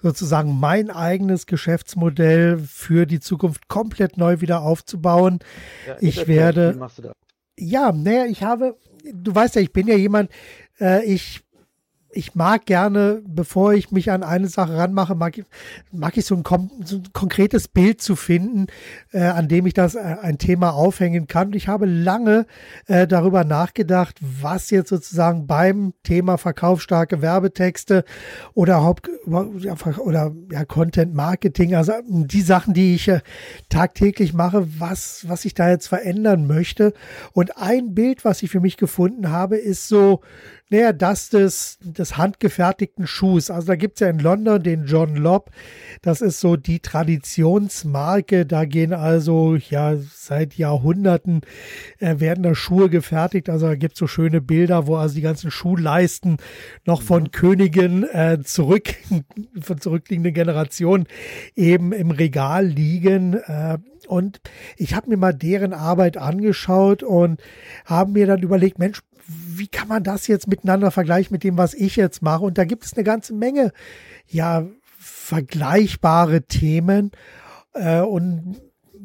sozusagen 0.00 0.58
mein 0.58 0.90
eigenes 0.90 1.44
Geschäftsmodell 1.44 2.58
für 2.58 3.04
die 3.04 3.20
Zukunft 3.20 3.68
komplett 3.68 4.16
neu 4.16 4.40
wieder 4.40 4.62
aufzubauen. 4.62 5.40
Ja, 5.86 5.96
ich 6.00 6.26
werde. 6.26 6.78
Ja, 7.58 7.92
naja, 7.92 8.24
ich 8.26 8.42
habe, 8.42 8.78
du 9.12 9.34
weißt 9.34 9.56
ja, 9.56 9.60
ich 9.60 9.72
bin 9.72 9.86
ja 9.88 9.96
jemand, 9.96 10.30
äh, 10.80 11.04
ich 11.04 11.42
ich 12.18 12.34
mag 12.34 12.66
gerne, 12.66 13.22
bevor 13.24 13.74
ich 13.74 13.92
mich 13.92 14.10
an 14.10 14.24
eine 14.24 14.48
Sache 14.48 14.76
ranmache, 14.76 15.14
mag, 15.14 15.38
ich, 15.38 15.44
mag 15.92 16.16
ich 16.16 16.24
so 16.24 16.34
ein, 16.34 16.42
so 16.84 16.96
ein 16.96 17.04
konkretes 17.12 17.68
Bild 17.68 18.02
zu 18.02 18.16
finden, 18.16 18.66
äh, 19.12 19.20
an 19.20 19.46
dem 19.46 19.66
ich 19.66 19.72
das 19.72 19.94
äh, 19.94 20.16
ein 20.20 20.36
Thema 20.36 20.70
aufhängen 20.70 21.28
kann. 21.28 21.48
Und 21.48 21.54
ich 21.56 21.68
habe 21.68 21.86
lange 21.86 22.46
äh, 22.88 23.06
darüber 23.06 23.44
nachgedacht, 23.44 24.16
was 24.20 24.70
jetzt 24.70 24.88
sozusagen 24.88 25.46
beim 25.46 25.94
Thema 26.02 26.38
verkaufsstarke 26.38 27.22
Werbetexte 27.22 28.04
oder 28.52 28.82
Haupt 28.82 29.08
oder 29.24 30.34
ja, 30.50 30.64
Content 30.64 31.14
Marketing, 31.14 31.76
also 31.76 31.92
die 32.08 32.42
Sachen, 32.42 32.74
die 32.74 32.96
ich 32.96 33.06
äh, 33.06 33.20
tagtäglich 33.68 34.34
mache, 34.34 34.66
was 34.80 35.24
was 35.28 35.44
ich 35.44 35.54
da 35.54 35.70
jetzt 35.70 35.86
verändern 35.86 36.48
möchte. 36.48 36.94
Und 37.32 37.56
ein 37.58 37.94
Bild, 37.94 38.24
was 38.24 38.42
ich 38.42 38.50
für 38.50 38.60
mich 38.60 38.76
gefunden 38.76 39.30
habe, 39.30 39.56
ist 39.56 39.86
so 39.86 40.20
naja, 40.70 40.92
das 40.92 41.30
des, 41.30 41.78
des 41.80 42.16
handgefertigten 42.18 43.06
Schuhs. 43.06 43.50
Also 43.50 43.68
da 43.68 43.76
gibt's 43.76 44.00
ja 44.00 44.08
in 44.08 44.18
London 44.18 44.62
den 44.62 44.84
John 44.84 45.16
Lobb. 45.16 45.50
Das 46.02 46.20
ist 46.20 46.40
so 46.40 46.56
die 46.56 46.80
Traditionsmarke. 46.80 48.44
Da 48.44 48.66
gehen 48.66 48.92
also 48.92 49.56
ja 49.56 49.96
seit 49.96 50.54
Jahrhunderten 50.54 51.40
äh, 52.00 52.20
werden 52.20 52.42
da 52.42 52.54
Schuhe 52.54 52.90
gefertigt. 52.90 53.48
Also 53.48 53.66
da 53.66 53.76
gibt's 53.76 53.98
so 53.98 54.06
schöne 54.06 54.42
Bilder, 54.42 54.86
wo 54.86 54.96
also 54.96 55.14
die 55.14 55.22
ganzen 55.22 55.50
Schuhleisten 55.50 56.36
noch 56.84 57.00
von 57.00 57.24
mhm. 57.24 57.30
Königen 57.30 58.04
äh, 58.04 58.38
zurück, 58.44 58.94
von 59.60 59.80
zurückliegenden 59.80 60.34
Generationen 60.34 61.06
eben 61.56 61.92
im 61.92 62.10
Regal 62.10 62.66
liegen. 62.66 63.34
Äh, 63.34 63.78
und 64.06 64.40
ich 64.76 64.94
habe 64.94 65.10
mir 65.10 65.16
mal 65.16 65.34
deren 65.34 65.72
Arbeit 65.72 66.16
angeschaut 66.16 67.02
und 67.02 67.40
habe 67.84 68.12
mir 68.12 68.26
dann 68.26 68.42
überlegt, 68.42 68.78
Mensch, 68.78 69.02
wie 69.28 69.68
kann 69.68 69.88
man 69.88 70.02
das 70.02 70.26
jetzt 70.26 70.48
miteinander 70.48 70.90
vergleichen 70.90 71.32
mit 71.32 71.44
dem, 71.44 71.58
was 71.58 71.74
ich 71.74 71.96
jetzt 71.96 72.22
mache? 72.22 72.44
Und 72.44 72.58
da 72.58 72.64
gibt 72.64 72.84
es 72.84 72.94
eine 72.94 73.04
ganze 73.04 73.34
Menge, 73.34 73.72
ja, 74.26 74.66
vergleichbare 74.98 76.42
Themen. 76.42 77.12
Äh, 77.74 78.00
und 78.00 78.56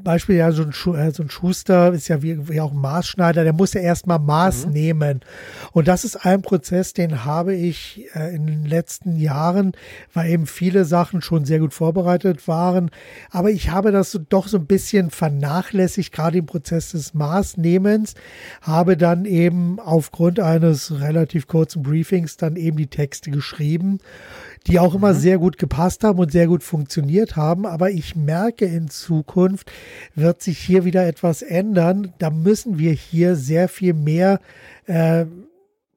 Beispiel 0.04 0.36
ja 0.36 0.52
so 0.52 0.64
ein, 0.64 0.96
äh, 0.96 1.12
so 1.12 1.24
ein 1.24 1.30
Schuster 1.30 1.94
ist 1.94 2.08
ja 2.08 2.22
wie, 2.22 2.50
wie 2.50 2.62
auch 2.62 2.72
ein 2.72 2.80
Maßschneider, 2.80 3.44
der 3.44 3.54
muss 3.54 3.74
ja 3.74 3.82
erstmal 3.82 4.20
Maß 4.20 4.68
mhm. 4.68 4.72
nehmen. 4.74 5.20
Und 5.72 5.88
das 5.88 6.04
ist 6.04 6.26
ein 6.26 6.42
Prozess, 6.42 6.94
den 6.94 7.26
habe 7.26 7.56
ich 7.56 8.06
äh, 8.14 8.36
in 8.36 8.48
den 8.48 8.66
letzten 8.66 9.16
Jahren, 9.16 9.74
weil 10.14 10.30
eben 10.30 10.46
viele 10.46 10.86
Sachen 10.86 11.22
schon 11.22 11.46
sehr 11.46 11.60
gut 11.60 11.74
vorbereitet 11.74 12.48
waren. 12.48 12.92
Aber 13.32 13.50
ich 13.50 13.70
habe 13.70 13.92
das 13.92 14.12
so, 14.12 14.20
doch 14.20 14.48
so 14.48 14.58
ein 14.58 14.68
bisschen 14.68 15.10
vernachlässigt, 15.10 16.12
gerade 16.12 16.38
im 16.38 16.46
Prozess 16.46 16.92
des 16.92 17.14
Maßnehmens, 17.14 18.16
habe 18.62 18.98
dann 18.98 19.26
eben 19.26 19.80
aufgrund 19.80 20.40
eines 20.40 21.00
relativ 21.00 21.48
kurzen 21.48 21.84
Briefings 21.84 22.38
dann 22.38 22.56
eben 22.56 22.78
die 22.78 22.88
Texte 22.88 23.32
geschrieben 23.32 24.00
die 24.68 24.80
auch 24.80 24.96
immer 24.96 25.14
mhm. 25.14 25.18
sehr 25.18 25.38
gut 25.38 25.58
gepasst 25.58 26.04
haben 26.04 26.20
und 26.20 26.32
sehr 26.32 26.48
gut 26.48 26.64
funktioniert 26.64 27.36
haben. 27.36 27.66
Aber 27.66 27.92
ich 27.92 28.16
merke 28.16 28.66
in 28.66 28.90
Zukunft 28.90 29.72
wird 30.16 30.42
sich 30.42 30.60
hier 30.60 30.86
wieder 30.86 31.06
etwas 31.06 31.42
ändern. 31.42 32.14
Da 32.20 32.30
müssen 32.30 32.80
wir 32.80 32.92
hier 32.92 33.36
sehr 33.36 33.68
viel 33.68 33.94
mehr 33.94 34.40
äh, 34.86 35.26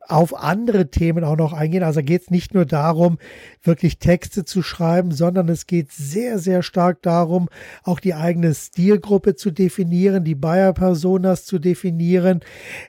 auf 0.09 0.37
andere 0.37 0.91
Themen 0.91 1.25
auch 1.25 1.37
noch 1.37 1.53
eingehen. 1.53 1.83
Also 1.83 2.03
geht 2.03 2.23
es 2.23 2.31
nicht 2.31 2.55
nur 2.55 2.65
darum, 2.65 3.19
wirklich 3.63 3.99
Texte 3.99 4.45
zu 4.45 4.63
schreiben, 4.63 5.11
sondern 5.11 5.49
es 5.49 5.67
geht 5.67 5.93
sehr, 5.93 6.39
sehr 6.39 6.63
stark 6.63 7.03
darum, 7.03 7.49
auch 7.83 8.01
die 8.01 8.15
eigene 8.15 8.55
Stilgruppe 8.55 9.35
zu 9.35 9.51
definieren, 9.51 10.25
die 10.25 10.35
Buyer-Personas 10.35 11.45
zu 11.45 11.59
definieren. 11.59 12.41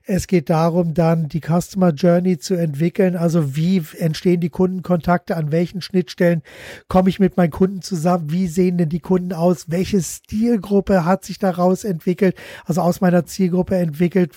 Es 0.05 0.28
geht 0.28 0.49
darum, 0.49 0.93
dann 0.93 1.28
die 1.28 1.41
Customer 1.41 1.91
Journey 1.91 2.38
zu 2.38 2.55
entwickeln. 2.55 3.15
Also 3.15 3.55
wie 3.55 3.82
entstehen 3.97 4.41
die 4.41 4.49
Kundenkontakte, 4.49 5.36
an 5.36 5.51
welchen 5.51 5.82
Schnittstellen 5.82 6.41
komme 6.88 7.09
ich 7.09 7.20
mit 7.20 7.38
meinen 7.38 7.51
Kunden 7.51 7.82
zusammen, 7.82 8.32
wie 8.32 8.47
sehen 8.47 8.78
denn 8.78 8.89
die 8.89 8.99
Kunden 8.99 9.34
aus, 9.34 9.65
welche 9.70 10.01
Stilgruppe 10.01 11.05
hat 11.05 11.26
sich 11.26 11.39
daraus 11.39 11.84
entwickelt, 11.84 12.36
also 12.65 12.82
aus 12.82 13.01
meiner 13.01 13.26
Zielgruppe 13.26 13.76
entwickelt, 13.76 14.34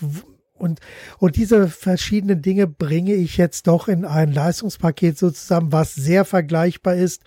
und, 0.61 0.81
und 1.19 1.37
diese 1.37 1.69
verschiedenen 1.69 2.43
Dinge 2.43 2.67
bringe 2.67 3.15
ich 3.15 3.37
jetzt 3.37 3.67
doch 3.67 3.89
in 3.89 4.05
ein 4.05 4.33
Leistungspaket 4.33 5.19
so 5.19 5.31
zusammen, 5.31 5.73
was 5.73 5.95
sehr 5.95 6.25
vergleichbar 6.25 6.95
ist 6.95 7.23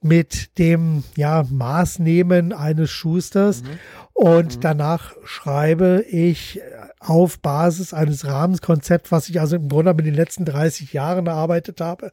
mit 0.00 0.58
dem 0.58 1.04
ja, 1.16 1.44
Maßnehmen 1.50 2.52
eines 2.52 2.90
Schusters. 2.90 3.62
Mhm. 3.62 3.68
Und 4.12 4.56
mhm. 4.56 4.60
danach 4.60 5.14
schreibe 5.24 6.04
ich 6.08 6.60
auf 7.00 7.40
Basis 7.40 7.94
eines 7.94 8.26
Rahmenkonzepts, 8.26 9.12
was 9.12 9.28
ich 9.28 9.40
also 9.40 9.56
im 9.56 9.68
Grunde 9.68 9.90
in 9.92 9.98
den 9.98 10.14
letzten 10.14 10.44
30 10.44 10.92
Jahren 10.92 11.26
erarbeitet 11.26 11.80
habe, 11.80 12.12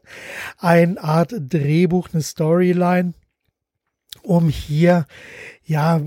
eine 0.58 1.02
Art 1.02 1.34
Drehbuch, 1.38 2.10
eine 2.14 2.22
Storyline, 2.22 3.14
um 4.22 4.50
hier 4.50 5.06
ja, 5.68 6.00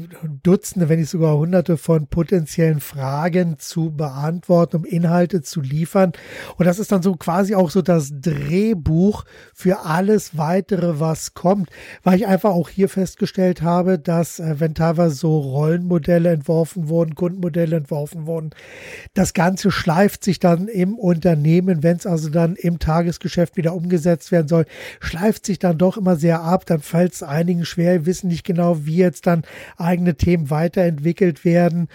Dutzende, 0.44 0.88
wenn 0.88 1.00
nicht 1.00 1.10
sogar 1.10 1.36
Hunderte 1.36 1.78
von 1.78 2.06
potenziellen 2.06 2.78
Fragen 2.78 3.58
zu 3.58 3.90
beantworten, 3.90 4.76
um 4.76 4.84
Inhalte 4.84 5.42
zu 5.42 5.60
liefern. 5.60 6.12
Und 6.56 6.66
das 6.66 6.78
ist 6.78 6.92
dann 6.92 7.02
so 7.02 7.16
quasi 7.16 7.56
auch 7.56 7.70
so 7.70 7.82
das 7.82 8.12
Drehbuch 8.20 9.24
für 9.52 9.80
alles 9.80 10.36
weitere, 10.38 11.00
was 11.00 11.34
kommt, 11.34 11.70
weil 12.04 12.18
ich 12.18 12.28
einfach 12.28 12.50
auch 12.50 12.68
hier 12.68 12.88
festgestellt 12.88 13.60
habe, 13.60 13.98
dass 13.98 14.38
äh, 14.38 14.60
wenn 14.60 14.76
teilweise 14.76 15.16
so 15.16 15.36
Rollenmodelle 15.40 16.30
entworfen 16.30 16.88
wurden, 16.88 17.16
Kundenmodelle 17.16 17.76
entworfen 17.76 18.26
wurden, 18.26 18.50
das 19.14 19.34
Ganze 19.34 19.72
schleift 19.72 20.22
sich 20.22 20.38
dann 20.38 20.68
im 20.68 20.96
Unternehmen, 20.96 21.82
wenn 21.82 21.96
es 21.96 22.06
also 22.06 22.30
dann 22.30 22.54
im 22.54 22.78
Tagesgeschäft 22.78 23.56
wieder 23.56 23.74
umgesetzt 23.74 24.30
werden 24.30 24.46
soll, 24.46 24.66
schleift 25.00 25.44
sich 25.46 25.58
dann 25.58 25.78
doch 25.78 25.96
immer 25.96 26.14
sehr 26.14 26.42
ab. 26.42 26.64
Dann 26.66 26.80
fällt 26.80 27.14
es 27.14 27.24
einigen 27.24 27.64
schwer, 27.64 28.06
wissen 28.06 28.28
nicht 28.28 28.44
genau, 28.44 28.84
wie 28.86 28.98
jetzt 28.98 29.26
dann 29.26 29.42
eigene 29.76 30.16
Themen 30.16 30.50
weiterentwickelt 30.50 31.44
werden. 31.44 31.88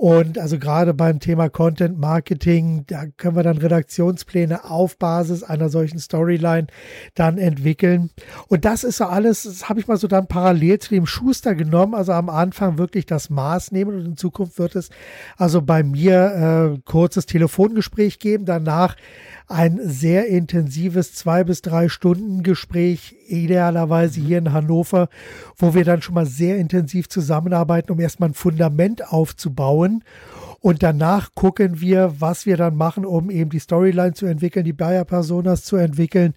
Und 0.00 0.38
also 0.38 0.60
gerade 0.60 0.94
beim 0.94 1.18
Thema 1.18 1.48
Content 1.48 1.98
Marketing, 1.98 2.84
da 2.86 3.06
können 3.16 3.34
wir 3.34 3.42
dann 3.42 3.58
Redaktionspläne 3.58 4.64
auf 4.64 4.96
Basis 4.96 5.42
einer 5.42 5.70
solchen 5.70 5.98
Storyline 5.98 6.68
dann 7.16 7.36
entwickeln. 7.36 8.10
Und 8.46 8.64
das 8.64 8.84
ist 8.84 8.98
so 8.98 9.06
alles, 9.06 9.42
das 9.42 9.68
habe 9.68 9.80
ich 9.80 9.88
mal 9.88 9.96
so 9.96 10.06
dann 10.06 10.28
parallel 10.28 10.78
zu 10.78 10.90
dem 10.90 11.04
Schuster 11.04 11.56
genommen. 11.56 11.96
Also 11.96 12.12
am 12.12 12.28
Anfang 12.28 12.78
wirklich 12.78 13.06
das 13.06 13.28
Maß 13.28 13.72
nehmen 13.72 13.96
und 13.96 14.06
in 14.06 14.16
Zukunft 14.16 14.60
wird 14.60 14.76
es 14.76 14.90
also 15.36 15.62
bei 15.62 15.82
mir 15.82 16.76
äh, 16.76 16.80
kurzes 16.84 17.26
Telefongespräch 17.26 18.20
geben. 18.20 18.44
Danach 18.44 18.94
ein 19.48 19.80
sehr 19.82 20.28
intensives 20.28 21.14
zwei 21.14 21.42
bis 21.42 21.62
drei 21.62 21.88
Stunden 21.88 22.42
Gespräch, 22.42 23.16
idealerweise 23.28 24.20
hier 24.20 24.38
in 24.38 24.52
Hannover, 24.52 25.08
wo 25.56 25.74
wir 25.74 25.84
dann 25.84 26.02
schon 26.02 26.14
mal 26.14 26.26
sehr 26.26 26.58
intensiv 26.58 27.08
zusammenarbeiten, 27.08 27.90
um 27.90 27.98
erstmal 27.98 28.28
ein 28.28 28.34
Fundament 28.34 29.10
aufzubauen. 29.10 30.04
Und 30.60 30.82
danach 30.82 31.34
gucken 31.34 31.80
wir, 31.80 32.14
was 32.18 32.44
wir 32.44 32.56
dann 32.56 32.76
machen, 32.76 33.06
um 33.06 33.30
eben 33.30 33.50
die 33.50 33.58
Storyline 33.58 34.12
zu 34.12 34.26
entwickeln, 34.26 34.64
die 34.64 34.72
Bayer-Personas 34.72 35.64
zu 35.64 35.76
entwickeln 35.76 36.34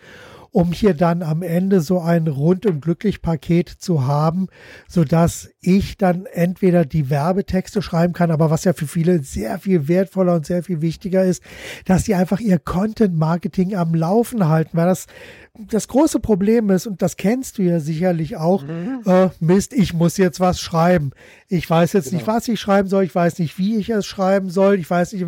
um 0.51 0.73
hier 0.73 0.93
dann 0.93 1.23
am 1.23 1.43
Ende 1.43 1.79
so 1.79 1.99
ein 1.99 2.27
rundum 2.27 2.81
glücklich 2.81 3.21
Paket 3.21 3.69
zu 3.69 4.05
haben, 4.05 4.47
so 4.87 5.05
dass 5.05 5.49
ich 5.61 5.97
dann 5.97 6.25
entweder 6.25 6.83
die 6.85 7.09
Werbetexte 7.09 7.81
schreiben 7.81 8.13
kann, 8.13 8.31
aber 8.31 8.49
was 8.49 8.65
ja 8.65 8.73
für 8.73 8.87
viele 8.87 9.23
sehr 9.23 9.59
viel 9.59 9.87
wertvoller 9.87 10.35
und 10.35 10.45
sehr 10.45 10.63
viel 10.63 10.81
wichtiger 10.81 11.23
ist, 11.23 11.41
dass 11.85 12.03
sie 12.03 12.15
einfach 12.15 12.41
ihr 12.41 12.59
Content 12.59 13.17
Marketing 13.17 13.75
am 13.75 13.95
Laufen 13.95 14.49
halten, 14.49 14.77
weil 14.77 14.87
das 14.87 15.07
das 15.53 15.89
große 15.89 16.19
Problem 16.19 16.69
ist, 16.69 16.87
und 16.87 17.01
das 17.01 17.17
kennst 17.17 17.57
du 17.57 17.63
ja 17.63 17.79
sicherlich 17.79 18.37
auch, 18.37 18.63
mhm. 18.63 19.01
äh, 19.05 19.29
Mist, 19.39 19.73
ich 19.73 19.93
muss 19.93 20.15
jetzt 20.17 20.39
was 20.39 20.61
schreiben. 20.61 21.11
Ich 21.49 21.69
weiß 21.69 21.91
jetzt 21.93 22.05
genau. 22.05 22.17
nicht, 22.17 22.27
was 22.27 22.47
ich 22.47 22.59
schreiben 22.59 22.87
soll, 22.87 23.03
ich 23.03 23.13
weiß 23.13 23.39
nicht, 23.39 23.57
wie 23.57 23.75
ich 23.75 23.89
es 23.89 24.05
schreiben 24.05 24.49
soll, 24.49 24.75
ich 24.79 24.89
weiß 24.89 25.13
nicht, 25.13 25.25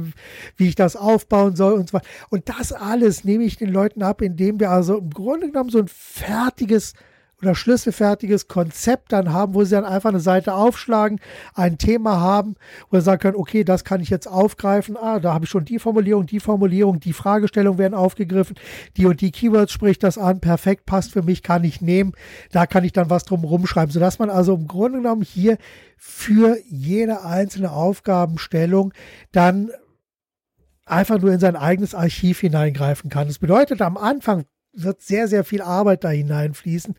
wie 0.56 0.68
ich 0.68 0.76
das 0.76 0.96
aufbauen 0.96 1.56
soll 1.56 1.74
und 1.74 1.90
so 1.90 1.94
weiter. 1.94 2.08
Und 2.30 2.48
das 2.48 2.72
alles 2.72 3.26
nehme 3.26 3.44
ich 3.44 3.58
den 3.58 3.70
Leuten 3.70 4.02
ab, 4.02 4.22
indem 4.22 4.60
wir 4.60 4.72
also 4.72 4.98
im 4.98 5.10
Grunde 5.10 5.48
genommen 5.48 5.70
so 5.70 5.80
ein 5.80 5.90
fertiges 5.90 6.94
oder 7.44 7.56
schlüsselfertiges 7.56 8.48
Konzept 8.48 9.12
dann 9.12 9.32
haben, 9.32 9.54
wo 9.54 9.64
sie 9.64 9.72
dann 9.72 9.86
einfach 9.86 10.10
eine 10.10 10.20
Seite 10.20 10.54
aufschlagen, 10.54 11.20
ein 11.54 11.78
Thema 11.78 12.20
haben, 12.20 12.56
wo 12.90 12.98
sie 12.98 13.04
sagen 13.04 13.22
können, 13.22 13.38
okay, 13.38 13.64
das 13.64 13.84
kann 13.84 14.02
ich 14.02 14.10
jetzt 14.10 14.28
aufgreifen, 14.28 14.98
ah, 14.98 15.20
da 15.20 15.34
habe 15.34 15.46
ich 15.46 15.52
schon 15.52 15.66
die 15.66 15.80
Formulierung, 15.80 16.26
die 16.26 16.40
Formulierung, 16.40 17.00
die 17.00 17.14
Fragestellungen 17.14 17.78
werden 17.78 17.94
aufgegriffen, 17.94 18.56
die 18.98 19.06
und 19.06 19.22
die 19.22 19.32
Keywords 19.32 19.72
spricht 19.72 20.04
das 20.04 20.18
an, 20.18 20.40
perfekt, 20.40 20.86
passt 20.86 21.12
für 21.12 21.22
mich, 21.22 21.44
kann 21.44 21.64
ich 21.64 21.82
nehmen, 21.82 22.14
da 22.52 22.66
kann 22.66 22.84
ich 22.84 22.94
dann 22.94 23.10
was 23.10 23.26
drum 23.26 23.44
rumschreiben, 23.44 23.92
sodass 23.92 24.20
man 24.20 24.30
also 24.30 24.56
im 24.56 24.68
Grunde 24.68 25.00
genommen 25.00 25.24
hier 25.24 25.58
für 25.98 26.58
jede 26.68 27.24
einzelne 27.24 27.72
Aufgabenstellung 27.72 28.94
dann 29.32 29.72
einfach 30.86 31.20
nur 31.20 31.32
in 31.32 31.40
sein 31.40 31.56
eigenes 31.56 31.96
Archiv 31.96 32.40
hineingreifen 32.40 33.10
kann. 33.10 33.28
Das 33.28 33.40
bedeutet, 33.40 33.82
am 33.82 33.98
Anfang 33.98 34.46
wird 34.74 35.02
sehr, 35.02 35.28
sehr 35.28 35.44
viel 35.44 35.62
Arbeit 35.62 36.04
da 36.04 36.10
hineinfließen. 36.10 36.96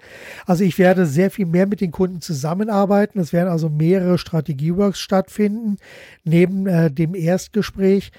Also 0.46 0.64
ich 0.64 0.78
werde 0.78 1.06
sehr 1.06 1.30
viel 1.30 1.46
mehr 1.46 1.66
mit 1.66 1.80
den 1.80 1.90
Kunden 1.90 2.20
zusammenarbeiten. 2.20 3.18
Es 3.18 3.32
werden 3.32 3.48
also 3.48 3.68
mehrere 3.68 4.18
Strategieworks 4.18 5.00
stattfinden, 5.00 5.76
neben 6.22 6.66
äh, 6.66 6.90
dem 6.90 7.14
Erstgespräch, 7.14 8.12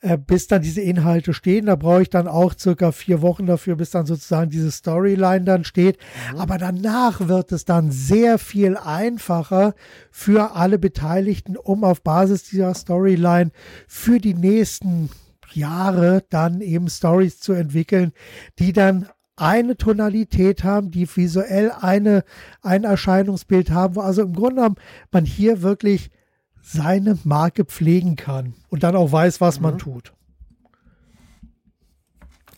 äh, 0.00 0.18
bis 0.18 0.48
dann 0.48 0.62
diese 0.62 0.80
Inhalte 0.80 1.34
stehen. 1.34 1.66
Da 1.66 1.76
brauche 1.76 2.02
ich 2.02 2.10
dann 2.10 2.28
auch 2.28 2.54
circa 2.58 2.92
vier 2.92 3.20
Wochen 3.22 3.46
dafür, 3.46 3.76
bis 3.76 3.90
dann 3.90 4.06
sozusagen 4.06 4.50
diese 4.50 4.70
Storyline 4.70 5.44
dann 5.44 5.64
steht. 5.64 5.98
Mhm. 6.32 6.40
Aber 6.40 6.58
danach 6.58 7.28
wird 7.28 7.52
es 7.52 7.64
dann 7.64 7.90
sehr 7.90 8.38
viel 8.38 8.76
einfacher 8.76 9.74
für 10.10 10.56
alle 10.56 10.78
Beteiligten, 10.78 11.56
um 11.56 11.84
auf 11.84 12.02
Basis 12.02 12.44
dieser 12.44 12.74
Storyline 12.74 13.50
für 13.86 14.18
die 14.18 14.34
nächsten 14.34 15.10
Jahre 15.56 16.24
dann 16.30 16.60
eben 16.60 16.88
Stories 16.88 17.40
zu 17.40 17.52
entwickeln, 17.52 18.12
die 18.58 18.72
dann 18.72 19.08
eine 19.36 19.76
Tonalität 19.76 20.62
haben, 20.62 20.90
die 20.90 21.08
visuell 21.08 21.72
eine, 21.72 22.24
ein 22.62 22.84
Erscheinungsbild 22.84 23.70
haben, 23.70 23.96
wo 23.96 24.00
also 24.00 24.22
im 24.22 24.32
Grunde 24.32 24.56
genommen 24.56 24.76
man 25.10 25.24
hier 25.24 25.62
wirklich 25.62 26.10
seine 26.62 27.18
Marke 27.24 27.64
pflegen 27.64 28.16
kann 28.16 28.54
und 28.70 28.82
dann 28.82 28.96
auch 28.96 29.10
weiß, 29.10 29.40
was 29.40 29.58
mhm. 29.58 29.62
man 29.62 29.78
tut. 29.78 30.14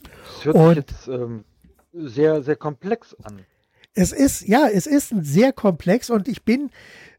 Das 0.03 0.45
hört 0.45 0.57
und 0.57 0.69
sich 0.69 0.77
jetzt 0.77 1.09
ähm, 1.09 1.45
sehr, 1.93 2.43
sehr 2.43 2.57
komplex 2.57 3.15
an. 3.23 3.41
Es 3.99 4.13
ist, 4.13 4.47
ja, 4.47 4.69
es 4.73 4.87
ist 4.87 5.13
sehr 5.21 5.53
komplex 5.53 6.11
und 6.11 6.29
ich 6.29 6.45
bin 6.45 6.71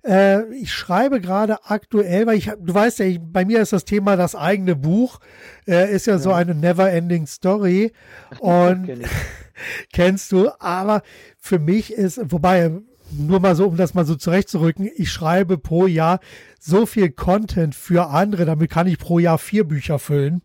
äh, 0.08 0.54
ich 0.54 0.72
schreibe 0.72 1.20
gerade 1.20 1.66
aktuell, 1.66 2.26
weil 2.28 2.38
ich, 2.38 2.52
du 2.60 2.74
weißt 2.74 3.00
ja, 3.00 3.06
ich, 3.06 3.20
bei 3.22 3.46
mir 3.46 3.60
ist 3.60 3.74
das 3.74 3.84
Thema 3.84 4.16
das 4.16 4.36
eigene 4.36 4.76
Buch, 4.76 5.20
äh, 5.68 5.94
ist 5.94 6.08
ja, 6.08 6.14
ja, 6.14 6.20
so 6.20 6.32
eine 6.32 6.56
never-ending 6.56 7.28
Story. 7.28 7.92
Und 8.40 8.86
kenn 8.86 9.04
kennst 9.94 10.32
du, 10.32 10.50
aber 10.60 11.02
für 11.38 11.60
mich 11.60 11.92
ist, 11.92 12.20
wobei, 12.32 12.72
nur 13.12 13.40
mal 13.40 13.56
so, 13.56 13.68
um 13.68 13.78
das 13.78 13.94
mal 13.94 14.06
so 14.06 14.16
zurechtzurücken, 14.16 14.90
ich 14.96 15.12
schreibe 15.12 15.58
pro 15.58 15.88
Jahr 15.88 16.20
so 16.60 16.86
viel 16.86 17.10
Content 17.10 17.74
für 17.76 18.08
andere, 18.08 18.46
damit 18.46 18.70
kann 18.70 18.88
ich 18.88 18.98
pro 18.98 19.20
Jahr 19.20 19.38
vier 19.38 19.64
Bücher 19.64 20.00
füllen. 20.00 20.42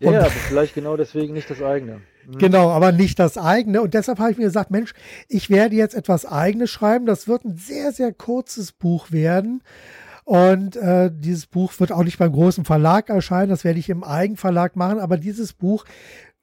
Ja, 0.00 0.12
ja, 0.12 0.20
aber 0.20 0.30
vielleicht 0.30 0.74
genau 0.74 0.96
deswegen 0.96 1.34
nicht 1.34 1.50
das 1.50 1.62
eigene. 1.62 2.00
Mhm. 2.28 2.38
Genau, 2.38 2.70
aber 2.70 2.92
nicht 2.92 3.18
das 3.18 3.38
eigene. 3.38 3.80
Und 3.80 3.94
deshalb 3.94 4.18
habe 4.18 4.30
ich 4.30 4.38
mir 4.38 4.44
gesagt, 4.44 4.70
Mensch, 4.70 4.92
ich 5.28 5.48
werde 5.48 5.76
jetzt 5.76 5.94
etwas 5.94 6.26
eigenes 6.26 6.70
schreiben. 6.70 7.06
Das 7.06 7.26
wird 7.26 7.44
ein 7.44 7.56
sehr, 7.56 7.92
sehr 7.92 8.12
kurzes 8.12 8.72
Buch 8.72 9.10
werden. 9.10 9.62
Und 10.24 10.76
äh, 10.76 11.10
dieses 11.10 11.46
Buch 11.46 11.72
wird 11.78 11.90
auch 11.90 12.04
nicht 12.04 12.18
beim 12.18 12.32
großen 12.32 12.66
Verlag 12.66 13.08
erscheinen, 13.08 13.48
das 13.48 13.64
werde 13.64 13.78
ich 13.78 13.88
im 13.88 14.04
Eigenverlag 14.04 14.76
machen, 14.76 14.98
aber 14.98 15.16
dieses 15.16 15.54
Buch 15.54 15.86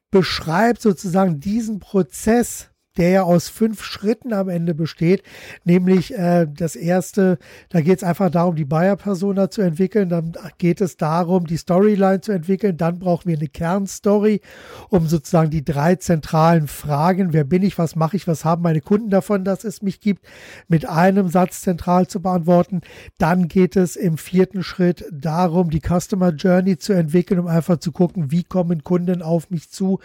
beschreibt 0.10 0.82
sozusagen 0.82 1.40
diesen 1.40 1.80
Prozess 1.80 2.72
der 2.98 3.10
ja 3.10 3.24
aus 3.24 3.50
fünf 3.50 3.84
Schritten 3.84 4.34
am 4.34 4.50
Ende 4.50 4.74
besteht. 4.74 5.24
Nämlich 5.64 6.14
äh, 6.18 6.48
das 6.48 6.76
erste, 6.76 7.38
da 7.70 7.82
geht 7.82 7.98
es 7.98 8.04
einfach 8.04 8.30
darum, 8.30 8.56
die 8.56 8.66
Buyer-Persona 8.66 9.50
zu 9.50 9.62
entwickeln. 9.62 10.10
Dann 10.10 10.34
geht 10.58 10.82
es 10.82 10.98
darum, 10.98 11.46
die 11.46 11.58
Storyline 11.58 12.22
zu 12.22 12.32
entwickeln. 12.32 12.78
Dann 12.78 13.00
brauchen 13.00 13.28
wir 13.28 13.38
eine 13.38 13.48
Kernstory, 13.48 14.41
um 14.89 15.08
sozusagen 15.08 15.50
die 15.50 15.66
drei 15.66 15.96
zentralen 15.96 16.68
Fragen, 16.68 17.34
wer 17.34 17.43
bin 17.43 17.64
ich, 17.64 17.78
was 17.78 17.96
mache 17.96 18.18
ich, 18.18 18.28
was 18.28 18.46
haben 18.46 18.62
meine 18.62 18.82
Kunden 18.82 19.10
davon, 19.10 19.43
dass 19.43 19.64
es 19.64 19.82
mich 19.82 20.00
gibt, 20.00 20.26
mit 20.68 20.88
einem 20.88 21.30
Satz 21.30 21.62
zentral 21.62 22.08
zu 22.08 22.22
beantworten. 22.22 22.82
Dann 23.18 23.48
geht 23.48 23.76
es 23.76 23.96
im 23.96 24.18
vierten 24.18 24.64
Schritt 24.64 25.06
darum, 25.12 25.70
die 25.70 25.82
Customer 25.82 26.30
Journey 26.30 26.78
zu 26.78 26.93
entwickeln, 26.93 27.39
um 27.39 27.48
einfach 27.48 27.78
zu 27.78 27.91
gucken, 27.91 28.32
wie 28.32 28.43
kommen 28.43 28.84
Kunden 28.84 29.22
auf 29.22 29.50
mich 29.50 29.70
zu. 29.70 30.00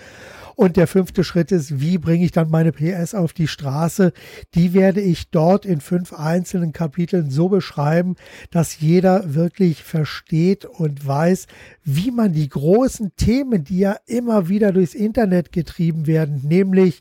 Und 0.57 0.77
der 0.77 0.87
fünfte 0.87 1.25
Schritt 1.25 1.53
ist, 1.53 1.81
wie 1.81 1.99
bringe 1.99 2.25
ich 2.25 2.33
dann 2.33 2.51
meine 2.51 2.73
PS 2.81 3.15
auf 3.15 3.33
die 3.33 3.49
Straße, 3.49 4.13
die 4.55 4.73
werde 4.73 5.01
ich 5.01 5.31
dort 5.31 5.67
in 5.67 5.81
fünf 5.81 6.13
einzelnen 6.13 6.73
Kapiteln 6.73 7.31
so 7.31 7.49
beschreiben, 7.49 8.17
dass 8.51 8.81
jeder 8.81 9.35
wirklich 9.35 9.83
versteht 9.83 10.65
und 10.65 11.07
weiß, 11.07 11.47
wie 11.85 12.11
man 12.11 12.33
die 12.33 12.49
großen 12.49 13.15
Themen, 13.17 13.65
die 13.65 13.81
ja 13.81 13.97
immer 14.07 14.49
wieder 14.49 14.73
durchs 14.73 14.95
Internet 14.95 15.53
getrieben 15.53 16.07
werden, 16.07 16.41
nämlich 16.45 17.01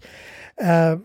äh, 0.58 0.98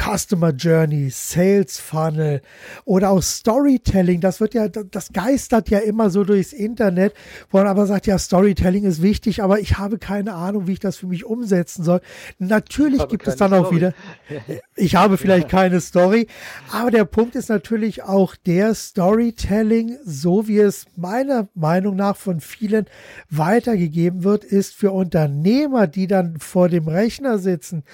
Customer 0.00 0.50
Journey, 0.52 1.10
Sales 1.10 1.78
Funnel 1.78 2.40
oder 2.86 3.10
auch 3.10 3.22
Storytelling. 3.22 4.20
Das 4.20 4.40
wird 4.40 4.54
ja, 4.54 4.68
das 4.68 5.12
geistert 5.12 5.68
ja 5.68 5.78
immer 5.80 6.08
so 6.08 6.24
durchs 6.24 6.54
Internet, 6.54 7.12
wo 7.50 7.58
man 7.58 7.66
aber 7.66 7.86
sagt, 7.86 8.06
ja, 8.06 8.18
Storytelling 8.18 8.84
ist 8.84 9.02
wichtig, 9.02 9.42
aber 9.42 9.60
ich 9.60 9.76
habe 9.78 9.98
keine 9.98 10.32
Ahnung, 10.34 10.66
wie 10.66 10.72
ich 10.72 10.80
das 10.80 10.96
für 10.96 11.06
mich 11.06 11.26
umsetzen 11.26 11.84
soll. 11.84 12.00
Natürlich 12.38 13.06
gibt 13.08 13.28
es 13.28 13.36
dann 13.36 13.50
Story. 13.50 13.66
auch 13.66 13.72
wieder, 13.72 13.94
ich 14.74 14.94
habe 14.94 15.18
vielleicht 15.18 15.50
keine 15.50 15.80
Story, 15.82 16.28
aber 16.72 16.90
der 16.90 17.04
Punkt 17.04 17.34
ist 17.34 17.50
natürlich 17.50 18.02
auch 18.02 18.36
der 18.36 18.74
Storytelling, 18.74 19.98
so 20.04 20.48
wie 20.48 20.60
es 20.60 20.86
meiner 20.96 21.48
Meinung 21.54 21.96
nach 21.96 22.16
von 22.16 22.40
vielen 22.40 22.86
weitergegeben 23.28 24.24
wird, 24.24 24.44
ist 24.44 24.74
für 24.74 24.92
Unternehmer, 24.92 25.86
die 25.86 26.06
dann 26.06 26.38
vor 26.38 26.70
dem 26.70 26.88
Rechner 26.88 27.38
sitzen 27.38 27.84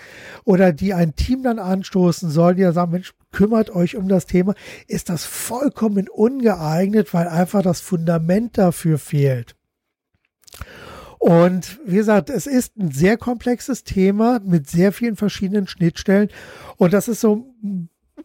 oder 0.45 0.73
die 0.73 0.95
ein 0.95 1.17
Team 1.17 1.43
dann 1.43 1.59
anstoßen, 1.59 1.96
anstoßen 1.97 2.31
sollen, 2.31 2.57
die 2.57 2.63
ja 2.63 2.73
sagen, 2.73 2.93
Mensch, 2.93 3.15
kümmert 3.33 3.71
euch 3.71 3.97
um 3.97 4.09
das 4.09 4.27
Thema, 4.27 4.55
ist 4.87 5.09
das 5.09 5.25
vollkommen 5.25 6.09
ungeeignet, 6.09 7.13
weil 7.15 7.29
einfach 7.29 7.63
das 7.63 7.81
Fundament 7.81 8.59
dafür 8.59 8.99
fehlt. 8.99 9.57
Und 11.19 11.81
wie 11.85 11.97
gesagt, 11.97 12.31
es 12.31 12.47
ist 12.47 12.77
ein 12.77 12.93
sehr 12.93 13.17
komplexes 13.17 13.85
Thema 13.85 14.41
mit 14.45 14.69
sehr 14.69 14.93
vielen 14.93 15.17
verschiedenen 15.17 15.67
Schnittstellen. 15.67 16.29
Und 16.77 16.93
das 16.93 17.09
ist 17.09 17.21
so 17.21 17.55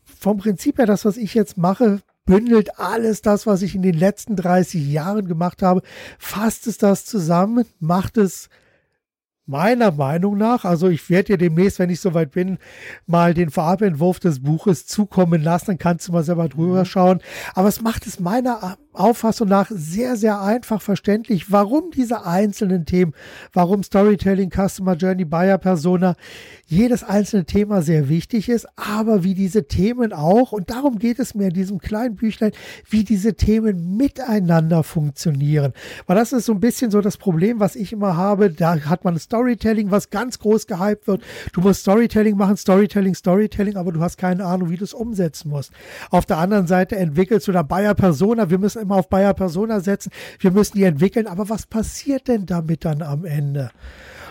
vom 0.04 0.38
Prinzip 0.38 0.78
her 0.78 0.86
das, 0.86 1.06
was 1.06 1.18
ich 1.18 1.34
jetzt 1.34 1.58
mache, 1.58 2.02
bündelt 2.26 2.78
alles 2.80 3.22
das, 3.22 3.48
was 3.48 3.62
ich 3.62 3.74
in 3.74 3.82
den 3.82 3.98
letzten 3.98 4.36
30 4.36 4.88
Jahren 4.88 5.28
gemacht 5.28 5.64
habe, 5.64 5.82
fasst 6.20 6.68
es 6.68 6.78
das 6.78 7.06
zusammen, 7.06 7.66
macht 7.80 8.18
es 8.18 8.50
meiner 9.52 9.92
Meinung 9.92 10.38
nach, 10.38 10.66
also 10.66 10.88
ich 10.88 11.08
werde 11.10 11.34
dir 11.34 11.38
demnächst, 11.38 11.78
wenn 11.78 11.92
ich 11.92 12.00
soweit 12.00 12.32
bin, 12.32 12.58
mal 13.06 13.36
den 13.36 13.52
Farbentwurf 13.52 14.20
des 14.20 14.42
Buches 14.42 14.88
zukommen 14.88 15.44
lassen, 15.44 15.66
dann 15.68 15.78
kannst 15.78 16.08
du 16.08 16.14
mal 16.14 16.24
selber 16.24 16.50
drüber 16.50 16.80
mhm. 16.80 16.86
schauen. 16.86 17.20
Aber 17.54 17.68
es 17.68 17.82
macht 17.82 18.08
es 18.08 18.20
meiner 18.20 18.78
Auffassung 18.94 19.48
nach 19.48 19.70
sehr, 19.70 20.16
sehr 20.16 20.42
einfach 20.42 20.82
verständlich, 20.82 21.52
warum 21.52 21.92
diese 21.92 22.26
einzelnen 22.26 22.86
Themen, 22.86 23.14
warum 23.54 23.84
Storytelling, 23.84 24.50
Customer 24.50 24.96
Journey, 24.96 25.26
Buyer 25.26 25.58
Persona, 25.58 26.16
jedes 26.66 27.04
einzelne 27.04 27.46
Thema 27.46 27.82
sehr 27.82 28.10
wichtig 28.10 28.50
ist, 28.50 28.68
aber 28.76 29.24
wie 29.24 29.34
diese 29.34 29.68
Themen 29.68 30.14
auch, 30.14 30.52
und 30.52 30.70
darum 30.70 31.00
geht 31.00 31.20
es 31.20 31.36
mir 31.36 31.48
in 31.48 31.54
diesem 31.54 31.80
kleinen 31.80 32.16
Büchlein, 32.16 32.52
wie 32.90 33.04
diese 33.04 33.36
Themen 33.36 33.98
miteinander 33.98 34.84
funktionieren. 34.84 35.74
Weil 36.08 36.16
das 36.16 36.34
ist 36.34 36.46
so 36.46 36.54
ein 36.54 36.60
bisschen 36.60 36.92
so 36.92 37.02
das 37.02 37.18
Problem, 37.18 37.60
was 37.60 37.76
ich 37.76 37.94
immer 37.94 38.16
habe. 38.16 38.50
Da 38.50 38.80
hat 38.86 39.04
man 39.04 39.18
Storytelling, 39.18 39.92
was 39.92 40.10
ganz 40.10 40.40
groß 40.40 40.68
gehypt 40.68 41.08
wird. 41.08 41.22
Du 41.54 41.62
musst 41.62 41.82
Storytelling 41.82 42.38
machen, 42.38 42.58
Storytelling, 42.58 43.16
Storytelling, 43.16 43.78
aber 43.78 43.92
du 43.92 44.02
hast 44.02 44.18
keine 44.18 44.46
Ahnung, 44.46 44.70
wie 44.70 44.78
du 44.78 44.84
es 44.84 44.94
umsetzen 44.94 45.50
musst. 45.50 45.72
Auf 46.10 46.26
der 46.26 46.38
anderen 46.38 46.68
Seite 46.68 46.96
entwickelst 46.96 47.48
du 47.48 47.52
da 47.52 47.64
Buyer 47.64 47.94
Persona. 47.94 48.50
Wir 48.50 48.60
müssen 48.60 48.81
immer 48.82 48.98
auf 48.98 49.10
Bayer 49.10 49.34
Persona 49.34 49.80
setzen. 49.80 50.12
Wir 50.40 50.52
müssen 50.52 50.78
die 50.78 50.84
entwickeln. 50.84 51.28
Aber 51.28 51.50
was 51.50 51.66
passiert 51.66 52.28
denn 52.28 52.46
damit 52.46 52.86
dann 52.86 53.02
am 53.02 53.26
Ende? 53.26 53.72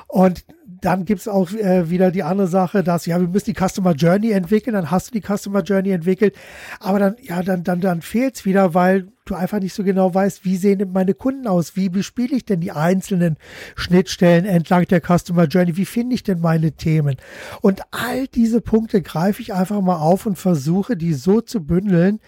Und 0.08 0.44
dann 0.80 1.04
gibt 1.04 1.20
es 1.20 1.28
auch 1.28 1.52
äh, 1.52 1.90
wieder 1.90 2.10
die 2.10 2.22
andere 2.22 2.48
Sache, 2.48 2.82
dass 2.82 3.06
ja, 3.06 3.20
wir 3.20 3.28
müssen 3.28 3.52
die 3.52 3.68
Customer 3.68 3.92
Journey 3.92 4.32
entwickeln, 4.32 4.74
dann 4.74 4.90
hast 4.90 5.08
du 5.08 5.20
die 5.20 5.24
Customer 5.26 5.62
Journey 5.62 5.90
entwickelt, 5.90 6.34
aber 6.78 6.98
dann, 6.98 7.16
ja, 7.20 7.42
dann, 7.42 7.64
dann, 7.64 7.80
dann 7.80 8.02
fehlt 8.02 8.36
es 8.36 8.44
wieder, 8.44 8.74
weil 8.74 9.08
du 9.24 9.34
einfach 9.34 9.60
nicht 9.60 9.74
so 9.74 9.84
genau 9.84 10.12
weißt, 10.12 10.44
wie 10.44 10.56
sehen 10.56 10.78
denn 10.78 10.92
meine 10.92 11.14
Kunden 11.14 11.46
aus? 11.46 11.76
Wie 11.76 11.88
bespiele 11.88 12.36
ich 12.36 12.44
denn 12.44 12.60
die 12.60 12.72
einzelnen 12.72 13.36
Schnittstellen 13.76 14.44
entlang 14.44 14.86
der 14.86 15.00
Customer 15.00 15.44
Journey? 15.44 15.76
Wie 15.76 15.84
finde 15.84 16.14
ich 16.14 16.22
denn 16.22 16.40
meine 16.40 16.72
Themen? 16.72 17.16
Und 17.60 17.82
all 17.92 18.26
diese 18.26 18.60
Punkte 18.60 19.02
greife 19.02 19.42
ich 19.42 19.54
einfach 19.54 19.80
mal 19.80 19.98
auf 19.98 20.26
und 20.26 20.36
versuche, 20.36 20.96
die 20.96 21.14
so 21.14 21.40
zu 21.40 21.64
bündeln, 21.64 22.20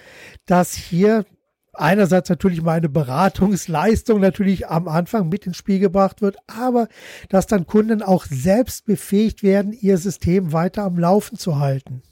dass 0.47 0.75
hier 0.75 1.25
einerseits 1.73 2.29
natürlich 2.29 2.62
meine 2.62 2.89
Beratungsleistung 2.89 4.20
natürlich 4.20 4.68
am 4.68 4.89
Anfang 4.89 5.29
mit 5.29 5.47
ins 5.47 5.57
Spiel 5.57 5.79
gebracht 5.79 6.20
wird, 6.20 6.37
aber 6.47 6.89
dass 7.29 7.47
dann 7.47 7.66
Kunden 7.66 8.03
auch 8.03 8.27
selbst 8.27 8.85
befähigt 8.85 9.43
werden, 9.43 9.73
ihr 9.73 9.99
System 9.99 10.53
weiter 10.53 10.85
am 10.85 10.99
Laufen 10.99 11.39
zu 11.39 11.59
halten. 11.59 12.03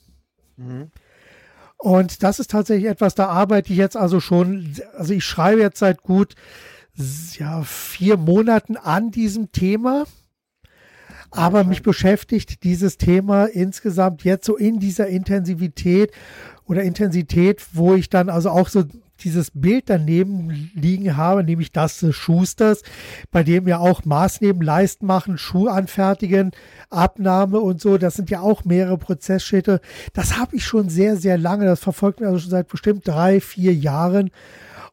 Mhm. 0.57 0.91
Und 1.77 2.23
das 2.23 2.41
ist 2.41 2.51
tatsächlich 2.51 2.91
etwas, 2.91 3.15
da 3.15 3.27
arbeite 3.27 3.73
ich 3.73 3.79
jetzt 3.79 3.97
also 3.97 4.21
schon, 4.21 4.75
also 4.97 5.15
ich 5.15 5.25
schreibe 5.25 5.63
jetzt 5.63 5.79
seit 5.79 6.03
gut 6.03 6.35
ja, 7.39 7.63
vier 7.63 8.17
Monaten 8.17 8.77
an 8.77 9.11
diesem 9.11 9.53
Thema. 9.53 10.05
Aber 11.31 11.63
mich 11.63 11.83
beschäftigt 11.83 12.65
dieses 12.65 12.99
Thema 12.99 13.45
insgesamt 13.45 14.25
jetzt 14.25 14.45
so 14.45 14.57
in 14.57 14.81
dieser 14.81 15.07
Intensivität 15.07 16.11
oder 16.67 16.83
Intensität, 16.83 17.65
wo 17.73 17.95
ich 17.95 18.11
dann 18.11 18.29
also 18.29 18.51
auch 18.51 18.69
so 18.69 18.85
dieses 19.25 19.51
Bild 19.53 19.85
daneben 19.89 20.71
liegen 20.75 21.17
habe, 21.17 21.45
nämlich 21.45 21.73
das 21.73 22.01
des 22.01 22.15
Schusters, 22.15 22.83
bei 23.31 23.43
dem 23.43 23.69
ja 23.69 23.79
auch 23.79 24.05
Maßnahmen 24.05 24.63
leisten 24.63 25.07
machen, 25.07 25.39
Schuh 25.39 25.69
anfertigen, 25.69 26.51
Abnahme 26.89 27.61
und 27.61 27.81
so. 27.81 27.99
Das 27.99 28.15
sind 28.15 28.31
ja 28.31 28.41
auch 28.41 28.65
mehrere 28.65 28.99
Prozessschritte. 28.99 29.81
Das 30.13 30.39
habe 30.39 30.57
ich 30.57 30.65
schon 30.65 30.89
sehr, 30.89 31.17
sehr 31.17 31.39
lange. 31.39 31.65
Das 31.65 31.81
verfolgt 31.81 32.21
mir 32.21 32.27
also 32.27 32.39
schon 32.39 32.51
seit 32.51 32.69
bestimmt 32.69 33.07
drei, 33.07 33.41
vier 33.41 33.75
Jahren. 33.75 34.31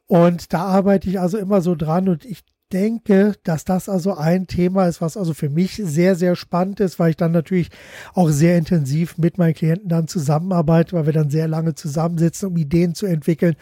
Und 0.06 0.52
da 0.52 0.60
arbeite 0.60 1.08
ich 1.08 1.20
also 1.20 1.36
immer 1.36 1.60
so 1.60 1.74
dran 1.74 2.08
und 2.08 2.24
ich 2.24 2.42
denke, 2.72 3.34
dass 3.44 3.64
das 3.64 3.88
also 3.88 4.14
ein 4.14 4.46
Thema 4.46 4.86
ist, 4.86 5.00
was 5.00 5.16
also 5.16 5.34
für 5.34 5.48
mich 5.48 5.80
sehr, 5.82 6.14
sehr 6.14 6.36
spannend 6.36 6.80
ist, 6.80 6.98
weil 6.98 7.10
ich 7.10 7.16
dann 7.16 7.32
natürlich 7.32 7.70
auch 8.14 8.30
sehr 8.30 8.58
intensiv 8.58 9.18
mit 9.18 9.38
meinen 9.38 9.54
Klienten 9.54 9.88
dann 9.88 10.08
zusammenarbeite, 10.08 10.92
weil 10.94 11.06
wir 11.06 11.12
dann 11.12 11.30
sehr 11.30 11.48
lange 11.48 11.74
zusammensitzen, 11.74 12.48
um 12.48 12.56
Ideen 12.56 12.94
zu 12.94 13.06
entwickeln, 13.06 13.56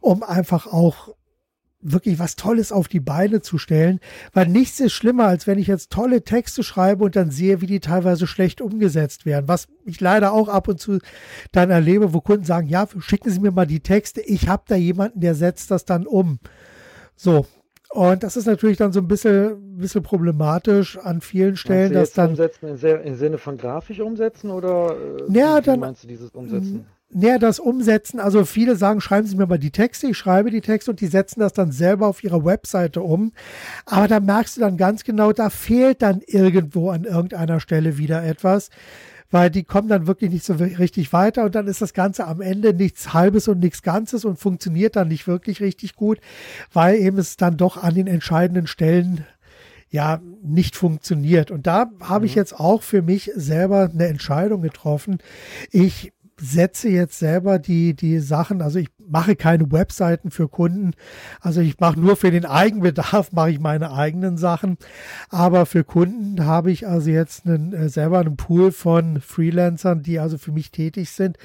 um 0.00 0.22
einfach 0.22 0.66
auch 0.66 1.14
wirklich 1.80 2.18
was 2.18 2.36
Tolles 2.36 2.72
auf 2.72 2.88
die 2.88 3.00
Beine 3.00 3.42
zu 3.42 3.58
stellen, 3.58 4.00
weil 4.32 4.48
nichts 4.48 4.80
ist 4.80 4.92
schlimmer, 4.92 5.26
als 5.26 5.46
wenn 5.46 5.58
ich 5.58 5.66
jetzt 5.66 5.92
tolle 5.92 6.22
Texte 6.24 6.62
schreibe 6.62 7.04
und 7.04 7.16
dann 7.16 7.30
sehe, 7.30 7.60
wie 7.60 7.66
die 7.66 7.80
teilweise 7.80 8.26
schlecht 8.26 8.60
umgesetzt 8.60 9.26
werden. 9.26 9.46
Was 9.48 9.68
ich 9.84 10.00
leider 10.00 10.32
auch 10.32 10.48
ab 10.48 10.68
und 10.68 10.80
zu 10.80 10.98
dann 11.52 11.70
erlebe, 11.70 12.12
wo 12.12 12.20
Kunden 12.20 12.44
sagen, 12.44 12.68
ja, 12.68 12.88
schicken 12.98 13.30
Sie 13.30 13.40
mir 13.40 13.52
mal 13.52 13.66
die 13.66 13.80
Texte, 13.80 14.20
ich 14.20 14.48
habe 14.48 14.64
da 14.66 14.74
jemanden, 14.74 15.20
der 15.20 15.34
setzt 15.34 15.70
das 15.70 15.84
dann 15.84 16.06
um. 16.06 16.38
So, 17.14 17.46
und 17.90 18.22
das 18.22 18.36
ist 18.36 18.46
natürlich 18.46 18.76
dann 18.76 18.92
so 18.92 19.00
ein 19.00 19.08
bisschen, 19.08 19.78
bisschen 19.78 20.02
problematisch 20.02 20.98
an 20.98 21.20
vielen 21.20 21.56
Stellen, 21.56 21.92
dass 21.92 22.12
dann. 22.12 22.30
Umsetzen 22.30 22.78
im 22.82 23.16
Sinne 23.16 23.38
von 23.38 23.56
grafisch 23.56 24.00
umsetzen 24.00 24.50
oder 24.50 24.96
äh, 25.28 25.32
ja, 25.32 25.60
dann, 25.60 25.80
meinst 25.80 26.04
du 26.04 26.08
dieses 26.08 26.30
Umsetzen? 26.30 26.86
Näher 27.08 27.38
das 27.38 27.60
Umsetzen, 27.60 28.18
also 28.18 28.44
viele 28.44 28.74
sagen, 28.74 29.00
schreiben 29.00 29.28
Sie 29.28 29.36
mir 29.36 29.46
mal 29.46 29.58
die 29.58 29.70
Texte, 29.70 30.08
ich 30.08 30.18
schreibe 30.18 30.50
die 30.50 30.60
Texte 30.60 30.90
und 30.90 31.00
die 31.00 31.06
setzen 31.06 31.38
das 31.38 31.52
dann 31.52 31.70
selber 31.70 32.08
auf 32.08 32.24
ihrer 32.24 32.44
Webseite 32.44 33.00
um. 33.00 33.32
Aber 33.86 34.08
da 34.08 34.18
merkst 34.18 34.56
du 34.56 34.60
dann 34.60 34.76
ganz 34.76 35.04
genau, 35.04 35.32
da 35.32 35.48
fehlt 35.48 36.02
dann 36.02 36.20
irgendwo 36.26 36.90
an 36.90 37.04
irgendeiner 37.04 37.60
Stelle 37.60 37.96
wieder 37.96 38.24
etwas 38.24 38.70
weil 39.30 39.50
die 39.50 39.64
kommen 39.64 39.88
dann 39.88 40.06
wirklich 40.06 40.30
nicht 40.30 40.44
so 40.44 40.54
richtig 40.54 41.12
weiter 41.12 41.44
und 41.44 41.54
dann 41.54 41.66
ist 41.66 41.82
das 41.82 41.94
Ganze 41.94 42.26
am 42.26 42.40
Ende 42.40 42.74
nichts 42.74 43.12
Halbes 43.12 43.48
und 43.48 43.60
nichts 43.60 43.82
Ganzes 43.82 44.24
und 44.24 44.38
funktioniert 44.38 44.96
dann 44.96 45.08
nicht 45.08 45.26
wirklich 45.26 45.60
richtig 45.60 45.96
gut, 45.96 46.18
weil 46.72 46.96
eben 46.96 47.18
es 47.18 47.36
dann 47.36 47.56
doch 47.56 47.82
an 47.82 47.94
den 47.94 48.06
entscheidenden 48.06 48.66
Stellen 48.66 49.24
ja 49.88 50.20
nicht 50.42 50.76
funktioniert. 50.76 51.50
Und 51.50 51.66
da 51.66 51.90
habe 52.00 52.20
mhm. 52.20 52.26
ich 52.26 52.34
jetzt 52.34 52.58
auch 52.58 52.82
für 52.82 53.02
mich 53.02 53.30
selber 53.34 53.90
eine 53.92 54.06
Entscheidung 54.06 54.62
getroffen. 54.62 55.18
Ich 55.70 56.12
setze 56.38 56.88
jetzt 56.88 57.18
selber 57.18 57.58
die, 57.58 57.94
die 57.94 58.18
Sachen, 58.18 58.60
also 58.60 58.78
ich 58.78 58.88
mache 58.98 59.36
keine 59.36 59.70
Webseiten 59.72 60.30
für 60.30 60.48
Kunden, 60.48 60.92
also 61.40 61.60
ich 61.60 61.80
mache 61.80 61.98
nur 61.98 62.16
für 62.16 62.30
den 62.30 62.44
Eigenbedarf, 62.44 63.32
mache 63.32 63.50
ich 63.50 63.60
meine 63.60 63.92
eigenen 63.92 64.36
Sachen, 64.36 64.76
aber 65.30 65.64
für 65.66 65.84
Kunden 65.84 66.44
habe 66.44 66.70
ich 66.70 66.86
also 66.86 67.10
jetzt 67.10 67.46
einen, 67.46 67.72
äh, 67.72 67.88
selber 67.88 68.18
einen 68.18 68.36
Pool 68.36 68.72
von 68.72 69.20
Freelancern, 69.20 70.02
die 70.02 70.18
also 70.18 70.36
für 70.36 70.52
mich 70.52 70.70
tätig 70.70 71.10
sind, 71.10 71.38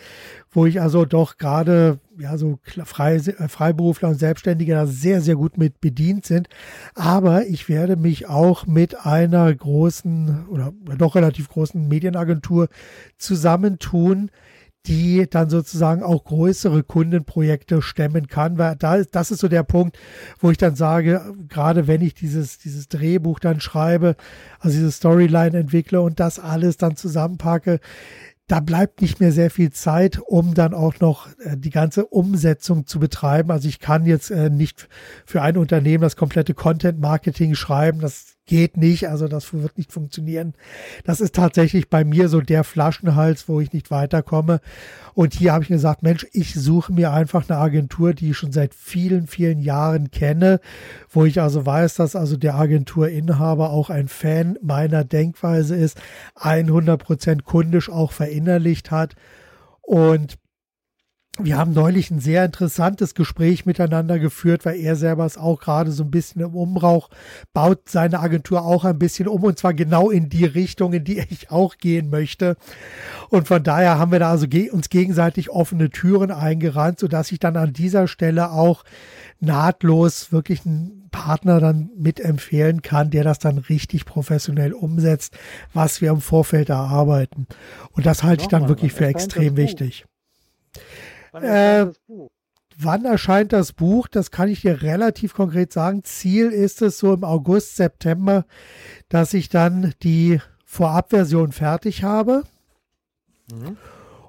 wo 0.52 0.66
ich 0.66 0.82
also 0.82 1.06
doch 1.06 1.38
gerade 1.38 2.00
ja 2.20 2.38
so 2.38 2.60
Frei, 2.86 3.16
äh, 3.16 3.48
Freiberufler 3.48 4.10
und 4.10 4.20
Selbstständige 4.20 4.74
da 4.74 4.86
sehr, 4.86 5.22
sehr 5.22 5.36
gut 5.36 5.58
mit 5.58 5.82
bedient 5.82 6.26
sind. 6.26 6.48
Aber 6.96 7.46
ich 7.48 7.70
werde 7.70 7.96
mich 7.96 8.28
auch 8.28 8.68
mit 8.68 9.06
einer 9.06 9.54
großen 9.54 10.48
oder 10.48 10.74
doch 10.98 11.16
relativ 11.16 11.50
großen 11.50 11.88
Medienagentur 11.88 12.68
zusammentun, 13.18 14.30
die 14.88 15.28
dann 15.30 15.50
sozusagen 15.50 16.02
auch 16.02 16.24
größere 16.24 16.84
Kundenprojekte 16.84 17.82
stemmen 17.82 18.28
kann, 18.28 18.58
weil 18.58 18.76
da 18.76 19.04
das 19.04 19.30
ist 19.30 19.40
so 19.40 19.48
der 19.48 19.64
Punkt, 19.64 19.98
wo 20.40 20.50
ich 20.50 20.58
dann 20.58 20.76
sage, 20.76 21.22
gerade 21.48 21.88
wenn 21.88 22.02
ich 22.02 22.16
dieses, 22.16 22.58
dieses 22.58 22.88
Drehbuch 22.88 23.40
dann 23.40 23.60
schreibe, 23.60 24.16
also 24.60 24.78
diese 24.78 24.92
Storyline 24.92 25.58
entwickle 25.58 26.02
und 26.02 26.20
das 26.20 26.40
alles 26.40 26.78
dann 26.78 26.96
zusammenpacke, 26.96 27.80
da 28.48 28.60
bleibt 28.60 29.02
nicht 29.02 29.22
mehr 29.22 29.32
sehr 29.32 29.50
viel 29.50 29.72
Zeit, 29.72 30.20
um 30.20 30.54
dann 30.54 30.74
auch 30.74 31.00
noch 31.00 31.30
äh, 31.40 31.56
die 31.56 31.70
ganze 31.70 32.06
Umsetzung 32.06 32.86
zu 32.86 33.00
betreiben. 33.00 33.50
Also 33.50 33.70
ich 33.70 33.80
kann 33.80 34.06
jetzt 34.06 34.30
äh, 34.30 34.50
nicht 34.50 34.90
für 35.26 35.42
ein 35.42 35.56
Unternehmen 35.56 36.02
das 36.02 36.18
komplette 36.18 36.54
Content 36.54 37.00
Marketing 37.00 37.56
schreiben. 37.56 38.02
Das 38.02 38.31
geht 38.46 38.76
nicht, 38.76 39.08
also 39.08 39.28
das 39.28 39.54
wird 39.54 39.78
nicht 39.78 39.92
funktionieren. 39.92 40.54
Das 41.06 41.22
ist 41.22 41.36
tatsächlich 41.36 41.90
bei 41.90 42.04
mir 42.04 42.28
so 42.28 42.42
der 42.42 42.64
Flaschenhals, 42.64 43.48
wo 43.48 43.62
ich 43.62 43.72
nicht 43.72 43.92
weiterkomme. 43.92 44.60
Und 45.14 45.34
hier 45.34 45.54
habe 45.54 45.64
ich 45.64 45.70
gesagt, 45.70 46.04
Mensch, 46.04 46.26
ich 46.34 46.54
suche 46.54 46.92
mir 46.92 47.14
einfach 47.14 47.50
eine 47.50 47.60
Agentur, 47.60 48.14
die 48.14 48.32
ich 48.32 48.38
schon 48.38 48.52
seit 48.52 48.74
vielen, 48.74 49.28
vielen 49.28 49.60
Jahren 49.60 50.12
kenne, 50.12 50.60
wo 51.10 51.26
ich 51.26 51.42
also 51.42 51.66
weiß, 51.66 51.96
dass 51.96 52.16
also 52.16 52.36
der 52.38 52.56
Agenturinhaber 52.56 53.70
auch 53.70 53.90
ein 53.90 54.08
Fan 54.08 54.58
meiner 54.62 55.04
Denkweise 55.04 55.76
ist, 55.76 56.00
100 56.36 57.02
Prozent 57.02 57.46
kundisch 57.46 57.90
auch 57.90 58.12
verinnerlicht 58.12 58.92
hat. 58.92 59.16
Und 59.82 60.38
wir 61.40 61.58
haben 61.58 61.72
neulich 61.72 62.12
ein 62.12 62.20
sehr 62.20 62.44
interessantes 62.44 63.16
Gespräch 63.16 63.66
miteinander 63.66 64.20
geführt, 64.20 64.66
weil 64.66 64.78
er 64.78 64.98
selber 64.98 65.26
ist 65.26 65.38
auch 65.38 65.62
gerade 65.62 65.92
so 65.94 66.04
ein 66.04 66.12
bisschen 66.12 66.42
im 66.42 66.54
Umbrauch, 66.56 67.10
baut 67.54 67.88
seine 67.88 68.20
Agentur 68.20 68.66
auch 68.66 68.84
ein 68.84 69.00
bisschen 69.00 69.30
um 69.30 69.44
und 69.44 69.58
zwar 69.58 69.74
genau 69.74 70.10
in 70.10 70.28
die 70.28 70.44
Richtung, 70.44 70.92
in 70.92 71.06
die 71.06 71.20
ich 71.30 71.50
auch 71.50 71.78
gehen 71.78 72.10
möchte. 72.10 72.58
Und 73.30 73.48
von 73.48 73.64
daher 73.64 73.98
haben 73.98 74.12
wir 74.12 74.20
da 74.20 74.30
also 74.30 74.46
uns 74.72 74.90
gegenseitig 74.90 75.50
offene 75.50 75.90
Türen 75.90 76.32
eingerannt, 76.32 77.00
sodass 77.00 77.32
ich 77.32 77.40
dann 77.40 77.56
an 77.56 77.72
dieser 77.72 78.10
Stelle 78.10 78.52
auch 78.52 78.84
nahtlos 79.40 80.34
wirklich 80.34 80.66
einen 80.66 81.08
Partner 81.12 81.62
dann 81.62 81.92
mitempfehlen 81.98 82.82
kann, 82.82 83.10
der 83.10 83.24
das 83.24 83.40
dann 83.40 83.58
richtig 83.58 84.06
professionell 84.06 84.74
umsetzt, 84.74 85.34
was 85.74 86.02
wir 86.02 86.12
im 86.12 86.22
Vorfeld 86.22 86.70
erarbeiten. 86.70 87.48
Und 87.92 88.06
das 88.06 88.22
halte 88.24 88.44
ich 88.44 88.50
dann 88.50 88.68
wirklich 88.68 88.92
für 88.92 89.08
extrem 89.08 89.56
wichtig. 89.56 90.06
Wann 91.32 91.44
erscheint, 91.44 91.90
das 91.90 92.00
Buch? 92.08 92.30
wann 92.78 93.06
erscheint 93.06 93.54
das 93.54 93.74
Buch? 93.74 94.08
Das 94.08 94.32
kann 94.32 94.50
ich 94.50 94.62
dir 94.62 94.82
relativ 94.82 95.34
konkret 95.34 95.74
sagen. 95.74 96.04
Ziel 96.04 96.50
ist 96.50 96.82
es 96.82 96.98
so 97.00 97.14
im 97.14 97.24
August, 97.24 97.76
September, 97.76 98.46
dass 99.10 99.34
ich 99.34 99.50
dann 99.50 99.94
die 100.04 100.40
Vorabversion 100.66 101.52
fertig 101.52 102.04
habe. 102.04 102.44
Mhm. 103.52 103.78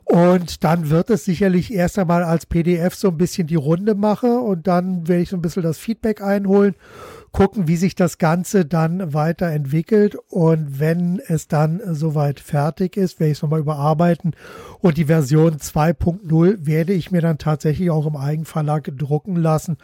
Und 0.05 0.65
dann 0.65 0.91
wird 0.91 1.11
es 1.11 1.25
sicherlich 1.25 1.73
erst 1.73 1.99
einmal 1.99 2.25
als 2.25 2.45
PDF 2.47 2.95
so 2.95 3.09
ein 3.09 3.17
bisschen 3.17 3.47
die 3.47 3.55
Runde 3.55 3.95
mache 3.95 4.41
und 4.41 4.67
dann 4.67 5.09
werde 5.09 5.23
ich 5.23 5.31
so 5.31 5.37
ein 5.37 5.43
bisschen 5.43 5.63
das 5.63 5.79
Feedback 5.79 6.21
einholen 6.21 6.75
gucken, 7.33 7.67
wie 7.67 7.77
sich 7.77 7.95
das 7.95 8.19
Ganze 8.19 8.65
dann 8.65 9.15
weiterentwickelt. 9.15 10.17
Und 10.29 10.79
wenn 10.79 11.21
es 11.27 11.49
dann 11.49 11.81
soweit 11.95 12.41
fertig 12.41 12.97
ist, 12.97 13.21
werde 13.21 13.33
ich 13.33 13.39
es 13.39 13.43
nochmal 13.43 13.61
überarbeiten. 13.61 14.37
Und 14.81 14.99
die 14.99 15.07
Version 15.07 15.57
2.0 15.57 16.67
werde 16.67 16.93
ich 16.93 17.11
mir 17.11 17.21
dann 17.21 17.39
tatsächlich 17.39 17.91
auch 17.91 18.07
im 18.07 18.17
Eigenverlag 18.17 18.91
drucken 18.97 19.37
lassen. 19.37 19.79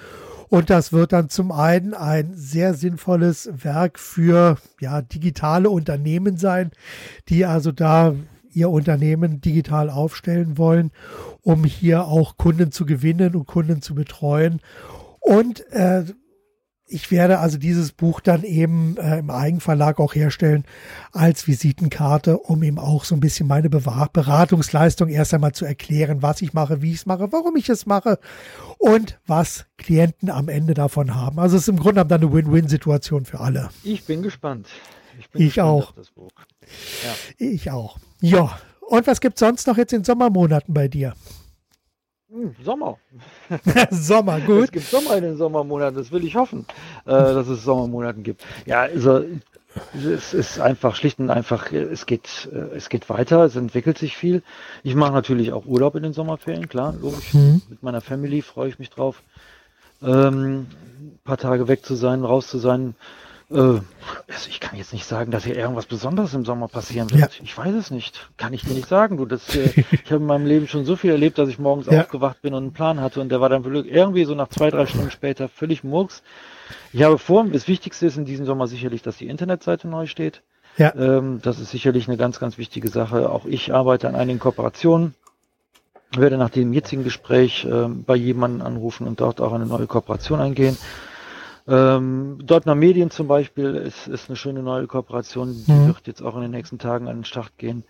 Und 0.49 0.71
das 0.71 0.93
wird 0.93 1.13
dann 1.13 1.29
zum 1.29 1.53
einen 1.53 1.95
ein 1.95 2.33
sehr 2.35 2.75
sinnvolles 2.75 3.51
Werk 3.53 3.99
für 3.99 4.57
ja, 4.81 5.03
digitale 5.03 5.69
Unternehmen 5.69 6.39
sein, 6.39 6.71
die 7.29 7.45
also 7.45 7.71
da 7.71 8.15
ihr 8.51 8.71
Unternehmen 8.71 9.41
digital 9.41 9.91
aufstellen 9.91 10.57
wollen, 10.57 10.91
um 11.43 11.65
hier 11.65 12.07
auch 12.07 12.37
Kunden 12.39 12.73
zu 12.73 12.87
gewinnen 12.87 13.35
und 13.35 13.47
Kunden 13.47 13.83
zu 13.83 13.95
betreuen. 13.95 14.61
Und 15.21 15.71
äh, 15.71 16.05
ich 16.89 17.11
werde 17.11 17.39
also 17.39 17.59
dieses 17.59 17.93
Buch 17.93 18.21
dann 18.21 18.43
eben 18.43 18.97
äh, 18.97 19.19
im 19.19 19.31
Eigenverlag 19.31 20.01
auch 20.01 20.15
herstellen 20.15 20.65
als 21.13 21.47
Visitenkarte, 21.47 22.39
um 22.39 22.63
ihm 22.63 22.79
auch 22.79 23.05
so 23.05 23.15
ein 23.15 23.21
bisschen 23.21 23.47
meine 23.47 23.69
Beratungsleistung 23.69 25.09
erst 25.09 25.35
einmal 25.35 25.53
zu 25.53 25.65
erklären, 25.65 26.23
was 26.23 26.41
ich 26.43 26.55
mache, 26.55 26.81
wie 26.83 26.93
ich 26.93 26.99
es 26.99 27.07
mache, 27.07 27.31
warum 27.31 27.57
ich 27.57 27.69
es 27.69 27.87
mache 27.87 28.19
und 28.79 29.19
was 29.27 29.67
Klienten 29.77 30.31
am 30.31 30.49
Ende 30.49 30.75
davon 30.75 31.15
haben. 31.15 31.39
Also 31.39 31.57
es 31.57 31.63
ist 31.63 31.69
im 31.69 31.79
Grunde 31.79 32.05
dann 32.07 32.23
eine 32.23 32.33
Win-Win-Situation 32.33 33.27
für 33.27 33.41
alle. 33.41 33.69
Ich 33.85 34.05
bin 34.05 34.23
gespannt. 34.23 34.67
Ich, 35.19 35.29
bin 35.31 35.43
ich 35.43 35.55
gespannt 35.55 35.69
auch. 35.69 35.95
Ja. 37.05 37.15
Ich 37.37 37.71
auch. 37.71 37.99
Ja. 38.21 38.59
Und 38.81 39.07
was 39.07 39.21
gibt 39.21 39.37
es 39.37 39.41
sonst 39.41 39.67
noch 39.67 39.77
jetzt 39.77 39.93
in 39.93 40.05
Sommermonaten 40.05 40.73
bei 40.73 40.89
dir? 40.89 41.15
Hm, 42.31 42.55
Sommer. 42.63 42.99
Sommer, 43.91 44.41
gut. 44.41 44.65
Es 44.65 44.73
gibt 44.73 44.87
Sommer 44.87 45.17
in 45.17 45.25
den 45.25 45.37
Sommermonaten, 45.39 45.97
das 45.97 46.13
will 46.13 46.25
ich 46.25 46.37
hoffen, 46.37 46.67
äh, 47.07 47.11
dass 47.11 47.49
es 47.49 47.65
Sommermonaten 47.65 48.23
gibt. 48.23 48.45
Ja, 48.67 48.83
also 48.83 49.25
es 49.95 50.35
ist 50.35 50.61
einfach 50.61 50.95
schlicht 50.95 51.19
und 51.21 51.31
einfach, 51.31 51.73
es 51.73 52.05
geht, 52.05 52.49
äh, 52.53 52.77
es 52.77 52.91
geht 52.91 53.09
weiter, 53.09 53.45
es 53.45 53.57
entwickelt 53.57 53.97
sich 53.97 54.17
viel. 54.17 54.43
Ich 54.83 54.95
mache 54.95 55.13
natürlich 55.13 55.53
auch 55.53 55.65
Urlaub 55.65 55.95
in 55.95 56.03
den 56.03 56.13
Sommerferien, 56.13 56.69
klar, 56.69 56.95
logisch. 57.01 57.33
Mhm. 57.33 57.63
Mit 57.71 57.83
meiner 57.83 58.03
Family 58.03 58.43
freue 58.43 58.69
ich 58.69 58.79
mich 58.79 58.91
drauf, 58.91 59.23
ähm, 60.03 60.67
ein 61.01 61.19
paar 61.25 61.39
Tage 61.39 61.67
weg 61.67 61.85
zu 61.85 61.95
sein, 61.95 62.25
raus 62.25 62.49
zu 62.49 62.59
sein. 62.59 62.95
Äh, 63.51 63.55
also 63.55 64.49
ich 64.49 64.61
kann 64.61 64.77
jetzt 64.77 64.93
nicht 64.93 65.07
sagen, 65.07 65.31
dass 65.31 65.45
hier 65.45 65.57
irgendwas 65.57 65.87
Besonderes 65.87 66.35
im 66.35 66.45
Sommer 66.45 66.69
passieren 66.69 67.11
wird. 67.11 67.39
Ja. 67.39 67.43
Ich 67.43 67.57
weiß 67.57 67.75
es 67.75 67.91
nicht. 67.91 68.29
Kann 68.37 68.53
ich 68.53 68.63
dir 68.63 68.75
nicht 68.75 68.89
sagen. 68.89 69.17
Du, 69.17 69.25
das, 69.25 69.55
äh, 69.55 69.85
ich 69.91 70.05
habe 70.07 70.17
in 70.17 70.27
meinem 70.27 70.47
Leben 70.47 70.69
schon 70.69 70.85
so 70.85 70.97
viel 70.97 71.11
erlebt, 71.11 71.39
dass 71.39 71.49
ich 71.49 71.59
morgens 71.59 71.87
ja. 71.87 72.01
aufgewacht 72.01 72.43
bin 72.43 72.55
und 72.55 72.63
einen 72.63 72.73
Plan 72.73 73.01
hatte 73.01 73.21
und 73.21 73.31
der 73.31 73.41
war 73.41 73.49
dann 73.49 73.65
irgendwie 73.65 74.25
so 74.25 74.35
nach 74.35 74.49
zwei, 74.49 74.71
drei 74.71 74.87
Stunden 74.87 75.11
später 75.11 75.49
völlig 75.49 75.85
murks. 75.85 76.23
Ich 76.93 77.03
habe 77.03 77.19
vor, 77.19 77.45
das 77.45 77.69
Wichtigste 77.69 78.07
ist 78.07 78.19
in 78.19 78.27
diesem 78.27 78.45
Sommer 78.45 78.67
sicherlich, 78.67 79.03
dass 79.03 79.17
die 79.17 79.29
Internetseite 79.29 79.89
neu 79.89 80.07
steht. 80.07 80.43
Ja. 80.77 80.95
Ähm, 80.95 81.41
das 81.43 81.59
ist 81.59 81.71
sicherlich 81.71 82.07
eine 82.09 82.17
ganz, 82.17 82.39
ganz 82.39 82.59
wichtige 82.59 82.89
Sache. 82.89 83.31
Auch 83.31 83.47
ich 83.47 83.73
arbeite 83.73 84.09
an 84.09 84.15
einigen 84.15 84.39
Kooperationen. 84.39 85.15
Ich 86.13 86.21
werde 86.21 86.39
nach 86.39 86.51
dem 86.51 86.73
jetzigen 86.73 87.05
Gespräch 87.05 87.65
äh, 87.65 87.89
bei 87.89 88.17
jemandem 88.17 88.67
anrufen 88.67 89.07
und 89.07 89.21
dort 89.21 89.41
auch 89.41 89.53
eine 89.53 89.67
neue 89.67 89.87
Kooperation 89.87 90.41
eingehen. 90.41 90.77
Ähm, 91.69 92.39
Deutner 92.43 92.75
Medien 92.75 93.11
zum 93.11 93.29
Beispiel 93.29 93.75
ist, 93.75 94.09
ist 94.09 94.31
eine 94.31 94.37
schöne 94.37 94.63
neue 94.63 94.87
Kooperation, 94.87 95.55
die 95.67 95.71
mhm. 95.71 95.89
wird 95.89 96.07
jetzt 96.07 96.23
auch 96.23 96.35
in 96.37 96.43
den 96.43 96.51
nächsten 96.51 96.79
Tagen 96.79 97.09
an 97.09 97.19
den 97.19 97.25
Start 97.25 97.59
gehen. 97.59 97.85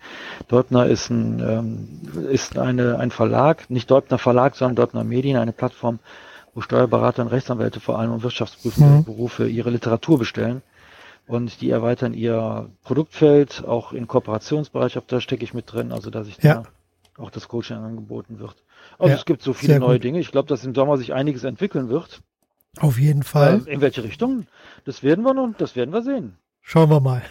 Deutner 0.49 0.87
ist 0.87 1.09
ein, 1.09 1.39
ähm, 1.39 2.27
ist 2.29 2.57
eine, 2.57 2.99
ein 2.99 3.09
Verlag, 3.09 3.69
nicht 3.69 3.89
Deutner 3.89 4.17
Verlag, 4.17 4.55
sondern 4.55 4.75
Deutner 4.75 5.05
Medien, 5.05 5.37
eine 5.37 5.53
Plattform, 5.53 5.99
wo 6.53 6.59
Steuerberater 6.59 7.21
und 7.21 7.29
Rechtsanwälte 7.29 7.79
vor 7.79 7.97
allem 7.97 8.11
und 8.11 8.21
wirtschaftsprüfende 8.23 8.89
mhm. 8.89 9.03
Berufe 9.05 9.47
ihre 9.47 9.69
Literatur 9.69 10.19
bestellen. 10.19 10.61
Und 11.25 11.61
die 11.61 11.69
erweitern 11.69 12.13
ihr 12.13 12.69
Produktfeld, 12.83 13.63
auch 13.65 13.93
in 13.93 14.07
Kooperationsbereich, 14.07 14.97
auch 14.97 15.03
da 15.07 15.21
stecke 15.21 15.43
ich 15.43 15.53
mit 15.53 15.71
drin, 15.71 15.93
also 15.93 16.09
dass 16.09 16.27
ich 16.27 16.41
ja. 16.41 16.63
da 17.17 17.23
auch 17.23 17.29
das 17.29 17.47
Coaching 17.47 17.77
angeboten 17.77 18.39
wird. 18.39 18.55
Also 18.97 19.11
ja, 19.11 19.15
es 19.15 19.25
gibt 19.25 19.41
so 19.41 19.53
viele 19.53 19.79
neue 19.79 19.99
Dinge. 19.99 20.19
Ich 20.19 20.31
glaube, 20.31 20.47
dass 20.47 20.65
im 20.65 20.75
Sommer 20.75 20.97
sich 20.97 21.13
einiges 21.13 21.43
entwickeln 21.43 21.87
wird. 21.89 22.21
Auf 22.77 22.99
jeden 22.99 23.23
Fall. 23.23 23.63
Äh, 23.65 23.73
in 23.73 23.81
welche 23.81 24.03
Richtung? 24.03 24.47
Das 24.85 25.03
werden 25.03 25.23
wir 25.23 25.33
nun, 25.33 25.55
das 25.57 25.75
werden 25.75 25.93
wir 25.93 26.03
sehen. 26.03 26.37
Schauen 26.61 26.91
wir 26.91 26.99
mal. 26.99 27.23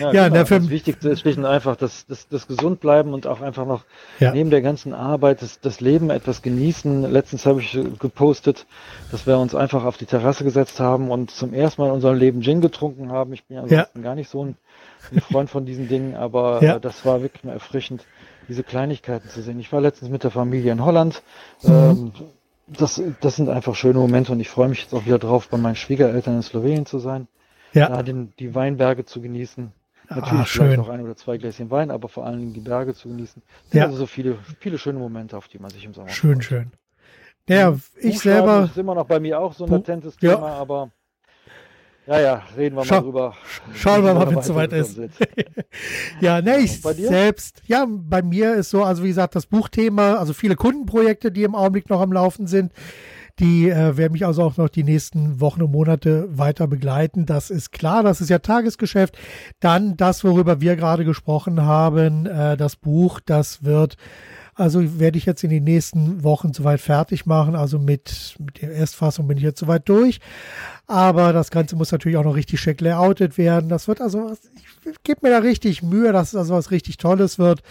ja, 0.00 0.12
ja 0.12 0.28
genau. 0.28 0.42
das 0.42 0.70
Wichtigste 0.70 1.08
ist 1.10 1.20
schlicht 1.20 1.38
und 1.38 1.44
einfach 1.44 1.76
das, 1.76 2.04
das, 2.06 2.26
das 2.26 2.48
gesund 2.48 2.80
bleiben 2.80 3.14
und 3.14 3.28
auch 3.28 3.40
einfach 3.40 3.64
noch 3.64 3.84
ja. 4.18 4.32
neben 4.32 4.50
der 4.50 4.60
ganzen 4.60 4.92
Arbeit 4.92 5.40
das, 5.40 5.60
das 5.60 5.80
Leben 5.80 6.10
etwas 6.10 6.42
genießen. 6.42 7.08
Letztens 7.08 7.46
habe 7.46 7.60
ich 7.60 7.78
gepostet, 8.00 8.66
dass 9.12 9.24
wir 9.24 9.38
uns 9.38 9.54
einfach 9.54 9.84
auf 9.84 9.98
die 9.98 10.06
Terrasse 10.06 10.42
gesetzt 10.42 10.80
haben 10.80 11.12
und 11.12 11.30
zum 11.30 11.54
ersten 11.54 11.80
Mal 11.80 11.88
in 11.88 11.94
unserem 11.94 12.18
Leben 12.18 12.42
Gin 12.42 12.60
getrunken 12.60 13.12
haben. 13.12 13.32
Ich 13.34 13.44
bin 13.44 13.68
ja, 13.68 13.86
gar 14.02 14.16
nicht 14.16 14.30
so 14.30 14.44
ein, 14.44 14.56
ein, 15.12 15.20
Freund 15.20 15.48
von 15.48 15.64
diesen 15.64 15.86
Dingen, 15.86 16.16
aber 16.16 16.60
ja. 16.62 16.80
das 16.80 17.04
war 17.04 17.22
wirklich 17.22 17.44
mal 17.44 17.52
erfrischend, 17.52 18.04
diese 18.48 18.64
Kleinigkeiten 18.64 19.28
zu 19.28 19.42
sehen. 19.42 19.60
Ich 19.60 19.72
war 19.72 19.80
letztens 19.80 20.10
mit 20.10 20.24
der 20.24 20.32
Familie 20.32 20.72
in 20.72 20.84
Holland. 20.84 21.22
Mhm. 21.62 21.70
Ähm, 21.70 22.12
das, 22.66 23.00
das 23.20 23.36
sind 23.36 23.48
einfach 23.48 23.74
schöne 23.74 23.98
Momente 23.98 24.32
und 24.32 24.40
ich 24.40 24.48
freue 24.48 24.68
mich 24.68 24.82
jetzt 24.82 24.94
auch 24.94 25.06
wieder 25.06 25.18
drauf, 25.18 25.48
bei 25.48 25.56
meinen 25.56 25.76
Schwiegereltern 25.76 26.36
in 26.36 26.42
Slowenien 26.42 26.86
zu 26.86 26.98
sein. 26.98 27.28
ja. 27.72 27.88
da 27.88 28.02
den, 28.02 28.32
die 28.38 28.54
Weinberge 28.54 29.04
zu 29.04 29.20
genießen. 29.20 29.72
Ah, 30.08 30.16
Natürlich 30.16 30.40
ah, 30.40 30.44
vielleicht 30.44 30.76
noch 30.76 30.88
ein 30.88 31.00
oder 31.00 31.16
zwei 31.16 31.36
Gläschen 31.36 31.70
Wein, 31.70 31.90
aber 31.90 32.08
vor 32.08 32.26
allen 32.26 32.38
Dingen 32.38 32.52
die 32.54 32.60
Berge 32.60 32.94
zu 32.94 33.08
genießen. 33.08 33.42
Ja. 33.72 33.86
Also 33.86 33.96
so 33.96 34.06
viele, 34.06 34.38
viele 34.60 34.78
schöne 34.78 34.98
Momente, 34.98 35.36
auf 35.36 35.48
die 35.48 35.58
man 35.58 35.70
sich 35.70 35.84
im 35.84 35.94
Sommer 35.94 36.08
Schön, 36.08 36.34
freut. 36.34 36.44
schön. 36.44 36.70
Ja, 37.48 37.76
ich 37.96 38.18
selber, 38.18 38.64
ist 38.64 38.76
immer 38.76 38.94
noch 38.94 39.06
bei 39.06 39.20
mir 39.20 39.40
auch 39.40 39.52
so 39.52 39.64
ein 39.64 39.70
latentes 39.70 40.16
ja. 40.20 40.34
Thema, 40.34 40.48
aber 40.50 40.90
ja, 42.06 42.20
ja, 42.20 42.42
reden 42.56 42.76
wir 42.76 42.84
Schau- 42.84 42.96
mal 42.96 43.02
drüber. 43.02 43.34
schauen 43.74 44.04
wir 44.04 44.14
mal, 44.14 44.26
Wenn 44.26 44.36
wenn's 44.36 44.46
soweit 44.46 44.72
ist. 44.72 44.98
ja, 46.20 46.40
ne, 46.40 46.58
ich 46.58 46.80
selbst, 46.80 47.62
ja, 47.66 47.86
bei 47.88 48.22
mir 48.22 48.54
ist 48.54 48.70
so, 48.70 48.84
also 48.84 49.02
wie 49.02 49.08
gesagt, 49.08 49.34
das 49.34 49.46
Buchthema, 49.46 50.14
also 50.14 50.32
viele 50.32 50.56
Kundenprojekte, 50.56 51.32
die 51.32 51.42
im 51.42 51.54
Augenblick 51.54 51.90
noch 51.90 52.00
am 52.00 52.12
Laufen 52.12 52.46
sind, 52.46 52.72
die 53.38 53.68
äh, 53.68 53.96
werden 53.96 54.12
mich 54.12 54.24
also 54.24 54.42
auch 54.44 54.56
noch 54.56 54.68
die 54.70 54.84
nächsten 54.84 55.40
Wochen 55.40 55.62
und 55.62 55.70
Monate 55.72 56.26
weiter 56.30 56.66
begleiten. 56.66 57.26
Das 57.26 57.50
ist 57.50 57.70
klar, 57.70 58.02
das 58.02 58.20
ist 58.20 58.30
ja 58.30 58.38
Tagesgeschäft. 58.38 59.18
Dann 59.60 59.96
das, 59.96 60.24
worüber 60.24 60.60
wir 60.62 60.76
gerade 60.76 61.04
gesprochen 61.04 61.60
haben, 61.62 62.24
äh, 62.26 62.56
das 62.56 62.76
Buch, 62.76 63.20
das 63.24 63.62
wird 63.62 63.96
also 64.56 64.98
werde 64.98 65.18
ich 65.18 65.26
jetzt 65.26 65.44
in 65.44 65.50
den 65.50 65.64
nächsten 65.64 66.24
Wochen 66.24 66.54
soweit 66.54 66.80
fertig 66.80 67.26
machen. 67.26 67.54
Also 67.54 67.78
mit, 67.78 68.36
mit 68.38 68.62
der 68.62 68.72
Erstfassung 68.72 69.28
bin 69.28 69.36
ich 69.36 69.42
jetzt 69.42 69.60
soweit 69.60 69.86
durch. 69.86 70.18
Aber 70.86 71.34
das 71.34 71.50
Ganze 71.50 71.76
muss 71.76 71.92
natürlich 71.92 72.16
auch 72.16 72.24
noch 72.24 72.36
richtig 72.36 72.60
schick 72.60 72.80
layoutet 72.80 73.36
werden. 73.36 73.68
Das 73.68 73.86
wird 73.86 74.00
also, 74.00 74.34
ich 74.86 75.02
gebe 75.02 75.20
mir 75.22 75.30
da 75.30 75.38
richtig 75.38 75.82
Mühe, 75.82 76.10
dass 76.10 76.28
es 76.28 76.36
also 76.36 76.54
was 76.54 76.70
richtig 76.70 76.96
Tolles 76.96 77.38
wird. 77.38 77.62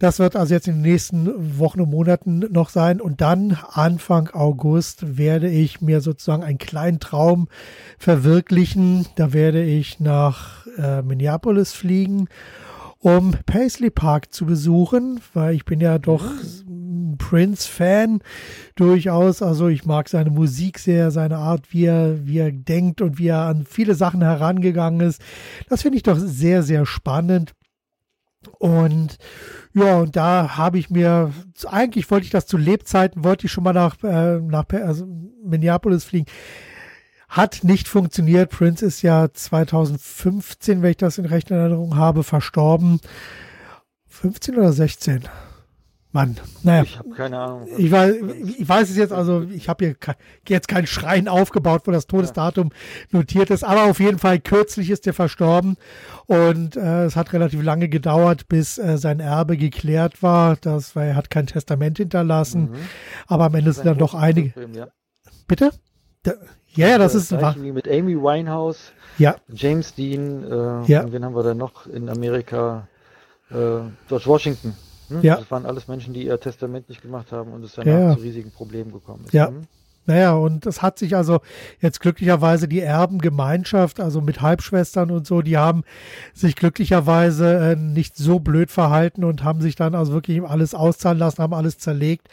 Das 0.00 0.18
wird 0.18 0.34
also 0.34 0.52
jetzt 0.52 0.66
in 0.66 0.74
den 0.74 0.82
nächsten 0.82 1.60
Wochen 1.60 1.80
und 1.80 1.90
Monaten 1.90 2.40
noch 2.50 2.70
sein. 2.70 3.00
Und 3.00 3.20
dann 3.20 3.56
Anfang 3.70 4.28
August 4.30 5.16
werde 5.16 5.48
ich 5.48 5.80
mir 5.80 6.00
sozusagen 6.00 6.42
einen 6.42 6.58
kleinen 6.58 6.98
Traum 6.98 7.46
verwirklichen. 7.98 9.06
Da 9.14 9.32
werde 9.32 9.62
ich 9.62 10.00
nach 10.00 10.66
äh, 10.76 11.02
Minneapolis 11.02 11.72
fliegen 11.72 12.28
um 12.98 13.34
Paisley 13.46 13.90
Park 13.90 14.32
zu 14.32 14.46
besuchen, 14.46 15.20
weil 15.34 15.54
ich 15.54 15.64
bin 15.64 15.80
ja 15.80 15.98
doch 15.98 16.24
ein 16.66 17.16
Prince-Fan 17.18 18.20
durchaus. 18.74 19.42
Also 19.42 19.68
ich 19.68 19.84
mag 19.84 20.08
seine 20.08 20.30
Musik 20.30 20.78
sehr, 20.78 21.10
seine 21.10 21.38
Art, 21.38 21.72
wie 21.72 21.84
er, 21.84 22.26
wie 22.26 22.38
er 22.38 22.52
denkt 22.52 23.00
und 23.00 23.18
wie 23.18 23.28
er 23.28 23.46
an 23.46 23.64
viele 23.68 23.94
Sachen 23.94 24.22
herangegangen 24.22 25.00
ist. 25.00 25.20
Das 25.68 25.82
finde 25.82 25.96
ich 25.96 26.02
doch 26.02 26.18
sehr, 26.18 26.62
sehr 26.62 26.86
spannend. 26.86 27.52
Und 28.58 29.18
ja, 29.74 29.98
und 29.98 30.16
da 30.16 30.56
habe 30.56 30.78
ich 30.78 30.88
mir, 30.88 31.32
eigentlich 31.66 32.10
wollte 32.10 32.24
ich 32.24 32.30
das 32.30 32.46
zu 32.46 32.56
Lebzeiten, 32.56 33.24
wollte 33.24 33.46
ich 33.46 33.52
schon 33.52 33.64
mal 33.64 33.72
nach, 33.72 34.02
äh, 34.02 34.40
nach 34.40 34.64
also 34.70 35.06
Minneapolis 35.44 36.04
fliegen. 36.04 36.26
Hat 37.28 37.60
nicht 37.64 37.88
funktioniert. 37.88 38.50
Prince 38.50 38.84
ist 38.86 39.02
ja 39.02 39.32
2015, 39.32 40.82
wenn 40.82 40.90
ich 40.90 40.96
das 40.96 41.18
in 41.18 41.26
rechter 41.26 41.56
Erinnerung 41.56 41.96
habe, 41.96 42.22
verstorben. 42.22 43.00
15 44.08 44.56
oder 44.56 44.72
16? 44.72 45.28
Mann, 46.12 46.36
naja. 46.62 46.84
Ich 46.84 46.98
habe 46.98 47.10
keine 47.10 47.38
Ahnung. 47.38 47.68
Ich 47.76 47.90
weiß, 47.90 48.14
ich 48.58 48.66
weiß 48.66 48.88
es 48.88 48.96
jetzt, 48.96 49.12
also 49.12 49.42
ich 49.42 49.68
habe 49.68 49.84
hier 49.84 49.96
jetzt 50.48 50.66
keinen 50.66 50.86
Schrein 50.86 51.28
aufgebaut, 51.28 51.82
wo 51.84 51.90
das 51.90 52.06
Todesdatum 52.06 52.70
notiert 53.10 53.50
ist, 53.50 53.64
aber 53.64 53.82
auf 53.84 54.00
jeden 54.00 54.18
Fall 54.18 54.38
kürzlich 54.40 54.88
ist 54.88 55.06
er 55.06 55.12
verstorben 55.12 55.76
und 56.24 56.74
äh, 56.76 57.04
es 57.04 57.16
hat 57.16 57.34
relativ 57.34 57.62
lange 57.62 57.90
gedauert, 57.90 58.48
bis 58.48 58.78
äh, 58.78 58.96
sein 58.96 59.20
Erbe 59.20 59.58
geklärt 59.58 60.22
war. 60.22 60.56
Das, 60.56 60.96
weil 60.96 61.08
er 61.08 61.16
hat 61.16 61.28
kein 61.28 61.48
Testament 61.48 61.98
hinterlassen, 61.98 62.70
Mhm. 62.70 62.76
aber 63.26 63.44
am 63.46 63.54
Ende 63.54 63.74
sind 63.74 63.84
dann 63.84 63.98
doch 63.98 64.14
einige. 64.14 64.54
Ja. 64.74 64.86
Bitte? 65.46 65.70
Da, 66.26 66.32
ja, 66.74 66.88
ja, 66.88 66.98
das 66.98 67.14
ist 67.14 67.28
Gleiche 67.30 67.62
wie 67.62 67.72
mit 67.72 67.88
Amy 67.88 68.16
Winehouse, 68.16 68.92
ja, 69.18 69.36
James 69.52 69.94
Dean, 69.94 70.44
äh, 70.44 70.84
Ja. 70.92 71.02
und 71.04 71.12
wen 71.12 71.24
haben 71.24 71.34
wir 71.34 71.42
da 71.42 71.54
noch 71.54 71.86
in 71.86 72.08
Amerika? 72.08 72.86
Äh, 73.50 73.54
George 74.08 74.26
Washington. 74.26 74.74
Hm? 75.08 75.22
Ja. 75.22 75.36
Das 75.36 75.50
waren 75.52 75.64
alles 75.66 75.86
Menschen, 75.88 76.12
die 76.12 76.26
ihr 76.26 76.38
Testament 76.40 76.88
nicht 76.88 77.00
gemacht 77.00 77.30
haben 77.30 77.52
und 77.52 77.62
es 77.64 77.74
danach 77.74 77.92
Ja, 77.92 78.00
ja. 78.08 78.14
zu 78.16 78.22
riesigen 78.22 78.50
Problemen 78.50 78.92
gekommen 78.92 79.24
ist. 79.24 79.32
Ja. 79.32 79.48
Hm? 79.48 79.62
Naja, 80.06 80.34
und 80.34 80.66
es 80.66 80.82
hat 80.82 80.98
sich 80.98 81.16
also 81.16 81.40
jetzt 81.80 82.00
glücklicherweise 82.00 82.68
die 82.68 82.80
Erbengemeinschaft, 82.80 83.98
also 83.98 84.20
mit 84.20 84.40
Halbschwestern 84.40 85.10
und 85.10 85.26
so, 85.26 85.42
die 85.42 85.58
haben 85.58 85.82
sich 86.32 86.54
glücklicherweise 86.54 87.72
äh, 87.72 87.76
nicht 87.76 88.16
so 88.16 88.38
blöd 88.38 88.70
verhalten 88.70 89.24
und 89.24 89.42
haben 89.42 89.60
sich 89.60 89.74
dann 89.74 89.96
also 89.96 90.12
wirklich 90.12 90.42
alles 90.42 90.74
auszahlen 90.74 91.18
lassen, 91.18 91.42
haben 91.42 91.54
alles 91.54 91.78
zerlegt, 91.78 92.28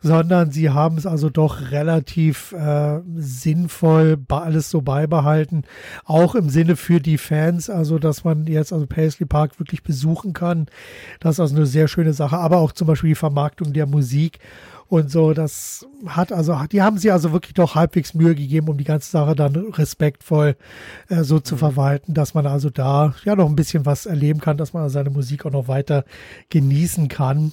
sondern 0.00 0.50
sie 0.50 0.70
haben 0.70 0.98
es 0.98 1.06
also 1.06 1.30
doch 1.30 1.70
relativ 1.70 2.52
äh, 2.52 3.00
sinnvoll 3.14 4.18
alles 4.28 4.70
so 4.70 4.82
beibehalten, 4.82 5.62
auch 6.04 6.34
im 6.34 6.48
Sinne 6.48 6.74
für 6.74 7.00
die 7.00 7.18
Fans, 7.18 7.70
also 7.70 8.00
dass 8.00 8.24
man 8.24 8.46
jetzt 8.46 8.72
also 8.72 8.86
Paisley 8.86 9.26
Park 9.26 9.60
wirklich 9.60 9.84
besuchen 9.84 10.32
kann. 10.32 10.66
Das 11.20 11.36
ist 11.36 11.40
also 11.40 11.54
eine 11.54 11.66
sehr 11.66 11.86
schöne 11.86 12.14
Sache, 12.14 12.38
aber 12.38 12.58
auch 12.58 12.72
zum 12.72 12.88
Beispiel 12.88 13.10
die 13.10 13.14
Vermarktung 13.14 13.72
der 13.72 13.86
Musik 13.86 14.40
und 14.92 15.10
so, 15.10 15.32
das 15.32 15.86
hat 16.04 16.32
also, 16.32 16.54
die 16.70 16.82
haben 16.82 16.98
sich 16.98 17.10
also 17.10 17.32
wirklich 17.32 17.54
doch 17.54 17.76
halbwegs 17.76 18.12
Mühe 18.12 18.34
gegeben, 18.34 18.68
um 18.68 18.76
die 18.76 18.84
ganze 18.84 19.10
Sache 19.10 19.34
dann 19.34 19.56
respektvoll 19.56 20.54
äh, 21.08 21.22
so 21.22 21.40
zu 21.40 21.56
verwalten, 21.56 22.12
dass 22.12 22.34
man 22.34 22.46
also 22.46 22.68
da 22.68 23.14
ja 23.24 23.34
noch 23.34 23.48
ein 23.48 23.56
bisschen 23.56 23.86
was 23.86 24.04
erleben 24.04 24.42
kann, 24.42 24.58
dass 24.58 24.74
man 24.74 24.90
seine 24.90 25.08
Musik 25.08 25.46
auch 25.46 25.50
noch 25.50 25.66
weiter 25.66 26.04
genießen 26.50 27.08
kann. 27.08 27.52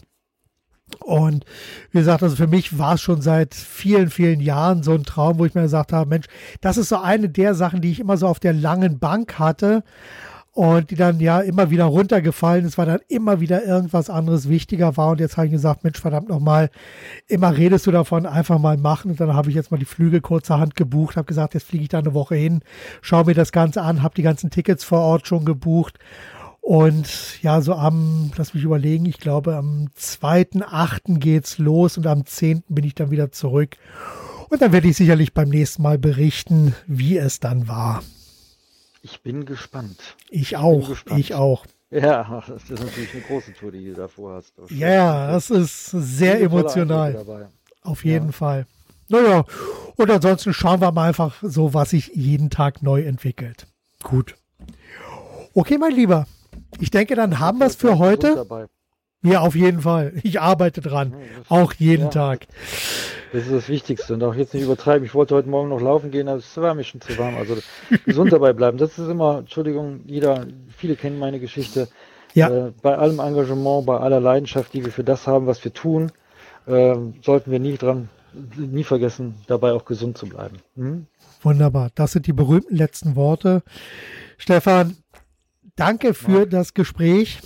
Und 1.00 1.46
wie 1.92 2.00
gesagt, 2.00 2.24
also 2.24 2.36
für 2.36 2.48
mich 2.48 2.78
war 2.78 2.96
es 2.96 3.02
schon 3.02 3.22
seit 3.22 3.56
vielen, 3.56 4.10
vielen 4.10 4.42
Jahren 4.42 4.84
so 4.84 4.92
ein 4.92 5.06
Traum, 5.06 5.40
wo 5.40 5.46
ich 5.46 5.56
mir 5.56 5.62
gesagt 5.62 5.94
habe, 5.94 6.10
Mensch, 6.10 6.26
das 6.60 6.76
ist 6.76 6.90
so 6.90 6.98
eine 6.98 7.30
der 7.30 7.56
Sachen, 7.56 7.80
die 7.80 7.92
ich 7.92 8.02
immer 8.02 8.18
so 8.18 8.28
auf 8.28 8.42
der 8.42 8.54
langen 8.54 9.00
Bank 9.00 9.40
hatte 9.40 9.84
und 10.54 10.90
die 10.92 10.96
dann 10.96 11.20
ja 11.20 11.40
immer 11.40 11.70
wieder 11.70 11.86
runtergefallen 11.86 12.66
ist, 12.66 12.78
weil 12.78 12.88
dann 12.88 13.00
immer 13.08 13.40
wieder 13.40 13.64
irgendwas 13.64 14.10
anderes 14.10 14.50
wichtiger 14.50 14.98
war. 14.98 15.12
Und 15.12 15.20
jetzt 15.20 15.38
habe 15.38 15.48
ich 15.48 15.54
gesagt, 15.54 15.84
Mensch, 15.84 16.00
verdammt 16.00 16.30
nochmal, 16.30 16.70
immer 17.28 17.56
redest 17.56 17.88
du 17.88 17.92
davon, 17.92 18.26
einfach 18.26 18.60
mal 18.60 18.78
machen. 18.78 19.12
Und 19.12 19.20
dann 19.20 19.34
habe 19.34 19.50
ich 19.50 19.56
jetzt 19.56 19.72
mal 19.72 19.78
die 19.78 19.86
Flüge 19.86 20.22
kurzerhand 20.22 20.76
gebucht, 20.76 21.18
habe 21.18 21.28
gesagt, 21.28 21.54
jetzt 21.54 21.68
fliege 21.68 21.84
ich 21.84 21.90
da 21.90 22.00
eine 22.00 22.14
Woche 22.14 22.36
hin, 22.36 22.62
schaue 23.02 23.26
mir 23.26 23.36
das 23.36 23.52
Ganze 23.52 23.82
an, 23.82 24.02
habe 24.02 24.16
die 24.16 24.24
ganzen 24.24 24.50
Tickets 24.50 24.84
vor 24.84 25.00
Ort 25.00 25.28
schon 25.28 25.46
gebucht. 25.46 26.00
Und 26.62 27.42
ja, 27.42 27.62
so 27.62 27.74
am, 27.76 28.32
lass 28.36 28.54
mich 28.54 28.64
überlegen, 28.64 29.06
ich 29.06 29.18
glaube 29.18 29.56
am 29.56 29.88
2.8. 29.98 31.20
geht's 31.20 31.58
los 31.58 31.98
und 31.98 32.06
am 32.06 32.26
10. 32.26 32.64
bin 32.68 32.86
ich 32.86 32.96
dann 32.96 33.12
wieder 33.12 33.32
zurück. 33.32 33.78
Und 34.50 34.62
dann 34.62 34.72
werde 34.72 34.88
ich 34.88 34.98
sicherlich 34.98 35.34
beim 35.34 35.50
nächsten 35.50 35.84
Mal 35.84 35.98
berichten, 35.98 36.76
wie 36.88 37.18
es 37.18 37.40
dann 37.40 37.68
war. 37.68 38.02
Ich 39.12 39.24
bin 39.24 39.46
gespannt. 39.46 40.16
Ich 40.30 40.58
auch, 40.58 40.90
gespannt. 40.90 41.20
ich 41.20 41.34
auch. 41.34 41.66
Ja, 41.92 42.44
das 42.48 42.70
ist 42.70 42.84
natürlich 42.84 43.14
eine 43.14 43.24
große 43.24 43.54
Tour, 43.54 43.72
die 43.72 43.86
du 43.86 43.94
davor 43.94 44.36
hast. 44.36 44.54
Ja, 44.70 44.90
ja, 44.90 45.32
das 45.32 45.50
ist 45.50 45.88
sehr 45.88 46.40
emotional. 46.42 47.50
Auf 47.82 48.06
jeden 48.06 48.32
Fall. 48.32 48.68
Naja, 49.08 49.44
und 49.96 50.12
ansonsten 50.12 50.54
schauen 50.54 50.82
wir 50.82 50.92
mal 50.92 51.08
einfach 51.08 51.38
so, 51.42 51.74
was 51.74 51.90
sich 51.92 52.12
jeden 52.14 52.52
Tag 52.52 52.84
neu 52.84 53.02
entwickelt. 53.02 53.66
Gut. 54.04 54.36
Okay, 55.56 55.80
mein 55.80 55.94
Lieber. 55.94 56.28
Ich 56.80 56.92
denke, 56.92 57.16
dann 57.16 57.40
haben 57.40 57.60
wir 57.60 57.66
es 57.66 57.76
für 57.76 57.98
heute. 57.98 58.36
Dabei. 58.36 58.68
Ja, 59.22 59.42
auf 59.42 59.56
jeden 59.56 59.82
Fall. 59.82 60.14
Ich 60.24 60.40
arbeite 60.40 60.82
dran. 60.82 61.14
Auch 61.50 61.74
jeden 61.74 62.06
ja. 62.06 62.10
Tag. 62.10 62.48
Das 63.34 63.44
ist 63.44 63.52
das 63.52 63.70
Wichtigste. 63.70 64.14
Und 64.14 64.24
auch 64.24 64.34
jetzt 64.34 64.54
nicht 64.54 64.64
übertreiben. 64.64 65.06
Ich 65.06 65.14
wollte 65.14 65.36
heute 65.36 65.50
Morgen 65.50 65.70
noch 65.70 65.82
laufen 65.82 66.10
gehen, 66.10 66.28
aber 66.30 66.38
es 66.38 66.56
war 66.58 66.74
mir 66.74 66.84
schon 66.84 67.02
zu 67.02 67.18
warm. 67.18 67.36
Also 67.36 67.58
gesund 68.06 68.32
dabei 68.32 68.54
bleiben. 68.54 68.78
Das 68.78 68.98
ist 68.98 69.10
immer, 69.10 69.40
Entschuldigung, 69.40 70.02
jeder, 70.06 70.48
viele 70.76 70.96
kennen 70.96 71.20
meine 71.20 71.40
Geschichte. 71.40 71.90
Ja. 72.34 72.68
Äh, 72.68 72.72
bei 72.82 72.98
allem 72.98 73.20
Engagement, 73.20 73.86
bei 73.86 73.98
aller 73.98 74.20
Leidenschaft, 74.22 74.74
die 74.74 74.86
wir 74.86 74.92
für 74.92 75.04
das 75.04 75.28
haben, 75.28 75.48
was 75.48 75.64
wir 75.64 75.74
tun, 75.74 76.12
äh, 76.66 76.96
sollten 77.22 77.52
wir 77.52 77.60
nie 77.60 77.78
dran, 77.78 78.10
nie 78.56 78.84
vergessen, 78.84 79.36
dabei 79.48 79.74
auch 79.74 79.84
gesund 79.84 80.18
zu 80.18 80.28
bleiben. 80.28 80.58
Hm? 80.76 81.08
Wunderbar. 81.42 81.90
Das 81.96 82.14
sind 82.14 82.26
die 82.28 82.34
berühmten 82.34 82.76
letzten 82.76 83.16
Worte. 83.16 83.64
Stefan, 84.38 84.96
danke 85.76 86.14
für 86.14 86.46
das 86.46 86.74
Gespräch. 86.74 87.40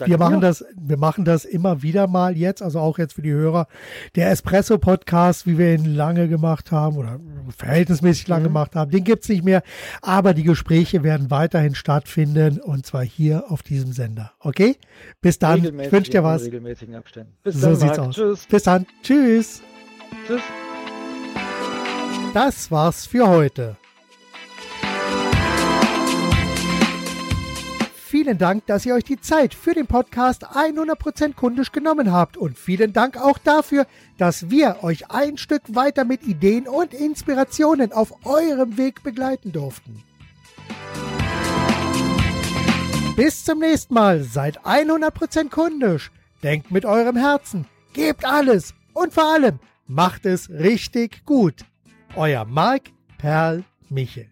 Danke 0.00 0.10
Wir 0.10 0.18
machen 0.18 0.40
dir. 0.40 0.46
das, 0.48 0.64
wir 0.76 0.96
machen 0.96 1.24
das 1.24 1.44
immer 1.44 1.82
wieder 1.82 2.06
mal 2.08 2.36
jetzt, 2.36 2.60
also 2.62 2.80
auch 2.80 2.98
jetzt 2.98 3.12
für 3.14 3.22
die 3.22 3.30
Hörer. 3.32 3.68
Der 4.16 4.30
Espresso 4.30 4.78
Podcast, 4.78 5.46
wie 5.46 5.56
wir 5.58 5.74
ihn 5.74 5.84
lange 5.94 6.28
gemacht 6.28 6.72
haben 6.72 6.96
oder 6.96 7.20
verhältnismäßig 7.56 8.26
lange 8.28 8.40
Mhm. 8.42 8.48
gemacht 8.48 8.74
haben, 8.76 8.90
den 8.90 9.04
gibt's 9.04 9.28
nicht 9.28 9.44
mehr. 9.44 9.62
Aber 10.02 10.34
die 10.34 10.42
Gespräche 10.42 11.02
werden 11.02 11.30
weiterhin 11.30 11.74
stattfinden 11.74 12.60
und 12.60 12.84
zwar 12.86 13.04
hier 13.04 13.50
auf 13.50 13.62
diesem 13.62 13.92
Sender. 13.92 14.32
Okay? 14.40 14.76
Bis 15.20 15.38
dann. 15.38 15.64
Ich 15.80 15.92
wünsche 15.92 16.10
dir 16.10 16.18
in 16.18 16.24
was. 16.24 16.44
regelmäßigen 16.44 16.94
Abständen. 16.96 17.32
Bis 17.42 17.54
So 17.56 17.68
dann, 17.68 17.76
sieht's 17.76 17.96
Marc. 17.96 18.08
aus. 18.08 18.14
Tschüss. 18.16 18.46
Bis 18.46 18.62
dann. 18.64 18.86
Tschüss. 19.02 19.62
Tschüss. 20.26 20.40
Das 22.34 22.70
war's 22.70 23.06
für 23.06 23.26
heute. 23.28 23.76
Vielen 28.30 28.38
Dank, 28.38 28.66
dass 28.66 28.86
ihr 28.86 28.94
euch 28.94 29.02
die 29.02 29.20
Zeit 29.20 29.54
für 29.54 29.74
den 29.74 29.88
Podcast 29.88 30.46
100% 30.46 31.34
kundisch 31.34 31.72
genommen 31.72 32.12
habt 32.12 32.36
und 32.36 32.56
vielen 32.56 32.92
Dank 32.92 33.16
auch 33.16 33.38
dafür, 33.38 33.88
dass 34.18 34.50
wir 34.50 34.84
euch 34.84 35.10
ein 35.10 35.36
Stück 35.36 35.62
weiter 35.74 36.04
mit 36.04 36.22
Ideen 36.22 36.68
und 36.68 36.94
Inspirationen 36.94 37.90
auf 37.92 38.24
eurem 38.24 38.78
Weg 38.78 39.02
begleiten 39.02 39.50
durften. 39.50 40.04
Bis 43.16 43.44
zum 43.44 43.58
nächsten 43.58 43.94
Mal. 43.94 44.22
Seid 44.22 44.60
100% 44.60 45.48
kundisch. 45.48 46.12
Denkt 46.44 46.70
mit 46.70 46.84
eurem 46.84 47.16
Herzen. 47.16 47.66
Gebt 47.94 48.24
alles. 48.24 48.74
Und 48.92 49.12
vor 49.12 49.24
allem, 49.24 49.58
macht 49.88 50.24
es 50.24 50.48
richtig 50.50 51.26
gut. 51.26 51.64
Euer 52.14 52.44
Marc 52.44 52.92
Perl 53.18 53.64
Michel. 53.88 54.28